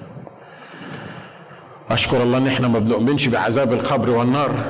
أشكر 1.94 2.24
الله 2.24 2.38
إن 2.38 2.48
إحنا 2.48 2.68
ما 2.68 2.80
بنؤمنش 2.80 3.28
بعذاب 3.28 3.74
القبر 3.74 4.10
والنار 4.10 4.64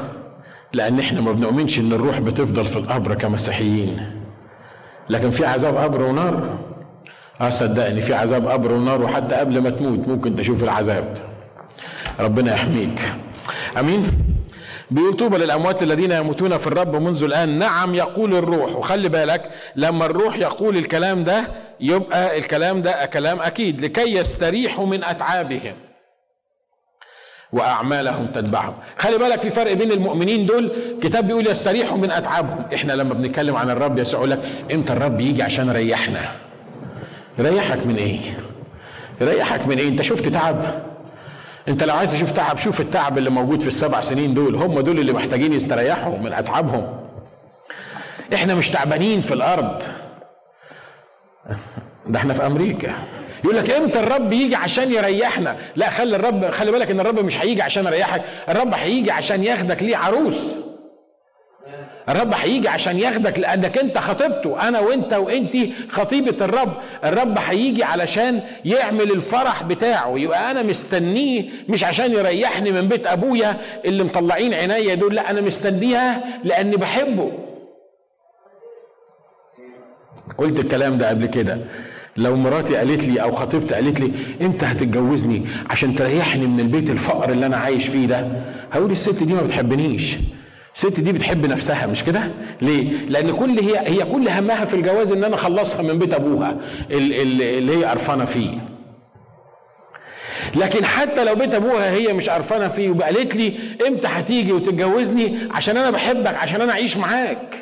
لأن 0.73 0.99
إحنا 0.99 1.21
ما 1.21 1.31
بنؤمنش 1.31 1.79
إن 1.79 1.93
الروح 1.93 2.19
بتفضل 2.19 2.65
في 2.65 2.77
القبر 2.77 3.13
كمسيحيين. 3.15 4.21
لكن 5.09 5.31
في 5.31 5.45
عذاب 5.45 5.77
قبر 5.77 6.01
ونار؟ 6.01 6.57
آه 7.41 7.49
صدقني 7.49 8.01
في 8.01 8.13
عذاب 8.13 8.47
قبر 8.47 8.71
ونار 8.71 9.01
وحتى 9.01 9.35
قبل 9.35 9.61
ما 9.61 9.69
تموت 9.69 10.07
ممكن 10.07 10.35
تشوف 10.35 10.63
العذاب. 10.63 11.17
ربنا 12.19 12.53
يحميك. 12.53 13.01
آمين. 13.79 14.11
بيقول 14.91 15.17
طوبى 15.17 15.37
للأموات 15.37 15.83
الذين 15.83 16.11
يموتون 16.11 16.57
في 16.57 16.67
الرب 16.67 16.95
منذ 16.95 17.23
الآن. 17.23 17.57
نعم 17.57 17.95
يقول 17.95 18.35
الروح. 18.35 18.75
وخلي 18.75 19.09
بالك 19.09 19.49
لما 19.75 20.05
الروح 20.05 20.37
يقول 20.37 20.77
الكلام 20.77 21.23
ده 21.23 21.47
يبقى 21.79 22.37
الكلام 22.37 22.81
ده 22.81 23.05
كلام 23.05 23.39
أكيد 23.39 23.81
لكي 23.81 24.15
يستريحوا 24.15 24.85
من 24.85 25.03
أتعابهم. 25.03 25.73
وأعمالهم 27.53 28.27
تتبعهم. 28.27 28.73
خلي 28.97 29.17
بالك 29.17 29.41
في 29.41 29.49
فرق 29.49 29.73
بين 29.73 29.91
المؤمنين 29.91 30.45
دول 30.45 30.71
كتاب 31.01 31.27
بيقول 31.27 31.47
يستريحوا 31.47 31.97
من 31.97 32.11
أتعابهم. 32.11 32.65
إحنا 32.75 32.93
لما 32.93 33.13
بنتكلم 33.13 33.55
عن 33.55 33.69
الرب 33.69 33.97
يسوع 33.97 34.25
لك 34.25 34.39
إمتى 34.73 34.93
الرب 34.93 35.19
يجي 35.19 35.43
عشان 35.43 35.67
يريحنا 35.67 36.31
يريحك 37.39 37.87
من 37.87 37.95
إيه؟ 37.95 38.19
يريحك 39.21 39.67
من 39.67 39.77
إيه؟ 39.77 39.89
أنت 39.89 40.01
شفت 40.01 40.27
تعب؟ 40.27 40.65
أنت 41.67 41.83
لو 41.83 41.95
عايز 41.95 42.11
تشوف 42.11 42.31
تعب 42.31 42.57
شوف 42.57 42.81
التعب 42.81 43.17
اللي 43.17 43.29
موجود 43.29 43.61
في 43.61 43.67
السبع 43.67 44.01
سنين 44.01 44.33
دول. 44.33 44.55
هم 44.55 44.79
دول 44.79 44.99
اللي 44.99 45.13
محتاجين 45.13 45.53
يستريحوا 45.53 46.17
من 46.17 46.33
أتعابهم. 46.33 46.99
إحنا 48.33 48.55
مش 48.55 48.69
تعبانين 48.69 49.21
في 49.21 49.33
الأرض. 49.33 49.83
ده 52.07 52.19
إحنا 52.19 52.33
في 52.33 52.45
أمريكا. 52.45 52.93
يقول 53.43 53.55
لك 53.55 53.69
إمتى 53.71 53.99
الرب 53.99 54.33
يجي 54.33 54.55
عشان 54.55 54.93
يريحنا؟ 54.93 55.57
لا 55.75 55.89
خلي 55.89 56.15
الرب 56.15 56.51
خلي 56.51 56.71
بالك 56.71 56.91
ان 56.91 56.99
الرب 56.99 57.19
مش 57.19 57.37
هيجي 57.37 57.61
عشان 57.61 57.85
يريحك. 57.85 58.21
الرب 58.49 58.73
هيجي 58.73 59.11
عشان 59.11 59.43
ياخدك 59.43 59.83
ليه 59.83 59.97
عروس؟ 59.97 60.55
الرب 62.09 62.33
هيجي 62.33 62.67
عشان 62.69 62.99
ياخدك 62.99 63.39
لانك 63.39 63.77
انت 63.77 63.97
خطيبته. 63.97 64.67
أنا 64.67 64.79
وانت 64.79 65.13
وانت 65.13 65.57
خطيبة 65.89 66.45
الرب. 66.45 66.73
الرب 67.05 67.37
هيجي 67.39 67.83
علشان 67.83 68.41
يعمل 68.65 69.11
الفرح 69.11 69.63
بتاعه. 69.63 70.13
يبقى 70.19 70.51
أنا 70.51 70.63
مستنيه 70.63 71.49
مش 71.69 71.83
عشان 71.83 72.11
يريحني 72.11 72.71
من 72.71 72.87
بيت 72.87 73.07
ابويا 73.07 73.57
اللي 73.85 74.03
مطلعين 74.03 74.53
عينيا 74.53 74.93
دول. 74.95 75.15
لا 75.15 75.29
أنا 75.29 75.41
مستنيها 75.41 76.23
لاني 76.43 76.77
بحبه. 76.77 77.31
قلت 80.37 80.59
الكلام 80.59 80.97
ده 80.97 81.09
قبل 81.09 81.25
كده. 81.25 81.57
لو 82.21 82.35
مراتي 82.35 82.75
قالت 82.75 83.03
لي 83.07 83.21
أو 83.21 83.31
خطيبتي 83.31 83.73
قالت 83.73 83.99
لي 83.99 84.11
أنت 84.41 84.63
هتتجوزني 84.63 85.41
عشان 85.69 85.95
تريحني 85.95 86.47
من 86.47 86.59
البيت 86.59 86.89
الفقر 86.89 87.29
اللي 87.31 87.45
أنا 87.45 87.57
عايش 87.57 87.87
فيه 87.87 88.05
ده 88.07 88.27
هقول 88.71 88.91
الست 88.91 89.23
دي 89.23 89.33
ما 89.33 89.41
بتحبنيش 89.41 90.15
الست 90.75 90.99
دي 90.99 91.11
بتحب 91.11 91.45
نفسها 91.45 91.85
مش 91.87 92.03
كده؟ 92.03 92.21
ليه؟ 92.61 92.91
لأن 93.09 93.31
كل 93.31 93.59
هي 93.59 93.79
هي 93.87 94.05
كل 94.05 94.29
همها 94.29 94.65
في 94.65 94.73
الجواز 94.75 95.11
إن 95.11 95.23
أنا 95.23 95.35
أخلصها 95.35 95.81
من 95.81 95.99
بيت 95.99 96.13
أبوها 96.13 96.57
اللي 96.91 97.77
هي 97.77 97.83
قرفانة 97.85 98.25
فيه. 98.25 98.49
لكن 100.55 100.85
حتى 100.85 101.23
لو 101.25 101.35
بيت 101.35 101.53
أبوها 101.53 101.91
هي 101.91 102.13
مش 102.13 102.29
قرفانة 102.29 102.67
فيه 102.67 102.89
وقالت 102.89 103.35
لي 103.35 103.53
أمتى 103.87 104.07
هتيجي 104.07 104.51
وتتجوزني 104.51 105.37
عشان 105.51 105.77
أنا 105.77 105.89
بحبك 105.89 106.35
عشان 106.35 106.61
أنا 106.61 106.71
أعيش 106.71 106.97
معاك 106.97 107.55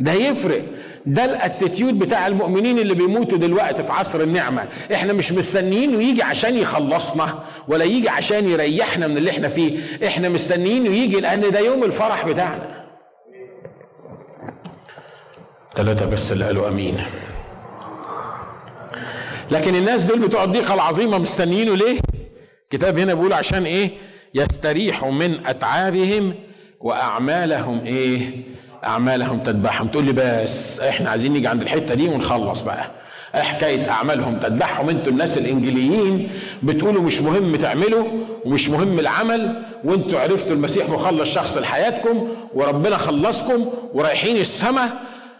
ده 0.00 0.12
يفرق 0.12 0.62
ده 1.06 1.24
الاتيتيود 1.24 1.98
بتاع 1.98 2.26
المؤمنين 2.26 2.78
اللي 2.78 2.94
بيموتوا 2.94 3.38
دلوقتي 3.38 3.84
في 3.84 3.92
عصر 3.92 4.20
النعمة 4.20 4.68
إحنا 4.94 5.12
مش 5.12 5.32
مستنيين 5.32 6.00
يجي 6.00 6.22
عشان 6.22 6.56
يخلصنا 6.56 7.44
ولا 7.68 7.84
يجي 7.84 8.08
عشان 8.08 8.48
يريحنا 8.48 9.06
من 9.06 9.16
اللي 9.18 9.30
إحنا 9.30 9.48
فيه 9.48 9.78
إحنا 10.06 10.28
مستنيين 10.28 10.86
يجي 10.86 11.20
لأن 11.20 11.40
ده 11.50 11.58
يوم 11.60 11.84
الفرح 11.84 12.26
بتاعنا 12.26 12.86
ثلاثة 15.74 16.06
بس 16.06 16.32
اللي 16.32 16.44
قالوا 16.44 16.68
آمين 16.68 17.02
لكن 19.50 19.74
الناس 19.74 20.02
دول 20.02 20.18
بتوع 20.18 20.44
الضيقة 20.44 20.74
العظيمة 20.74 21.18
مستنيينه 21.18 21.76
ليه؟ 21.76 22.00
كتاب 22.70 22.98
هنا 22.98 23.14
بيقول 23.14 23.32
عشان 23.32 23.64
إيه؟ 23.66 23.90
يستريحوا 24.34 25.10
من 25.12 25.46
أتعابهم 25.46 26.34
وأعمالهم 26.80 27.84
إيه؟ 27.84 28.30
أعمالهم 28.86 29.38
تتبعهم 29.38 29.88
تقول 29.88 30.04
لي 30.04 30.12
بس 30.12 30.80
إحنا 30.80 31.10
عايزين 31.10 31.32
نيجي 31.32 31.48
عند 31.48 31.62
الحتة 31.62 31.94
دي 31.94 32.08
ونخلص 32.08 32.60
بقى. 32.60 32.84
حكاية 33.34 33.90
أعمالهم 33.90 34.38
تتبعهم 34.38 34.88
أنتوا 34.90 35.12
الناس 35.12 35.38
الانجيليين 35.38 36.30
بتقولوا 36.62 37.02
مش 37.02 37.20
مهم 37.20 37.56
تعملوا 37.56 38.04
ومش 38.44 38.68
مهم 38.68 38.98
العمل 38.98 39.62
وأنتوا 39.84 40.20
عرفتوا 40.20 40.52
المسيح 40.52 40.88
مخلص 40.88 41.34
شخص 41.34 41.56
لحياتكم 41.58 42.28
وربنا 42.54 42.96
خلصكم 42.98 43.66
ورايحين 43.94 44.36
السماء 44.36 44.88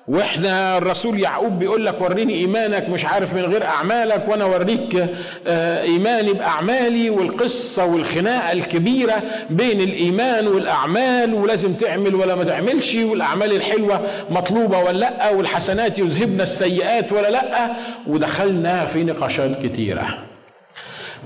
وإحنا 0.08 0.78
الرسول 0.78 1.20
يعقوب 1.20 1.58
بيقول 1.58 1.86
لك 1.86 2.00
وريني 2.00 2.34
إيمانك 2.34 2.88
مش 2.88 3.04
عارف 3.04 3.34
من 3.34 3.40
غير 3.42 3.64
أعمالك 3.66 4.28
وأنا 4.28 4.44
أوريك 4.44 5.08
آه، 5.46 5.82
إيماني 5.82 6.32
بأعمالي 6.32 7.10
والقصة 7.10 7.84
والخناقة 7.84 8.52
الكبيرة 8.52 9.22
بين 9.50 9.80
الإيمان 9.80 10.46
والأعمال 10.46 11.34
ولازم 11.34 11.72
تعمل 11.72 12.14
ولا 12.14 12.34
ما 12.34 12.44
تعملش 12.44 12.94
والأعمال 12.94 13.56
الحلوة 13.56 14.00
مطلوبة 14.30 14.78
ولا 14.78 14.98
لأ 14.98 15.30
والحسنات 15.30 15.98
يذهبن 15.98 16.40
السيئات 16.40 17.12
ولا 17.12 17.30
لأ. 17.30 17.70
ودخلنا 18.06 18.86
في 18.86 19.04
نقاشات 19.04 19.62
كتيرة. 19.66 20.18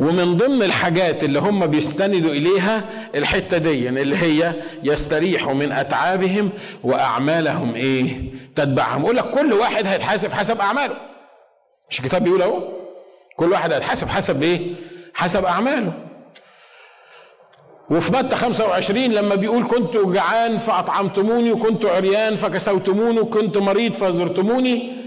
ومن 0.01 0.37
ضمن 0.37 0.63
الحاجات 0.63 1.25
اللي 1.25 1.39
هم 1.39 1.67
بيستندوا 1.67 2.31
إليها 2.33 2.85
الحتة 3.15 3.59
دي 3.59 3.89
اللي 3.89 4.17
هي 4.17 4.55
يستريحوا 4.83 5.55
من 5.55 5.73
أتعابهم 5.73 6.51
وأعمالهم 6.85 7.75
إيه؟ 7.75 8.21
تتبعهم. 8.57 9.03
يقول 9.03 9.17
لك 9.17 9.31
كل 9.31 9.53
واحد 9.53 9.87
هيتحاسب 9.87 10.33
حسب 10.33 10.61
أعماله. 10.61 10.95
مش 11.91 12.01
الكتاب 12.01 12.25
بيقول 12.25 12.43
أهو. 12.43 12.69
كل 13.37 13.53
واحد 13.53 13.73
هيتحاسب 13.73 14.09
حسب 14.09 14.43
إيه؟ 14.43 14.61
حسب 15.15 15.45
أعماله. 15.45 15.93
وفي 17.91 18.13
متى 18.13 18.37
25 18.37 19.05
لما 19.05 19.35
بيقول 19.35 19.65
كنت 19.67 19.97
جعان 19.97 20.59
فأطعمتموني 20.59 21.53
وكنت 21.53 21.85
عريان 21.87 22.37
فكسوتموني 22.37 23.21
وكنت 23.21 23.57
مريض 23.57 23.93
فزرتموني 23.95 25.00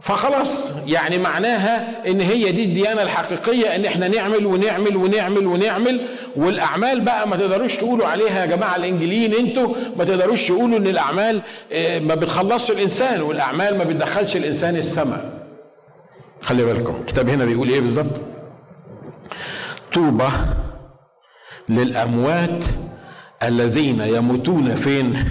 فخلاص. 0.00 0.70
يعني 0.86 1.18
معناها 1.18 2.06
إن 2.10 2.20
هي 2.20 2.52
دي 2.52 2.64
الديانة 2.64 3.02
الحقيقية 3.02 3.76
إن 3.76 3.84
إحنا 3.84 4.08
نعمل 4.08 4.46
ونعمل 4.46 4.96
ونعمل 4.96 5.46
ونعمل 5.46 6.06
والأعمال 6.36 7.00
بقى 7.00 7.28
ما 7.28 7.36
تقدروش 7.36 7.76
تقولوا 7.76 8.06
عليها 8.06 8.40
يا 8.40 8.46
جماعة 8.46 8.76
الإنجيليين 8.76 9.34
أنتوا 9.34 9.74
ما 9.96 10.04
تقدروش 10.04 10.48
تقولوا 10.48 10.78
إن 10.78 10.86
الأعمال 10.86 11.42
آه، 11.72 11.98
ما 11.98 12.14
بتخلصش 12.14 12.70
الإنسان 12.70 13.20
والأعمال 13.22 13.78
ما 13.78 13.84
بتدخلش 13.84 14.36
الإنسان 14.36 14.76
السماء. 14.76 15.38
خلي 16.42 16.64
بالكم 16.64 16.96
الكتاب 16.96 17.28
هنا 17.28 17.44
بيقول 17.44 17.68
إيه 17.68 17.80
بالظبط؟ 17.80 18.20
طوبى 19.92 20.28
للأموات 21.68 22.64
الذين 23.42 24.00
يموتون 24.00 24.74
فين؟ 24.74 25.24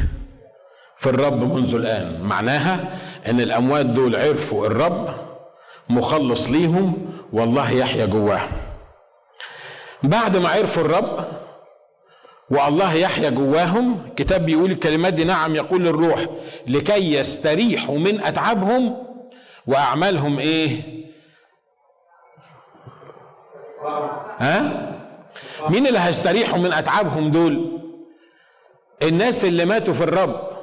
في 0.98 1.10
الرب 1.10 1.54
منذ 1.56 1.76
الآن. 1.76 2.22
معناها 2.22 3.00
إن 3.30 3.42
الأموات 3.42 3.86
دول 3.86 4.16
عرفوا 4.16 4.68
الرب 4.68 5.10
مخلص 5.90 6.50
ليهم 6.50 7.12
والله 7.34 7.72
يحيا 7.72 8.06
جواهم. 8.06 8.52
بعد 10.04 10.38
ما 10.38 10.50
عرفوا 10.50 10.84
الرب 10.84 11.26
والله 12.50 12.94
يحيا 12.94 13.30
جواهم 13.30 14.06
الكتاب 14.08 14.46
بيقول 14.46 14.72
الكلمات 14.72 15.14
دي 15.14 15.24
نعم 15.24 15.56
يقول 15.56 15.88
الروح 15.88 16.26
لكي 16.68 17.14
يستريحوا 17.14 17.98
من 17.98 18.22
أتعابهم 18.22 19.08
وأعمالهم 19.68 20.40
إيه؟ 20.40 20.82
ها؟ 24.40 24.88
مين 25.70 25.88
اللي 25.88 26.00
هيستريحوا 26.00 26.58
من 26.58 26.74
أتعابهم 26.74 27.32
دول؟ 27.32 27.80
الناس 29.04 29.46
اللي 29.46 29.66
ماتوا 29.66 29.94
في 29.94 30.04
الرب. 30.04 30.57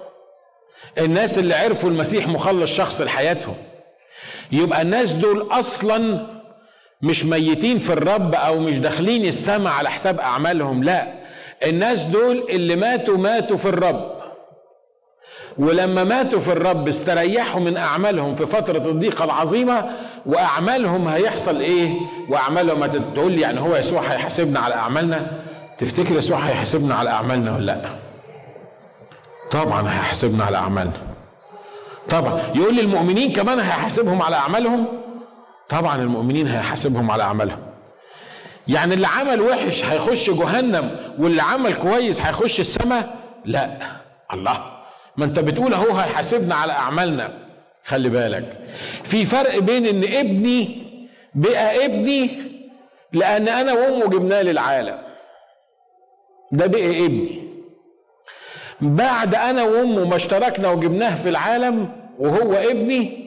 الناس 0.98 1.38
اللي 1.38 1.54
عرفوا 1.54 1.90
المسيح 1.90 2.28
مخلص 2.28 2.76
شخص 2.76 3.00
لحياتهم. 3.00 3.54
يبقى 4.52 4.82
الناس 4.82 5.12
دول 5.12 5.48
أصلا 5.52 6.26
مش 7.02 7.24
ميتين 7.24 7.78
في 7.78 7.92
الرب 7.92 8.34
أو 8.34 8.58
مش 8.60 8.78
داخلين 8.78 9.24
السماء 9.26 9.72
على 9.72 9.90
حساب 9.90 10.20
أعمالهم 10.20 10.84
لا. 10.84 11.06
الناس 11.66 12.02
دول 12.02 12.44
اللي 12.50 12.76
ماتوا 12.76 13.16
ماتوا 13.16 13.56
في 13.56 13.68
الرب. 13.68 14.14
ولما 15.58 16.04
ماتوا 16.04 16.40
في 16.40 16.52
الرب 16.52 16.88
استريحوا 16.88 17.60
من 17.60 17.76
أعمالهم 17.76 18.34
في 18.34 18.46
فترة 18.46 18.78
الضيقة 18.90 19.24
العظيمة 19.24 19.90
وأعمالهم 20.26 21.08
هيحصل 21.08 21.60
إيه؟ 21.60 21.90
وأعمالهم 22.28 22.86
تقول 22.86 23.32
لي 23.32 23.40
يعني 23.40 23.60
هو 23.60 23.76
يسوع 23.76 24.00
هيحاسبنا 24.00 24.60
على 24.60 24.74
أعمالنا؟ 24.74 25.26
تفتكر 25.78 26.14
يسوع 26.14 26.38
هيحاسبنا 26.38 26.94
على 26.94 27.10
أعمالنا 27.10 27.54
ولا 27.56 27.64
لأ؟ 27.64 27.90
طبعا 29.54 29.92
هيحاسبنا 29.94 30.44
على 30.44 30.56
أعمالنا. 30.56 31.00
طبعا. 32.08 32.42
يقول 32.54 32.76
للمؤمنين 32.76 33.32
كمان 33.32 33.58
هيحاسبهم 33.60 34.22
على 34.22 34.36
أعمالهم؟ 34.36 34.86
طبعا 35.68 35.96
المؤمنين 36.02 36.46
هيحاسبهم 36.46 37.10
على 37.10 37.22
أعمالهم. 37.22 37.58
يعني 38.68 38.94
اللي 38.94 39.06
عمل 39.06 39.40
وحش 39.40 39.84
هيخش 39.84 40.30
جهنم 40.30 41.14
واللي 41.18 41.42
عمل 41.42 41.74
كويس 41.74 42.22
هيخش 42.22 42.60
السماء؟ 42.60 43.14
لا. 43.44 43.78
الله. 44.32 44.72
ما 45.16 45.24
أنت 45.24 45.38
بتقول 45.38 45.74
أهو 45.74 45.96
هيحاسبنا 45.96 46.54
على 46.54 46.72
أعمالنا. 46.72 47.32
خلي 47.84 48.08
بالك. 48.08 48.58
في 49.04 49.26
فرق 49.26 49.58
بين 49.58 49.86
إن 49.86 50.14
ابني 50.14 50.84
بقى 51.34 51.84
ابني 51.84 52.30
لأن 53.12 53.48
أنا 53.48 53.72
وأمه 53.72 54.06
جبناه 54.06 54.42
للعالم. 54.42 54.98
ده 56.52 56.66
بقى 56.66 57.06
ابني. 57.06 57.43
بعد 58.84 59.34
أنا 59.34 59.62
وأمه 59.62 60.04
ما 60.04 60.16
اشتركنا 60.16 60.68
وجبناه 60.70 61.14
في 61.22 61.28
العالم 61.28 61.88
وهو 62.18 62.54
ابني 62.54 63.24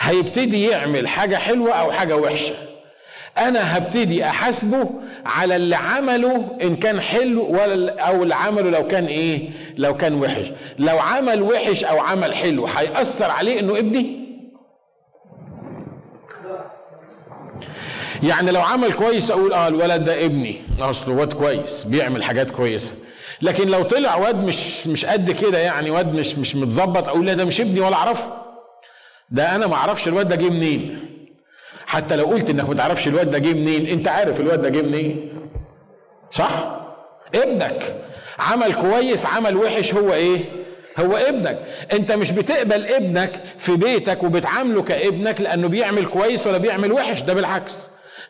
هيبتدي 0.00 0.68
يعمل 0.68 1.08
حاجة 1.08 1.36
حلوة 1.36 1.72
أو 1.72 1.92
حاجة 1.92 2.16
وحشة. 2.16 2.54
أنا 3.38 3.76
هبتدي 3.78 4.24
أحاسبه 4.24 4.90
على 5.26 5.56
اللي 5.56 5.76
عمله 5.76 6.58
إن 6.62 6.76
كان 6.76 7.00
حلو 7.00 7.50
ولا 7.52 8.00
أو 8.00 8.22
اللي 8.22 8.34
عمله 8.34 8.70
لو 8.70 8.86
كان 8.86 9.06
إيه؟ 9.06 9.50
لو 9.76 9.96
كان 9.96 10.14
وحش. 10.14 10.52
لو 10.78 10.98
عمل 10.98 11.42
وحش 11.42 11.84
أو 11.84 11.98
عمل 12.00 12.34
حلو 12.34 12.66
هيأثر 12.66 13.30
عليه 13.30 13.60
إنه 13.60 13.78
ابني؟ 13.78 14.26
يعني 18.22 18.50
لو 18.50 18.60
عمل 18.60 18.92
كويس 18.92 19.30
أقول 19.30 19.52
آه 19.52 19.68
الولد 19.68 20.04
ده 20.04 20.24
ابني. 20.24 20.56
أصله 20.80 21.14
واد 21.14 21.32
كويس 21.32 21.84
بيعمل 21.84 22.24
حاجات 22.24 22.50
كويسة. 22.50 22.92
لكن 23.42 23.68
لو 23.68 23.82
طلع 23.82 24.16
واد 24.16 24.36
مش 24.44 24.86
مش 24.86 25.04
قد 25.04 25.30
كده 25.30 25.58
يعني 25.58 25.90
واد 25.90 26.14
مش 26.14 26.38
مش 26.38 26.56
متظبط 26.56 27.08
أقول 27.08 27.26
لا 27.26 27.32
ده 27.32 27.44
مش 27.44 27.60
ابني 27.60 27.80
ولا 27.80 27.96
أعرفه. 27.96 28.32
ده 29.30 29.54
أنا 29.54 29.66
ما 29.66 29.74
أعرفش 29.74 30.08
الواد 30.08 30.28
ده 30.28 30.36
جه 30.36 30.50
منين. 30.50 31.00
حتى 31.86 32.16
لو 32.16 32.24
قلت 32.24 32.50
إنك 32.50 32.68
ما 32.68 32.74
تعرفش 32.74 33.08
الواد 33.08 33.30
ده 33.30 33.38
جه 33.38 33.52
منين 33.52 33.86
أنت 33.86 34.08
عارف 34.08 34.40
الواد 34.40 34.62
ده 34.62 34.68
جه 34.68 34.82
منين. 34.82 35.32
صح؟ 36.32 36.80
ابنك. 37.34 37.94
عمل 38.38 38.74
كويس 38.74 39.26
عمل 39.26 39.56
وحش 39.56 39.94
هو 39.94 40.12
إيه؟ 40.12 40.40
هو 40.98 41.16
ابنك. 41.16 41.58
أنت 41.92 42.12
مش 42.12 42.30
بتقبل 42.32 42.86
ابنك 42.86 43.40
في 43.58 43.76
بيتك 43.76 44.22
وبتعامله 44.22 44.82
كابنك 44.82 45.40
لأنه 45.40 45.68
بيعمل 45.68 46.06
كويس 46.06 46.46
ولا 46.46 46.58
بيعمل 46.58 46.92
وحش 46.92 47.22
ده 47.22 47.34
بالعكس. 47.34 47.76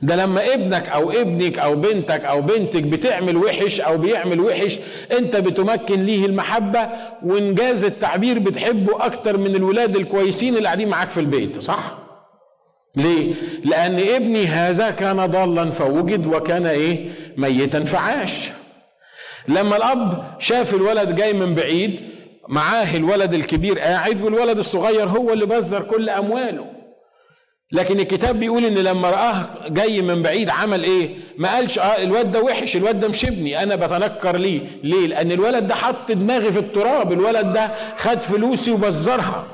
ده 0.02 0.16
لما 0.16 0.54
ابنك 0.54 0.88
أو 0.88 1.10
ابنك 1.10 1.58
أو 1.58 1.76
بنتك 1.76 2.24
أو 2.24 2.40
بنتك 2.42 2.82
بتعمل 2.82 3.36
وحش 3.36 3.80
أو 3.80 3.98
بيعمل 3.98 4.40
وحش 4.40 4.78
انت 5.18 5.36
بتمكن 5.36 6.04
ليه 6.04 6.26
المحبة؟ 6.26 6.88
وانجاز 7.22 7.84
التعبير 7.84 8.38
بتحبه 8.38 9.04
أكتر 9.06 9.38
من 9.38 9.54
الولاد 9.56 9.96
الكويسين 9.96 10.56
اللي 10.56 10.64
قاعدين 10.66 10.88
معاك 10.88 11.08
في 11.08 11.20
البيت. 11.20 11.62
صح. 11.62 11.98
ليه؟ 12.96 13.34
لأن 13.64 13.94
ابني 14.14 14.46
هذا 14.46 14.90
كان 14.90 15.26
ضالا 15.26 15.70
فوجد 15.70 16.26
وكان 16.26 16.66
إيه؟ 16.66 17.08
ميتا 17.36 17.84
فعاش. 17.84 18.48
لما 19.48 19.76
الاب 19.76 20.24
شاف 20.38 20.74
الولد 20.74 21.14
جاي 21.16 21.32
من 21.32 21.54
بعيد 21.54 22.00
معاه 22.48 22.96
الولد 22.96 23.34
الكبير 23.34 23.78
قاعد 23.78 24.22
والولد 24.22 24.58
الصغير 24.58 25.08
هو 25.08 25.32
اللي 25.32 25.46
بذر 25.46 25.82
كل 25.82 26.08
امواله. 26.10 26.75
لكن 27.72 28.00
الكتاب 28.00 28.40
بيقول 28.40 28.64
إن 28.64 28.74
لما 28.74 29.10
رآه 29.10 29.46
جاي 29.68 30.02
من 30.02 30.22
بعيد 30.22 30.50
عمل 30.50 30.84
إيه؟ 30.84 31.16
ما 31.38 31.54
قالش 31.54 31.78
آه 31.78 32.02
الواد 32.02 32.30
ده 32.32 32.40
وحش 32.42 32.76
الواد 32.76 33.00
ده 33.00 33.08
مش 33.08 33.24
ابني 33.24 33.62
أنا 33.62 33.76
بتنكر 33.76 34.36
ليه؟ 34.36 34.60
ليه؟ 34.82 35.06
لأن 35.06 35.32
الولد 35.32 35.66
ده 35.66 35.74
حط 35.74 36.12
دماغي 36.12 36.52
في 36.52 36.58
التراب 36.58 37.12
الولد 37.12 37.52
ده 37.52 37.70
خد 37.96 38.20
فلوسي 38.20 38.70
وبزرها. 38.70 39.44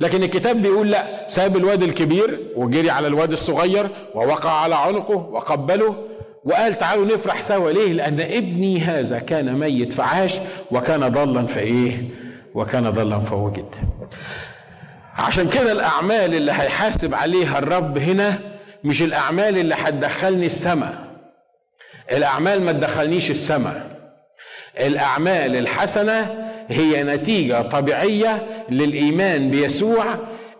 لكن 0.00 0.22
الكتاب 0.22 0.62
بيقول 0.62 0.90
لا 0.90 1.24
ساب 1.28 1.56
الواد 1.56 1.82
الكبير 1.82 2.40
وجري 2.56 2.90
على 2.90 3.06
الواد 3.06 3.32
الصغير 3.32 3.88
ووقع 4.14 4.50
على 4.50 4.74
عنقه 4.74 5.16
وقبله 5.16 5.96
وقال 6.44 6.78
تعالوا 6.78 7.04
نفرح 7.06 7.40
سوا. 7.40 7.70
ليه؟ 7.70 7.92
لأن 7.92 8.20
ابني 8.20 8.80
هذا 8.80 9.18
كان 9.18 9.58
ميت 9.58 9.92
فعاش 9.92 10.38
وكان 10.70 11.08
ضلا 11.08 11.46
فايه 11.46 12.04
وكان 12.54 12.90
ضلا 12.90 13.18
فوجد 13.20 13.66
عشان 15.20 15.48
كده 15.48 15.72
الأعمال 15.72 16.34
اللي 16.34 16.52
هيحاسب 16.52 17.14
عليها 17.14 17.58
الرب 17.58 17.98
هنا 17.98 18.38
مش 18.84 19.02
الأعمال 19.02 19.58
اللي 19.58 19.74
هتدخلني 19.74 20.46
السماء. 20.46 20.94
الأعمال 22.12 22.62
ما 22.62 22.72
تدخلنيش 22.72 23.30
السماء. 23.30 23.86
الأعمال 24.80 25.56
الحسنة 25.56 26.48
هي 26.68 27.02
نتيجة 27.02 27.62
طبيعية 27.62 28.42
للإيمان 28.70 29.50
بيسوع 29.50 30.04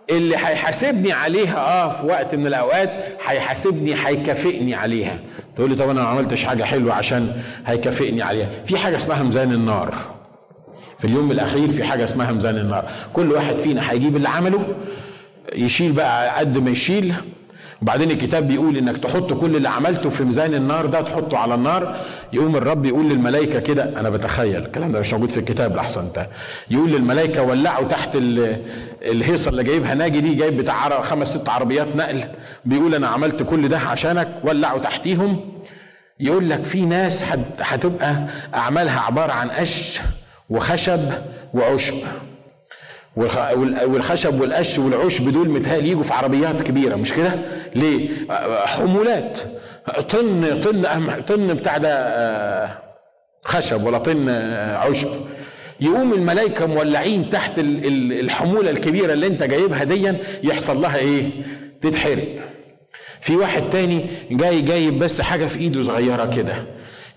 اللي 0.09 0.35
هيحاسبني 0.35 1.11
عليها. 1.11 1.57
آه 1.57 1.89
في 2.01 2.05
وقت 2.05 2.35
من 2.35 2.47
الأوقات 2.47 2.89
هيحاسبني 3.27 3.95
هيكافئني 4.07 4.75
عليها. 4.75 5.17
تقول 5.55 5.69
لي 5.69 5.75
طب 5.75 5.89
أنا 5.89 6.01
ما 6.01 6.07
عملتش 6.07 6.43
حاجة 6.43 6.63
حلوة 6.63 6.93
عشان 6.93 7.41
هيكافئني 7.65 8.21
عليها. 8.21 8.47
في 8.65 8.77
حاجة 8.77 8.97
اسمها 8.97 9.23
ميزان 9.23 9.51
النار. 9.51 9.93
في 11.01 11.07
اليوم 11.07 11.31
الأخير 11.31 11.71
في 11.71 11.83
حاجة 11.83 12.03
اسمها 12.03 12.31
ميزان 12.31 12.57
النار. 12.57 12.89
كل 13.13 13.31
واحد 13.31 13.57
فينا 13.57 13.91
هيجيب 13.91 14.15
اللي 14.15 14.29
عمله 14.29 14.63
يشيل 15.55 15.91
بقى 15.91 16.39
قد 16.39 16.57
ما 16.57 16.69
يشيل. 16.69 17.13
وبعدين 17.81 18.11
الكتاب 18.11 18.47
بيقول 18.47 18.77
إنك 18.77 18.97
تحط 18.97 19.33
كل 19.33 19.55
اللي 19.55 19.69
عملته 19.69 20.09
في 20.09 20.23
ميزان 20.23 20.53
النار 20.53 20.85
ده 20.85 21.01
تحطه 21.01 21.37
على 21.37 21.55
النار. 21.55 21.95
يقوم 22.33 22.55
الرب 22.55 22.85
يقول 22.85 23.09
للملائكة 23.09 23.59
كده 23.59 23.83
أنا 23.99 24.09
بتخيل 24.09 24.55
الكلام 24.65 24.91
ده 24.91 24.99
مش 24.99 25.13
موجود 25.13 25.29
في 25.29 25.37
الكتاب 25.39 25.75
لحسن 25.75 26.01
انت 26.01 26.27
يقول 26.71 26.91
للملائكة 26.91 27.41
ولعوا 27.43 27.87
تحت 27.87 28.09
الهيصة 28.15 29.49
اللي 29.49 29.63
جايبها. 29.63 29.93
ناجي 29.95 30.21
دي 30.21 30.35
جايب 30.35 30.57
بتاع 30.57 31.01
خمس 31.01 31.27
ست 31.37 31.49
عربيات 31.49 31.95
نقل. 31.95 32.23
بيقول 32.65 32.95
أنا 32.95 33.07
عملت 33.07 33.43
كل 33.43 33.67
ده 33.67 33.77
عشانك. 33.79 34.27
ولعوا 34.43 34.79
تحتيهم. 34.79 35.39
يقول 36.19 36.49
لك 36.49 36.65
في 36.65 36.81
ناس 36.81 37.25
هتبقى 37.59 38.15
أعمالها 38.55 38.99
عبارة 38.99 39.31
عن 39.31 39.49
قش. 39.49 39.99
وخشب 40.51 40.99
وعشب. 41.53 41.95
والخشب 43.15 44.41
والقش 44.41 44.79
والعشب 44.79 45.29
دول 45.29 45.49
متهيألي 45.49 45.89
يجوا 45.89 46.03
في 46.03 46.13
عربيات 46.13 46.61
كبيرة 46.61 46.95
مش 46.95 47.13
كده؟ 47.13 47.31
ليه؟ 47.75 48.09
حمولات. 48.65 49.39
طن 50.09 50.61
طن 50.63 50.83
طن 51.27 51.47
بتاع 51.53 51.77
ده 51.77 51.89
آه، 51.93 52.77
خشب 53.43 53.83
ولا 53.85 53.97
طن 53.97 54.29
آه، 54.29 54.77
عشب. 54.77 55.07
يقوم 55.81 56.13
الملائكة 56.13 56.65
مولعين 56.65 57.29
تحت 57.29 57.51
الحمولة 57.57 58.69
الكبيرة 58.71 59.13
اللي 59.13 59.27
انت 59.27 59.43
جايبها 59.43 59.83
ديا 59.83 60.17
يحصل 60.43 60.81
لها 60.81 60.97
إيه؟ 60.97 61.29
تتحرق. 61.81 62.27
في 63.21 63.35
واحد 63.35 63.63
تاني 63.71 64.05
جاي 64.31 64.61
جايب 64.61 64.99
بس 64.99 65.21
حاجة 65.21 65.45
في 65.45 65.59
إيده 65.59 65.83
صغيرة 65.83 66.25
كده. 66.35 66.55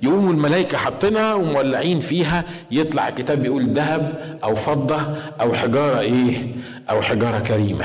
يقوموا 0.04 0.32
الملائكة 0.32 0.78
حاطينها 0.78 1.34
ومولعين 1.34 2.00
فيها 2.00 2.44
يطلع 2.70 3.08
الكتاب 3.08 3.42
بيقول 3.42 3.66
ذهب 3.72 4.12
أو 4.44 4.54
فضة 4.54 5.00
أو 5.40 5.54
حجارة 5.54 6.00
إيه؟ 6.00 6.46
أو 6.90 7.02
حجارة 7.02 7.38
كريمة. 7.38 7.84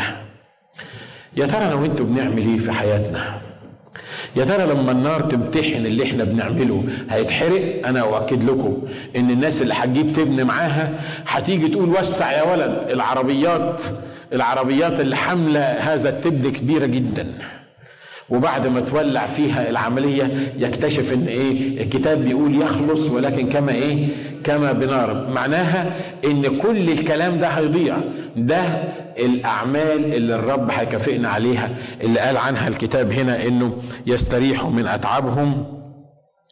يا 1.37 1.45
ترى 1.45 1.65
أنا 1.65 1.73
وأنتوا 1.73 2.05
بنعمل 2.05 2.47
إيه 2.47 2.57
في 2.57 2.71
حياتنا؟ 2.71 3.37
يا 4.35 4.45
ترى 4.45 4.65
لما 4.65 4.91
النار 4.91 5.21
تمتحن 5.21 5.85
اللي 5.85 6.03
إحنا 6.03 6.23
بنعمله 6.23 6.83
هيتحرق 7.09 7.87
أنا 7.87 8.01
أؤكد 8.01 8.43
لكم 8.43 8.77
إن 9.15 9.29
الناس 9.31 9.61
اللي 9.61 9.73
هتجيب 9.73 10.13
تبني 10.13 10.43
معاها 10.43 10.93
هتيجي 11.27 11.67
تقول 11.67 11.89
وسع 11.89 12.31
يا 12.31 12.43
ولد 12.43 12.87
العربيات 12.91 13.81
العربيات 14.33 14.99
اللي 14.99 15.15
حاملة 15.15 15.59
هذا 15.61 16.09
التبن 16.09 16.51
كبيرة 16.51 16.85
جدا 16.85 17.33
وبعد 18.31 18.67
ما 18.67 18.79
تولع 18.79 19.25
فيها 19.25 19.69
العملية 19.69 20.53
يكتشف 20.59 21.13
إن 21.13 21.25
إيه 21.27 21.83
الكتاب 21.83 22.23
بيقول 22.23 22.61
يخلص 22.61 23.09
ولكن 23.11 23.49
كما 23.49 23.71
إيه 23.71 24.07
كما 24.43 24.71
بنار 24.71 25.27
معناها 25.29 25.93
إن 26.25 26.59
كل 26.61 26.89
الكلام 26.91 27.39
ده 27.39 27.47
هيضيع. 27.47 27.97
ده 28.35 28.61
الأعمال 29.19 30.13
اللي 30.15 30.35
الرب 30.35 30.71
هيكافئنا 30.71 31.29
عليها 31.29 31.69
اللي 32.03 32.19
قال 32.19 32.37
عنها 32.37 32.67
الكتاب 32.67 33.11
هنا 33.11 33.45
إنه 33.47 33.77
يستريحوا 34.05 34.69
من 34.69 34.87
أتعابهم 34.87 35.65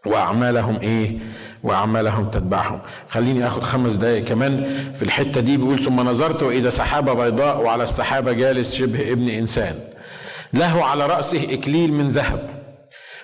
وأعمالهم 0.05 0.79
إيه 0.79 1.17
وأعمالهم 1.63 2.29
تتبعهم. 2.29 2.79
خليني 3.09 3.47
آخد 3.47 3.63
خمس 3.63 3.93
دقائق 3.93 4.23
كمان 4.25 4.69
في 4.95 5.01
الحتة 5.05 5.41
دي. 5.41 5.57
بيقول 5.57 5.79
ثم 5.79 5.95
نظرت 6.01 6.43
واذا 6.43 6.69
سحابه 6.69 7.13
بيضاء 7.13 7.61
وعلى 7.63 7.83
السحابة 7.83 8.31
جالس 8.31 8.75
شبه 8.75 9.11
ابن 9.11 9.29
إنسان. 9.29 9.75
له 10.53 10.85
على 10.85 11.05
رأسه 11.05 11.43
إكليل 11.53 11.93
من 11.93 12.09
ذهب 12.09 12.49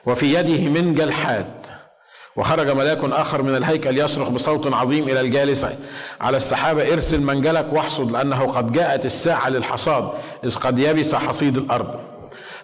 وفي 0.06 0.34
يده 0.34 0.70
منجل 0.70 1.14
حاد 1.14 1.46
وخرج 2.36 2.70
ملاك 2.70 3.00
آخر 3.04 3.42
من 3.42 3.56
الهيكل 3.56 3.98
يصرخ 3.98 4.30
بصوت 4.30 4.74
عظيم 4.74 5.04
إلى 5.04 5.22
الجالس 5.22 5.66
على 6.22 6.38
السحابة 6.38 6.94
ارسل 6.94 7.22
منجلك 7.22 7.74
واحصد 7.74 8.12
لأنه 8.12 8.52
قد 8.52 8.72
جاءت 8.72 9.06
الساعة 9.06 9.50
للحصاد 9.50 10.10
إذ 10.44 10.56
قد 10.56 10.80
يبس 10.80 11.16
حصيد 11.16 11.58
الأرض. 11.58 12.00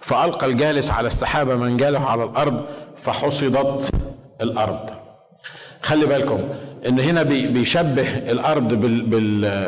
فألقى 0.02 0.46
الجالس 0.46 0.92
على 0.92 1.08
السحابة 1.08 1.56
منجله 1.56 2.00
على 2.00 2.24
الأرض 2.24 2.66
فحصدت 2.96 3.90
الأرض. 4.42 4.90
خلي 5.82 6.06
بالكم 6.06 6.50
إن 6.88 7.00
هنا 7.00 7.24
بيشبه 7.24 8.18
الأرض 8.18 8.74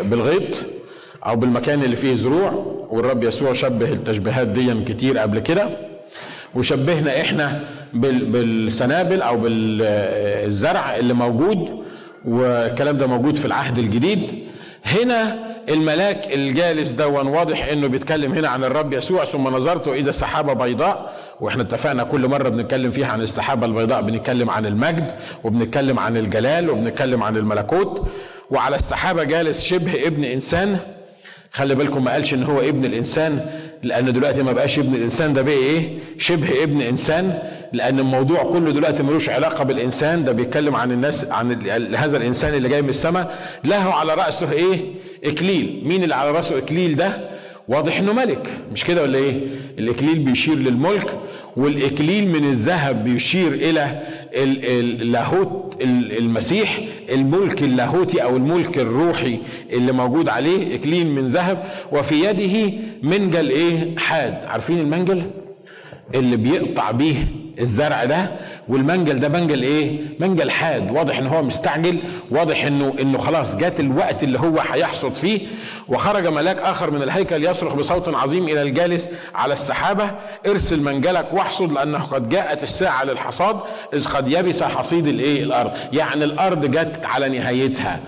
بالغيط 0.10 0.56
أو 1.26 1.36
بالمكان 1.36 1.84
اللي 1.84 1.95
فيه 1.95 2.13
زروع 2.13 2.78
والرب 2.89 3.24
يسوع 3.24 3.53
شبه 3.53 3.86
التشبيهات 3.86 4.47
دي 4.47 4.84
كتير 4.84 5.17
قبل 5.17 5.39
كده. 5.39 5.69
وشبهنا 6.55 7.22
إحنا 7.22 7.61
بالسنابل 7.93 9.22
أو 9.22 9.38
بالزرع 9.38 10.95
اللي 10.95 11.13
موجود 11.13 11.84
والكلام 12.26 12.97
ده 12.97 13.07
موجود 13.07 13.36
في 13.36 13.45
العهد 13.45 13.78
الجديد. 13.78 14.19
هنا 14.86 15.36
الملاك 15.69 16.34
الجالس 16.34 16.91
دون 16.91 17.28
واضح 17.28 17.65
إنه 17.65 17.88
بيتكلم 17.88 18.34
هنا 18.34 18.47
عن 18.47 18.63
الرب 18.63 18.93
يسوع 18.93 19.26
ثم 19.26 19.47
نظرت 19.47 19.88
اذا 19.88 20.11
سحابه 20.11 20.53
بيضاء. 20.53 21.13
وإحنا 21.41 21.61
اتفقنا 21.61 22.03
كل 22.03 22.28
مرة 22.28 22.49
بنتكلم 22.49 22.91
فيها 22.91 23.07
عن 23.07 23.22
السحابة 23.22 23.65
البيضاء 23.65 24.01
بنتكلم 24.01 24.49
عن 24.49 24.65
المجد 24.65 25.11
وبنتكلم 25.43 25.99
عن 25.99 26.17
الجلال 26.17 26.69
وبنتكلم 26.69 27.24
عن 27.24 27.38
الملكوت. 27.38 28.07
وعلى 28.49 28.76
السحابة 28.76 29.24
جالس 29.24 29.63
شبه 29.63 30.07
ابن 30.07 30.24
إنسان. 30.24 30.80
خلي 31.52 31.76
بالكم 31.76 32.04
ما 32.04 32.12
قالش 32.12 32.34
إن 32.34 32.43
هو 32.43 32.60
ابن 32.62 32.86
الإنسان 32.86 33.45
لأن 33.84 34.14
دلوقتي 34.14 34.43
ما 34.43 34.52
بقاش 34.52 34.80
ابن 34.80 34.95
الإنسان 34.95 35.34
ده 35.34 35.41
بقى 35.41 35.54
إيه؟ 35.54 35.89
شبه 36.18 36.64
ابن 36.64 36.82
إنسان 36.82 37.39
لأن 37.74 37.99
الموضوع 37.99 38.43
كله 38.43 38.72
دلوقتي 38.72 39.04
ملوش 39.04 39.30
علاقة 39.30 39.64
بالإنسان 39.64 40.24
ده 40.26 40.32
بيتكلم 40.32 40.76
عن 40.76 40.91
الناس 40.91 41.32
عن 41.32 41.68
هذا 41.95 42.18
الإنسان 42.18 42.54
اللي 42.54 42.70
جاي 42.70 42.82
من 42.82 42.89
السماء 42.89 43.38
له 43.64 43.93
على 43.93 44.14
رأسه 44.14 44.52
إيه؟ 44.52 44.78
إكليل. 45.24 45.82
مين 45.86 46.04
اللي 46.04 46.16
على 46.16 46.32
رأسه 46.32 46.58
إكليل 46.58 46.95
ده؟ 46.95 47.12
واضح 47.68 47.97
إنه 47.99 48.14
ملك. 48.14 48.47
مش 48.74 48.84
كده 48.86 49.02
ولا 49.04 49.18
إيه؟ 49.18 49.41
الإكليل 49.80 50.20
بيشير 50.20 50.56
للملك 50.56 51.14
والإكليل 51.58 52.28
من 52.28 52.43
الذهب 52.49 53.04
بيشير 53.04 53.47
إلى 53.54 54.02
اللاهوت 54.34 55.78
المسيح 56.20 56.80
الملك 57.14 57.64
اللاهوتي 57.64 58.24
أو 58.24 58.38
الملك 58.38 58.78
الروحي 58.78 59.38
اللي 59.72 59.92
موجود 59.92 60.30
عليه 60.30 60.76
اكليل 60.76 61.08
من 61.08 61.28
ذهب 61.28 61.64
وفي 61.92 62.16
يده 62.26 62.74
منجل 63.04 63.50
إيه؟ 63.50 63.98
حاد. 63.98 64.46
عارفين 64.46 64.80
المنجل؟ 64.80 65.22
اللي 66.16 66.38
بيقطع 66.38 66.92
بيه 66.92 67.16
الزرع 67.60 68.06
ده 68.06 68.32
والمنجل 68.68 69.20
ده 69.20 69.30
منجل 69.30 69.64
إيه؟ 69.64 69.99
منجل 70.20 70.52
حاد 70.52 70.91
واضح 70.91 71.18
إن 71.18 71.28
هو 71.28 71.43
مستعجل 71.43 71.99
واضح 72.32 72.66
إنه 72.66 72.93
إنه 73.02 73.18
خلاص 73.18 73.56
جات 73.56 73.80
الوقت 73.80 74.24
اللي 74.24 74.39
هو 74.39 74.60
هيحصد 74.60 75.14
فيه. 75.16 75.47
وخرج 75.88 76.28
ملاك 76.28 76.58
آخر 76.58 76.91
من 76.91 77.04
الهيكل 77.04 77.43
يصرخ 77.45 77.74
بصوت 77.76 78.16
عظيم 78.16 78.43
إلى 78.43 78.62
الجالس 78.62 79.08
على 79.36 79.54
السحابة 79.54 80.12
ارسل 80.47 80.80
منجلك 80.84 81.28
واحصد 81.34 81.72
لأنه 81.72 81.99
قد 81.99 82.30
جاءت 82.30 82.64
الساعة 82.64 83.04
للحصاد 83.04 83.60
إذ 83.93 84.08
قد 84.08 84.32
يبس 84.32 84.64
حصيد 84.64 85.08
الإيه؟ 85.08 85.43
الأرض. 85.43 85.72
يعني 85.93 86.24
الأرض 86.24 86.66
جت 86.72 87.06
على 87.06 87.30
نهايتها. 87.39 87.99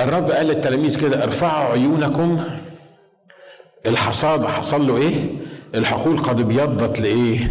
الرب 0.00 0.30
قال 0.30 0.46
للتلاميذ 0.46 1.00
كده 1.00 1.24
ارفعوا 1.24 1.72
عيونكم. 1.72 2.40
الحصاد 3.86 4.46
حصل 4.46 4.86
له 4.86 4.96
إيه؟ 4.96 5.14
الحقول 5.74 6.18
قد 6.18 6.40
ابيضت 6.40 7.00
لإيه؟ 7.00 7.50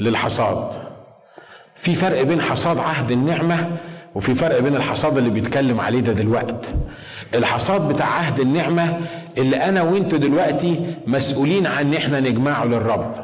للحصاد. 0.00 0.70
في 1.76 1.94
فرق 1.94 2.22
بين 2.22 2.42
حصاد 2.42 2.78
عهد 2.78 3.10
النعمة 3.10 3.66
وفي 4.14 4.34
فرق 4.34 4.58
بين 4.58 4.76
الحصاد 4.76 5.16
اللي 5.18 5.30
بيتكلم 5.30 5.80
عليه 5.80 6.00
ده 6.00 6.12
دلوقتي 6.12 6.54
الحصاد 7.34 7.88
بتاع 7.88 8.06
عهد 8.06 8.40
النعمة 8.40 9.00
اللي 9.38 9.56
أنا 9.56 9.82
وأنتوا 9.82 10.18
دلوقتي 10.18 10.94
مسؤولين 11.06 11.66
عن 11.66 11.86
إن 11.86 11.94
إحنا 11.94 12.20
نجمعه 12.20 12.64
للرب. 12.64 13.14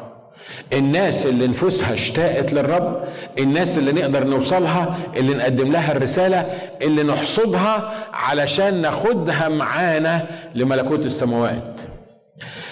الناس 0.72 1.26
اللي 1.26 1.46
نفوسها 1.46 1.94
اشتاقت 1.94 2.52
للرب 2.52 3.04
الناس 3.38 3.78
اللي 3.78 3.92
نقدر 3.92 4.24
نوصلها 4.24 4.98
اللي 5.16 5.34
نقدم 5.34 5.72
لها 5.72 5.92
الرسالة 5.92 6.38
اللي 6.82 7.02
نحصدها 7.02 7.94
علشان 8.12 8.82
ناخدها 8.82 9.48
معانا 9.48 10.26
لملكوت 10.54 11.06
السماوات. 11.06 11.77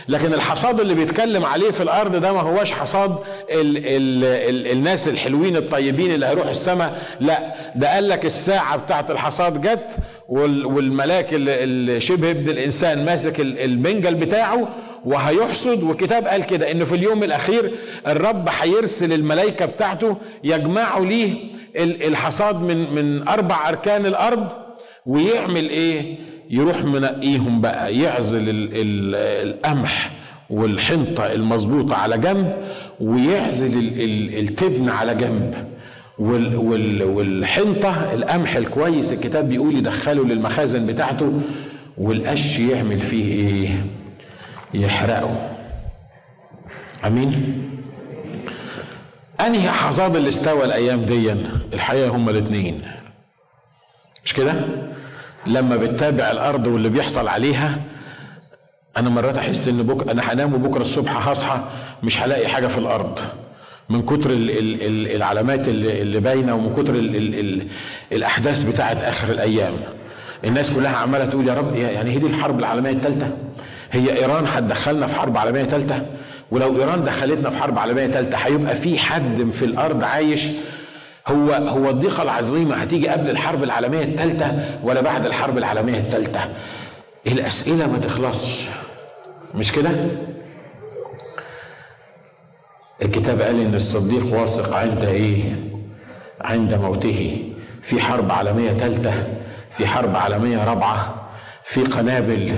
لكن 0.09 0.35
الحصاد 0.35 0.81
اللي 0.81 0.95
بيتكلم 0.95 1.45
عليه 1.45 1.71
في 1.71 1.83
الأرض 1.83 2.17
ده 2.17 2.33
ما 2.33 2.41
هوش 2.41 2.73
حصاد 2.73 3.11
ال 3.51 3.77
ال 3.77 4.25
ال 4.25 4.73
الناس 4.73 5.09
الحلوين 5.09 5.57
الطيبين 5.57 6.13
اللي 6.13 6.27
هيروحوا 6.27 6.51
السماء 6.51 7.03
لا 7.21 7.55
ده 7.77 7.95
قال 7.95 8.09
لك 8.09 8.25
الساعة 8.27 8.77
بتاعت 8.77 9.11
الحصاد 9.11 9.61
جت 9.61 9.97
والملاك 10.29 11.27
اللي 11.35 12.01
شبه 12.01 12.31
ابن 12.31 12.51
الإنسان 12.51 13.05
ماسك 13.05 13.41
المنجل 13.41 14.15
بتاعه 14.15 14.69
وهيحصد 15.05 15.83
والكتاب 15.83 16.27
قال 16.27 16.45
كده 16.47 16.71
انه 16.71 16.85
في 16.85 16.95
اليوم 16.95 17.23
الأخير 17.25 17.75
الرب 18.07 18.49
هيرسل 18.61 19.13
الملائكة 19.13 19.67
بتاعته 19.67 20.17
يجمعوا 20.45 21.05
ليه 21.07 21.35
الحصاد 21.77 22.63
من 22.63 22.95
من 22.95 23.29
أربع 23.29 23.69
أركان 23.69 24.07
الأرض 24.07 24.49
ويعمل 25.07 25.69
إيه؟ 25.71 26.17
يروح 26.51 26.83
منقيهم 26.85 27.61
بقى 27.61 27.97
يعزل 27.99 28.45
القمح 29.17 30.11
والحنطة 30.51 31.33
المظبوطة 31.33 31.97
على 31.97 32.19
جنب 32.19 32.57
ويعزل 33.01 33.79
التبن 34.39 34.89
على 34.89 35.15
جنب. 35.15 35.55
وال 36.19 36.57
وال 36.57 37.03
والحنطة 37.03 38.13
القمح 38.15 38.57
الكويس 38.57 39.13
الكتاب 39.13 39.49
بيقول 39.49 39.77
يدخله 39.77 40.25
للمخازن 40.25 40.87
بتاعته 40.87 41.41
والقش 41.99 42.59
يعمل 42.59 42.99
فيه 42.99 43.25
إيه؟ 43.49 43.69
يحرقه. 44.75 45.51
أمين؟ 47.07 47.63
أنهي 49.41 49.71
حصاد 49.71 50.17
اللي 50.17 50.29
استوى 50.29 50.65
الأيام 50.65 51.05
دي 51.05 51.35
الحقيقة 51.73 52.09
هما 52.09 52.31
الاثنين 52.31 52.83
مش 54.25 54.33
كده؟ 54.35 54.55
لما 55.47 55.77
بتتابع 55.77 56.31
الأرض 56.31 56.67
واللي 56.67 56.89
بيحصل 56.89 57.29
عليها 57.29 57.79
أنا 58.97 59.11
مرات 59.11 59.39
أحس 59.39 59.69
إن 59.69 59.83
بكرة 59.83 60.13
أنا 60.13 60.33
هنام 60.33 60.55
وبكرة 60.55 60.83
الصبح 60.83 61.29
هصحى 61.29 61.61
مش 62.03 62.21
هلاقي 62.23 62.49
حاجة 62.49 62.67
في 62.67 62.79
الأرض. 62.79 63.19
من 63.89 64.03
كتر 64.03 64.31
ال 64.31 64.51
ال 64.51 64.83
ال 64.83 65.17
العلامات 65.17 65.69
اللي, 65.69 66.03
اللي 66.03 66.21
باينة 66.21 66.55
ومن 66.55 66.73
كتر 66.73 66.95
ال 66.95 67.17
ال 67.17 67.35
ال 67.39 67.67
الأحداث 68.13 68.63
بتاعت 68.63 69.03
آخر 69.03 69.33
الأيام. 69.33 69.75
الناس 70.45 70.71
كلها 70.73 70.97
عمالة 70.97 71.25
تقول 71.25 71.49
يا 71.49 71.55
رب 71.55 71.77
يعني 71.77 72.11
هي 72.11 72.19
دي 72.19 72.27
الحرب 72.27 72.59
العالمية 72.59 72.91
الثالثه 72.91 73.27
هي 73.93 74.17
إيران 74.19 74.47
هتدخلنا 74.47 75.07
في 75.07 75.15
حرب 75.17 75.37
عالمية 75.37 75.63
ثالثه 75.65 76.03
ولو 76.51 76.81
إيران 76.81 77.05
دخلتنا 77.05 77.51
في 77.51 77.59
حرب 77.59 77.79
عالمية 77.79 78.07
ثالثه 78.07 78.37
هيبقى 78.39 78.77
في 78.77 78.99
حد 78.99 79.51
في 79.53 79.65
الأرض 79.65 80.05
عايش 80.05 80.43
هو 81.29 81.53
هو 81.53 81.91
الضيقة 81.91 82.23
العظيمة 82.23 82.75
هتيجي 82.75 83.09
قبل 83.09 83.31
الحرب 83.31 83.63
العالمية 83.63 84.03
الثالثة 84.03 84.79
ولا 84.83 85.01
بعد 85.01 85.27
الحرب 85.27 85.59
العالمية 85.59 85.99
الثالثة؟ 85.99 86.41
الأسئلة 87.27 87.87
ما 87.87 87.99
تخلصش. 87.99 88.65
مش 89.55 89.73
كده؟ 89.73 89.91
الكتاب 93.03 93.41
قال 93.41 93.61
إن 93.61 93.75
الصديق 93.75 94.41
واثق 94.41 94.77
عند 94.77 95.05
إيه؟ 95.05 95.43
عند 96.41 96.75
موته. 96.75 97.39
في 97.83 98.01
حرب 98.01 98.31
عالمية 98.33 98.71
ثالثة 98.73 99.13
في 99.77 99.87
حرب 99.87 100.17
عالمية 100.17 100.65
رابعة 100.65 101.15
في 101.65 101.83
قنابل. 101.83 102.57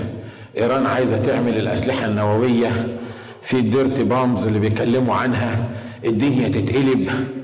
إيران 0.56 0.86
عايزة 0.86 1.26
تعمل 1.26 1.56
الأسلحة 1.58 2.06
النووية. 2.06 2.86
في 3.42 3.56
الديرتي 3.56 4.04
بامز 4.04 4.46
اللي 4.46 4.58
بيتكلموا 4.58 5.14
عنها. 5.14 5.56
الدنيا 6.04 6.48
تتقلب. 6.48 7.37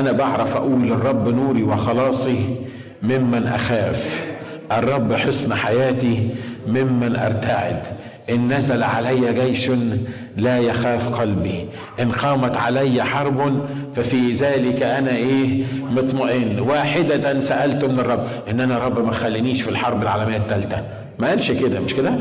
أنا 0.00 0.12
بعرف 0.12 0.56
أقول 0.56 0.82
للرب 0.82 1.28
نوري 1.28 1.62
وخلاصي 1.62 2.44
ممن 3.02 3.46
أخاف. 3.46 4.20
الرب 4.72 5.12
حصن 5.12 5.54
حياتي 5.54 6.30
ممن 6.66 7.16
أرتعد. 7.16 7.82
إن 8.30 8.52
نزل 8.52 8.82
علي 8.82 9.32
جيش 9.32 9.70
لا 10.36 10.58
يخاف 10.58 11.20
قلبي. 11.20 11.68
إن 12.00 12.12
قامت 12.12 12.56
علي 12.56 13.04
حرب 13.04 13.66
ففي 13.94 14.32
ذلك 14.32 14.82
أنا 14.82 15.10
إيه؟ 15.10 15.64
مطمئن. 15.90 16.60
واحدة 16.60 17.40
سألت 17.40 17.84
من 17.84 17.98
الرب. 18.00 18.26
إن 18.50 18.60
أنا 18.60 18.78
رب 18.78 19.06
ما 19.06 19.12
خلينيش 19.12 19.62
في 19.62 19.70
الحرب 19.70 20.02
العالمية 20.02 20.36
الثالثة 20.36 20.82
ما 21.18 21.28
قالش 21.28 21.50
كده 21.52 21.80
مش 21.80 21.94
كده؟ 21.94 22.14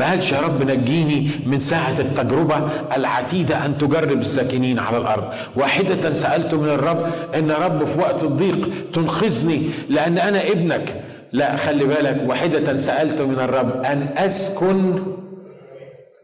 ما 0.00 0.10
قالش 0.10 0.32
يا 0.32 0.40
رب 0.40 0.70
نجيني 0.70 1.30
من 1.46 1.60
ساعة 1.60 1.94
التجربة 1.98 2.68
العتيدة 2.96 3.66
أن 3.66 3.78
تجرب 3.78 4.20
الساكنين 4.20 4.78
على 4.78 4.98
الأرض. 4.98 5.24
واحدة 5.56 6.12
سألت 6.12 6.54
من 6.54 6.68
الرب 6.68 7.06
إن 7.34 7.50
رب 7.50 7.84
في 7.84 7.98
وقت 7.98 8.22
الضيق 8.22 8.70
تنقذني 8.94 9.62
لأن 9.88 10.18
أنا 10.18 10.48
ابنك. 10.50 10.94
لا 11.32 11.56
خلي 11.56 11.84
بالك 11.84 12.22
واحدة 12.26 12.76
سألت 12.76 13.20
من 13.20 13.34
الرب 13.40 13.84
أن 13.84 14.08
أسكن 14.16 15.02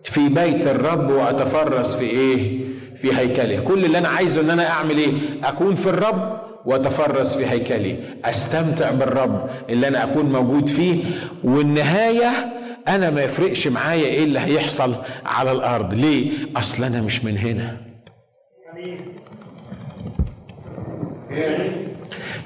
في 0.04 0.28
بيت 0.28 0.66
الرب 0.66 1.10
وأتفرس 1.10 1.94
في 1.94 2.04
إيه؟ 2.04 2.58
في 3.02 3.16
هيكله 3.18 3.60
كل 3.60 3.84
اللي 3.84 3.98
أنا 3.98 4.08
عايزه 4.08 4.40
إن 4.40 4.50
أنا 4.50 4.70
أعمل 4.70 4.98
إيه؟ 4.98 5.12
أكون 5.44 5.74
في 5.74 5.86
الرب 5.86 6.40
وأتفرس 6.66 7.36
في 7.36 7.46
هيكلي. 7.46 7.96
أستمتع 8.24 8.90
بالرب 8.90 9.48
اللي 9.70 9.88
أنا 9.88 10.04
أكون 10.04 10.32
موجود 10.32 10.68
فيه. 10.68 11.04
والنهاية 11.44 12.55
أنا 12.88 13.10
ما 13.10 13.22
يفرقش 13.22 13.66
معايا 13.68 14.06
إيه 14.06 14.24
اللي 14.24 14.40
هيحصل 14.40 14.94
على 15.26 15.52
الأرض. 15.52 15.94
ليه؟ 15.94 16.30
أصل 16.56 16.84
أنا 16.84 17.00
مش 17.00 17.24
من 17.24 17.38
هنا. 17.38 17.76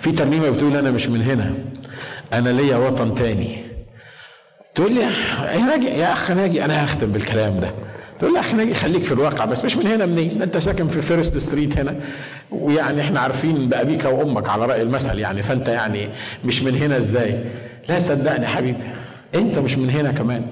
في 0.00 0.12
ترنيمه 0.12 0.50
بتقول 0.50 0.76
أنا 0.76 0.90
مش 0.90 1.06
من 1.06 1.22
هنا. 1.22 1.54
أنا 2.32 2.50
ليا 2.50 2.76
وطن 2.76 3.14
تاني. 3.14 3.58
تقول 4.74 4.92
لي 4.94 5.00
يا 5.00 5.58
ناجي 5.58 5.86
يا 5.86 6.12
أخ 6.12 6.30
ناجي 6.30 6.64
أنا 6.64 6.84
هختم 6.84 7.12
بالكلام 7.12 7.60
ده. 7.60 7.70
تقول 8.18 8.32
لي 8.32 8.40
أخ 8.40 8.54
ناجي 8.54 8.74
خليك 8.74 9.02
في 9.02 9.12
الواقع 9.12 9.44
بس 9.44 9.64
مش 9.64 9.76
من 9.76 9.86
هنا 9.86 10.06
منين؟ 10.06 10.42
أنت 10.42 10.58
ساكن 10.58 10.88
في 10.88 11.02
First 11.02 11.38
Street 11.38 11.78
هنا. 11.78 11.96
ويعني 12.50 13.00
إحنا 13.00 13.20
عارفين 13.20 13.68
بأبيك 13.68 14.04
وأمك 14.04 14.48
على 14.48 14.66
رأي 14.66 14.82
المثل 14.82 15.18
يعني. 15.18 15.42
فأنت 15.42 15.68
يعني 15.68 16.08
مش 16.44 16.62
من 16.62 16.74
هنا 16.76 16.98
إزاي؟ 16.98 17.44
لا 17.88 18.00
صدقني 18.00 18.46
حبيبي. 18.46 18.84
انت 19.34 19.58
مش 19.58 19.78
من 19.78 19.90
هنا 19.90 20.12
كمان. 20.12 20.42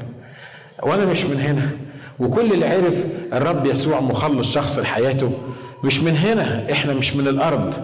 وأنا 0.83 1.05
مش 1.05 1.25
من 1.25 1.41
هنا. 1.41 1.69
وكل 2.19 2.53
اللي 2.53 2.67
عرف 2.67 3.05
الرب 3.33 3.67
يسوع 3.67 4.01
مخلص 4.01 4.53
شخص 4.55 4.79
لحياته 4.79 5.33
مش 5.85 6.01
من 6.01 6.17
هنا. 6.17 6.73
إحنا 6.73 6.93
مش 6.95 7.17
من 7.17 7.29
الأرض. 7.29 7.75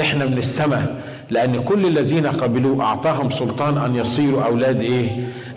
إحنا 0.00 0.26
من 0.26 0.38
السماء. 0.38 0.94
لأن 1.30 1.62
كل 1.64 1.86
الذين 1.86 2.26
قبلوه 2.26 2.84
أعطاهم 2.84 3.30
سلطان 3.30 3.78
أن 3.78 3.96
يصيروا 3.96 4.42
أولاد 4.42 4.80
إيه؟ 4.80 5.08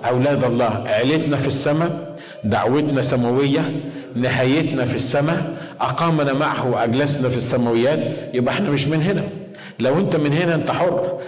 أولاد 0.09 0.43
الله. 0.43 0.83
عيلتنا 0.86 1.38
في 1.38 1.47
السماء 1.47 2.15
دعوتنا 2.43 3.01
سماوية 3.01 3.71
نهايتنا 4.15 4.86
في 4.86 4.95
السماء 4.95 5.57
أقامنا 5.81 6.33
معه 6.33 6.67
وأجلسنا 6.69 7.29
في 7.29 7.38
السماويات 7.38 7.99
يبقى 8.33 8.53
إحنا 8.53 8.69
مش 8.69 8.88
من 8.88 9.01
هنا. 9.01 9.23
لو 9.79 9.99
انت 9.99 10.15
من 10.15 10.33
هنا 10.33 10.55
انت 10.55 10.71
حر. 10.71 11.19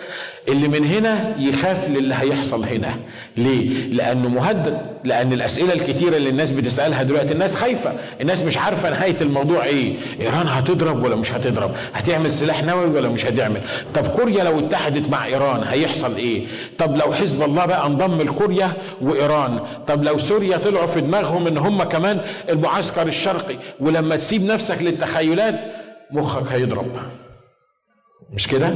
اللي 0.50 0.68
من 0.68 0.86
هنا 0.86 1.36
يخاف 1.40 1.90
للي 1.90 2.16
هيحصل 2.16 2.64
هنا. 2.64 2.96
ليه؟ 3.38 3.88
لأنه 3.94 4.30
مهدد 4.30 4.82
لأن 5.04 5.34
الأسئلة 5.34 5.74
الكتيرة 5.74 6.18
اللي 6.18 6.30
الناس 6.30 6.52
بتسألها 6.52 7.04
دلوقتي 7.04 7.32
الناس 7.34 7.56
خايفة 7.56 7.94
الناس 8.22 8.42
مش 8.42 8.58
عارفة 8.58 8.90
نهاية 8.90 9.16
الموضوع 9.22 9.64
إيه. 9.66 9.96
إيران 10.22 10.48
هتضرب 10.48 11.04
ولا 11.04 11.16
مش 11.16 11.32
هتضرب؟ 11.32 11.72
هتعمل 11.94 12.32
سلاح 12.34 12.64
نووي 12.64 12.86
ولا 12.90 13.10
مش 13.10 13.26
هتعمل؟ 13.26 13.62
طب 13.96 14.08
كوريا 14.08 14.44
لو 14.44 14.60
اتحدت 14.60 15.10
مع 15.10 15.26
إيران 15.26 15.64
هيحصل 15.64 16.16
إيه؟ 16.16 16.46
طب 16.78 16.98
لو 16.98 17.14
حزب 17.14 17.42
الله 17.44 17.66
بقى 17.66 17.86
انضم 17.88 18.18
لكوريا 18.18 18.74
وإيران؟ 19.02 19.60
طب 19.88 20.04
لو 20.04 20.18
سوريا 20.18 20.58
طلعوا 20.58 20.88
في 20.88 21.02
دماغهم 21.02 21.48
إن 21.48 21.58
هم 21.58 21.84
كمان 21.84 22.22
المعسكر 22.50 23.08
الشرقي 23.08 23.56
ولما 23.80 24.16
تسيب 24.16 24.44
نفسك 24.46 24.82
للتخيلات 24.82 25.56
مخك 26.12 26.52
هيضرب. 26.52 26.98
مش 28.34 28.48
كده؟ 28.48 28.74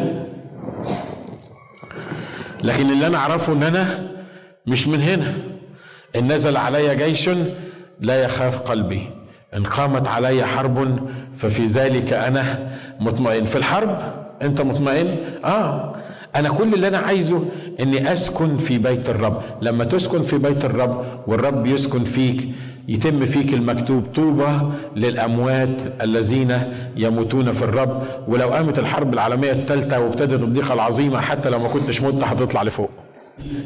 لكن 2.63 2.89
اللي 2.91 3.07
أنا 3.07 3.17
أعرفه 3.17 3.53
إن 3.53 3.63
أنا 3.63 3.99
مش 4.67 4.87
من 4.87 5.01
هنا. 5.01 5.33
إن 6.15 6.31
نزل 6.31 6.57
علي 6.57 6.95
جيش 6.95 7.29
لا 7.99 8.23
يخاف 8.23 8.59
قلبي. 8.59 9.09
إن 9.53 9.63
قامت 9.63 10.07
علي 10.07 10.45
حرب 10.45 11.09
ففي 11.37 11.65
ذلك 11.65 12.13
أنا 12.13 12.71
مطمئن. 12.99 13.45
في 13.45 13.55
الحرب 13.55 13.97
أنت 14.41 14.61
مطمئن؟ 14.61 15.17
آه. 15.45 15.95
أنا 16.35 16.49
كل 16.49 16.73
اللي 16.73 16.87
أنا 16.87 16.97
عايزه 16.97 17.45
إني 17.79 18.13
أسكن 18.13 18.57
في 18.57 18.77
بيت 18.77 19.09
الرب. 19.09 19.41
لما 19.61 19.83
تسكن 19.83 20.21
في 20.21 20.37
بيت 20.37 20.65
الرب 20.65 21.05
والرب 21.27 21.67
يسكن 21.67 22.03
فيك 22.03 22.47
يتم 22.93 23.25
فيك 23.25 23.53
المكتوب 23.53 24.03
طوبى 24.15 24.59
للأموات 24.95 25.69
الذين 26.01 26.51
يموتون 26.95 27.51
في 27.51 27.61
الرب. 27.61 28.03
ولو 28.27 28.47
قامت 28.47 28.79
الحرب 28.79 29.13
العالمية 29.13 29.51
الثالثة 29.51 29.99
وابتدت 29.99 30.43
الضيقة 30.43 30.73
العظيمة 30.73 31.21
حتى 31.21 31.49
لو 31.49 31.59
ما 31.59 31.67
كنتش 31.67 32.01
مت 32.01 32.23
هتطلع 32.23 32.63
لفوق. 32.63 32.89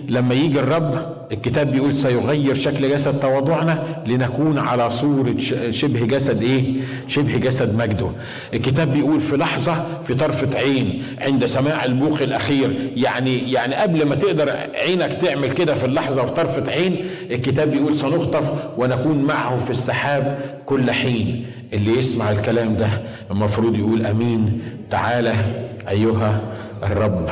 لما 0.10 0.36
يجي 0.36 0.60
الرب 0.60 1.16
الكتاب 1.32 1.72
بيقول 1.72 1.94
سيغير 1.94 2.56
شكل 2.56 2.90
جسد 2.90 3.20
تواضعنا 3.20 4.04
لنكون 4.08 4.58
على 4.58 4.92
صورة 4.92 5.36
شبه 5.72 6.06
جسد 6.06 6.42
إيه؟ 6.44 6.64
شبه 7.08 7.38
جسد 7.38 7.76
مجده. 7.78 8.10
الكتاب 8.54 8.94
بيقول 8.94 9.20
في 9.20 9.38
لحظة 9.38 9.86
في 10.08 10.14
طرفة 10.14 10.60
عين 10.60 11.04
عند 11.22 11.46
سماع 11.46 11.86
البوق 11.86 12.22
الأخير. 12.22 12.92
يعني 12.96 13.52
يعني 13.52 13.76
قبل 13.76 14.06
ما 14.06 14.16
تقدر 14.16 14.50
عينك 14.86 15.14
تعمل 15.14 15.52
كده 15.52 15.76
في 15.76 15.86
اللحظة 15.86 16.24
وفي 16.24 16.34
طرفة 16.34 16.72
عين 16.72 17.06
الكتاب 17.32 17.72
بيقول 17.72 17.98
سنخطف 17.98 18.50
ونكون 18.78 19.18
معه 19.18 19.58
في 19.58 19.70
السحاب 19.72 20.40
كل 20.66 20.92
حين. 20.92 21.46
اللي 21.74 22.00
يسمع 22.00 22.32
الكلام 22.32 22.76
ده 22.76 22.88
المفروض 23.32 23.80
يقول 23.80 24.06
أمين. 24.06 24.62
تعالى 24.92 25.34
أيها 25.90 26.42
الرب 26.84 27.30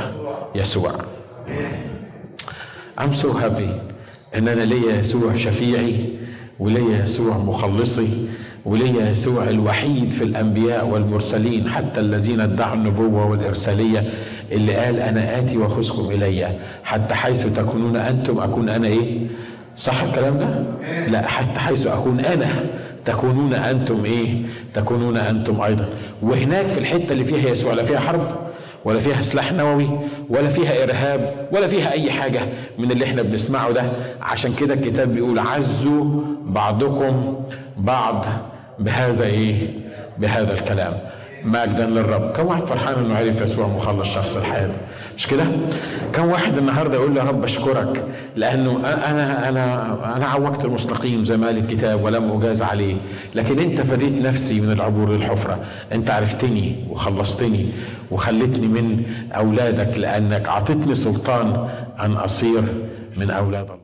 يسوع. 0.55 0.91
I'm 2.97 3.13
so 3.13 3.31
happy. 3.33 3.69
ان 4.35 4.47
أنا 4.47 4.61
ليا 4.63 4.95
يسوع 4.99 5.35
شفيعي 5.35 5.95
وليا 6.59 7.03
يسوع 7.03 7.37
مخلصي 7.37 8.27
وليا 8.65 9.09
يسوع 9.09 9.49
الوحيد 9.49 10.11
في 10.11 10.23
الأنبياء 10.23 10.85
والمرسلين 10.87 11.69
حتى 11.69 11.99
الذين 11.99 12.39
ادعوا 12.41 12.73
النبوة 12.73 13.25
والإرسالية 13.27 14.09
اللي 14.51 14.73
قال 14.73 14.99
أنا 14.99 15.39
آتي 15.39 15.57
وأخذكم 15.57 16.11
إلي 16.11 16.47
حتى 16.83 17.15
حيث 17.15 17.47
تكونون 17.55 17.95
أنتم 17.95 18.39
أكون 18.39 18.69
أنا 18.69 18.87
إيه؟ 18.87 19.19
صح 19.77 20.01
الكلام 20.03 20.37
ده؟ 20.37 20.47
لا 21.07 21.27
حتى 21.27 21.59
حيث 21.59 21.87
أكون 21.87 22.19
أنا 22.19 22.47
تكونون 23.05 23.53
أنتم 23.53 24.05
إيه؟ 24.05 24.41
تكونون 24.73 25.17
أنتم 25.17 25.61
أيضا. 25.61 25.85
وهناك 26.21 26.65
في 26.67 26.77
الحتة 26.79 27.11
اللي 27.13 27.25
فيها 27.25 27.49
يسوع 27.49 27.73
لا 27.73 27.83
فيها 27.83 27.99
حرب؟ 27.99 28.42
ولا 28.85 28.99
فيها 28.99 29.21
سلاح 29.21 29.53
نووي 29.53 29.89
ولا 30.29 30.49
فيها 30.49 30.83
إرهاب 30.83 31.47
ولا 31.51 31.67
فيها 31.67 31.91
أي 31.91 32.11
حاجة 32.11 32.41
من 32.77 32.91
اللي 32.91 33.05
إحنا 33.05 33.21
بنسمعه 33.21 33.71
ده. 33.71 33.83
عشان 34.21 34.53
كده 34.53 34.73
الكتاب 34.73 35.13
بيقول 35.13 35.39
عزوا 35.39 36.05
بعضكم 36.45 37.35
بعض 37.77 38.25
بهذا 38.79 39.23
إيه؟ 39.23 39.57
بهذا 40.17 40.53
الكلام. 40.53 40.93
مجدا 41.45 41.85
للرب. 41.85 42.31
كم 42.31 42.45
واحد 42.45 42.65
فرحان 42.65 42.93
إنه 43.05 43.15
عرف 43.17 43.41
يسوع 43.41 43.67
مخلص 43.67 44.13
شخص 44.15 44.37
الحياة؟ 44.37 44.69
مش 45.17 45.27
كده؟ 45.27 45.43
كم 46.13 46.25
واحد 46.25 46.57
النهارده 46.57 46.93
يقول 46.95 47.17
يا 47.17 47.23
رب 47.23 47.43
أشكرك 47.43 48.03
لأنه 48.35 48.79
أنا 48.85 49.49
أنا 49.49 50.15
أنا 50.17 50.25
عوجت 50.25 50.65
المستقيم 50.65 51.25
زي 51.25 51.37
ما 51.37 51.47
قال 51.47 51.57
الكتاب 51.57 52.03
ولم 52.03 52.31
أجاز 52.31 52.61
عليه. 52.61 52.95
لكن 53.35 53.59
أنت 53.59 53.81
فديت 53.81 54.21
نفسي 54.25 54.61
من 54.61 54.71
العبور 54.71 55.09
للحفرة. 55.11 55.57
أنت 55.93 56.09
عرفتني 56.11 56.75
وخلصتني. 56.89 57.65
وخلتني 58.11 58.67
من 58.67 59.05
أولادك 59.31 59.97
لأنك 59.97 60.47
أعطيتني 60.47 60.95
سلطان 60.95 61.69
أن 61.99 62.11
أصير 62.11 62.63
من 63.17 63.31
أولاد 63.31 63.65
الله. 63.71 63.82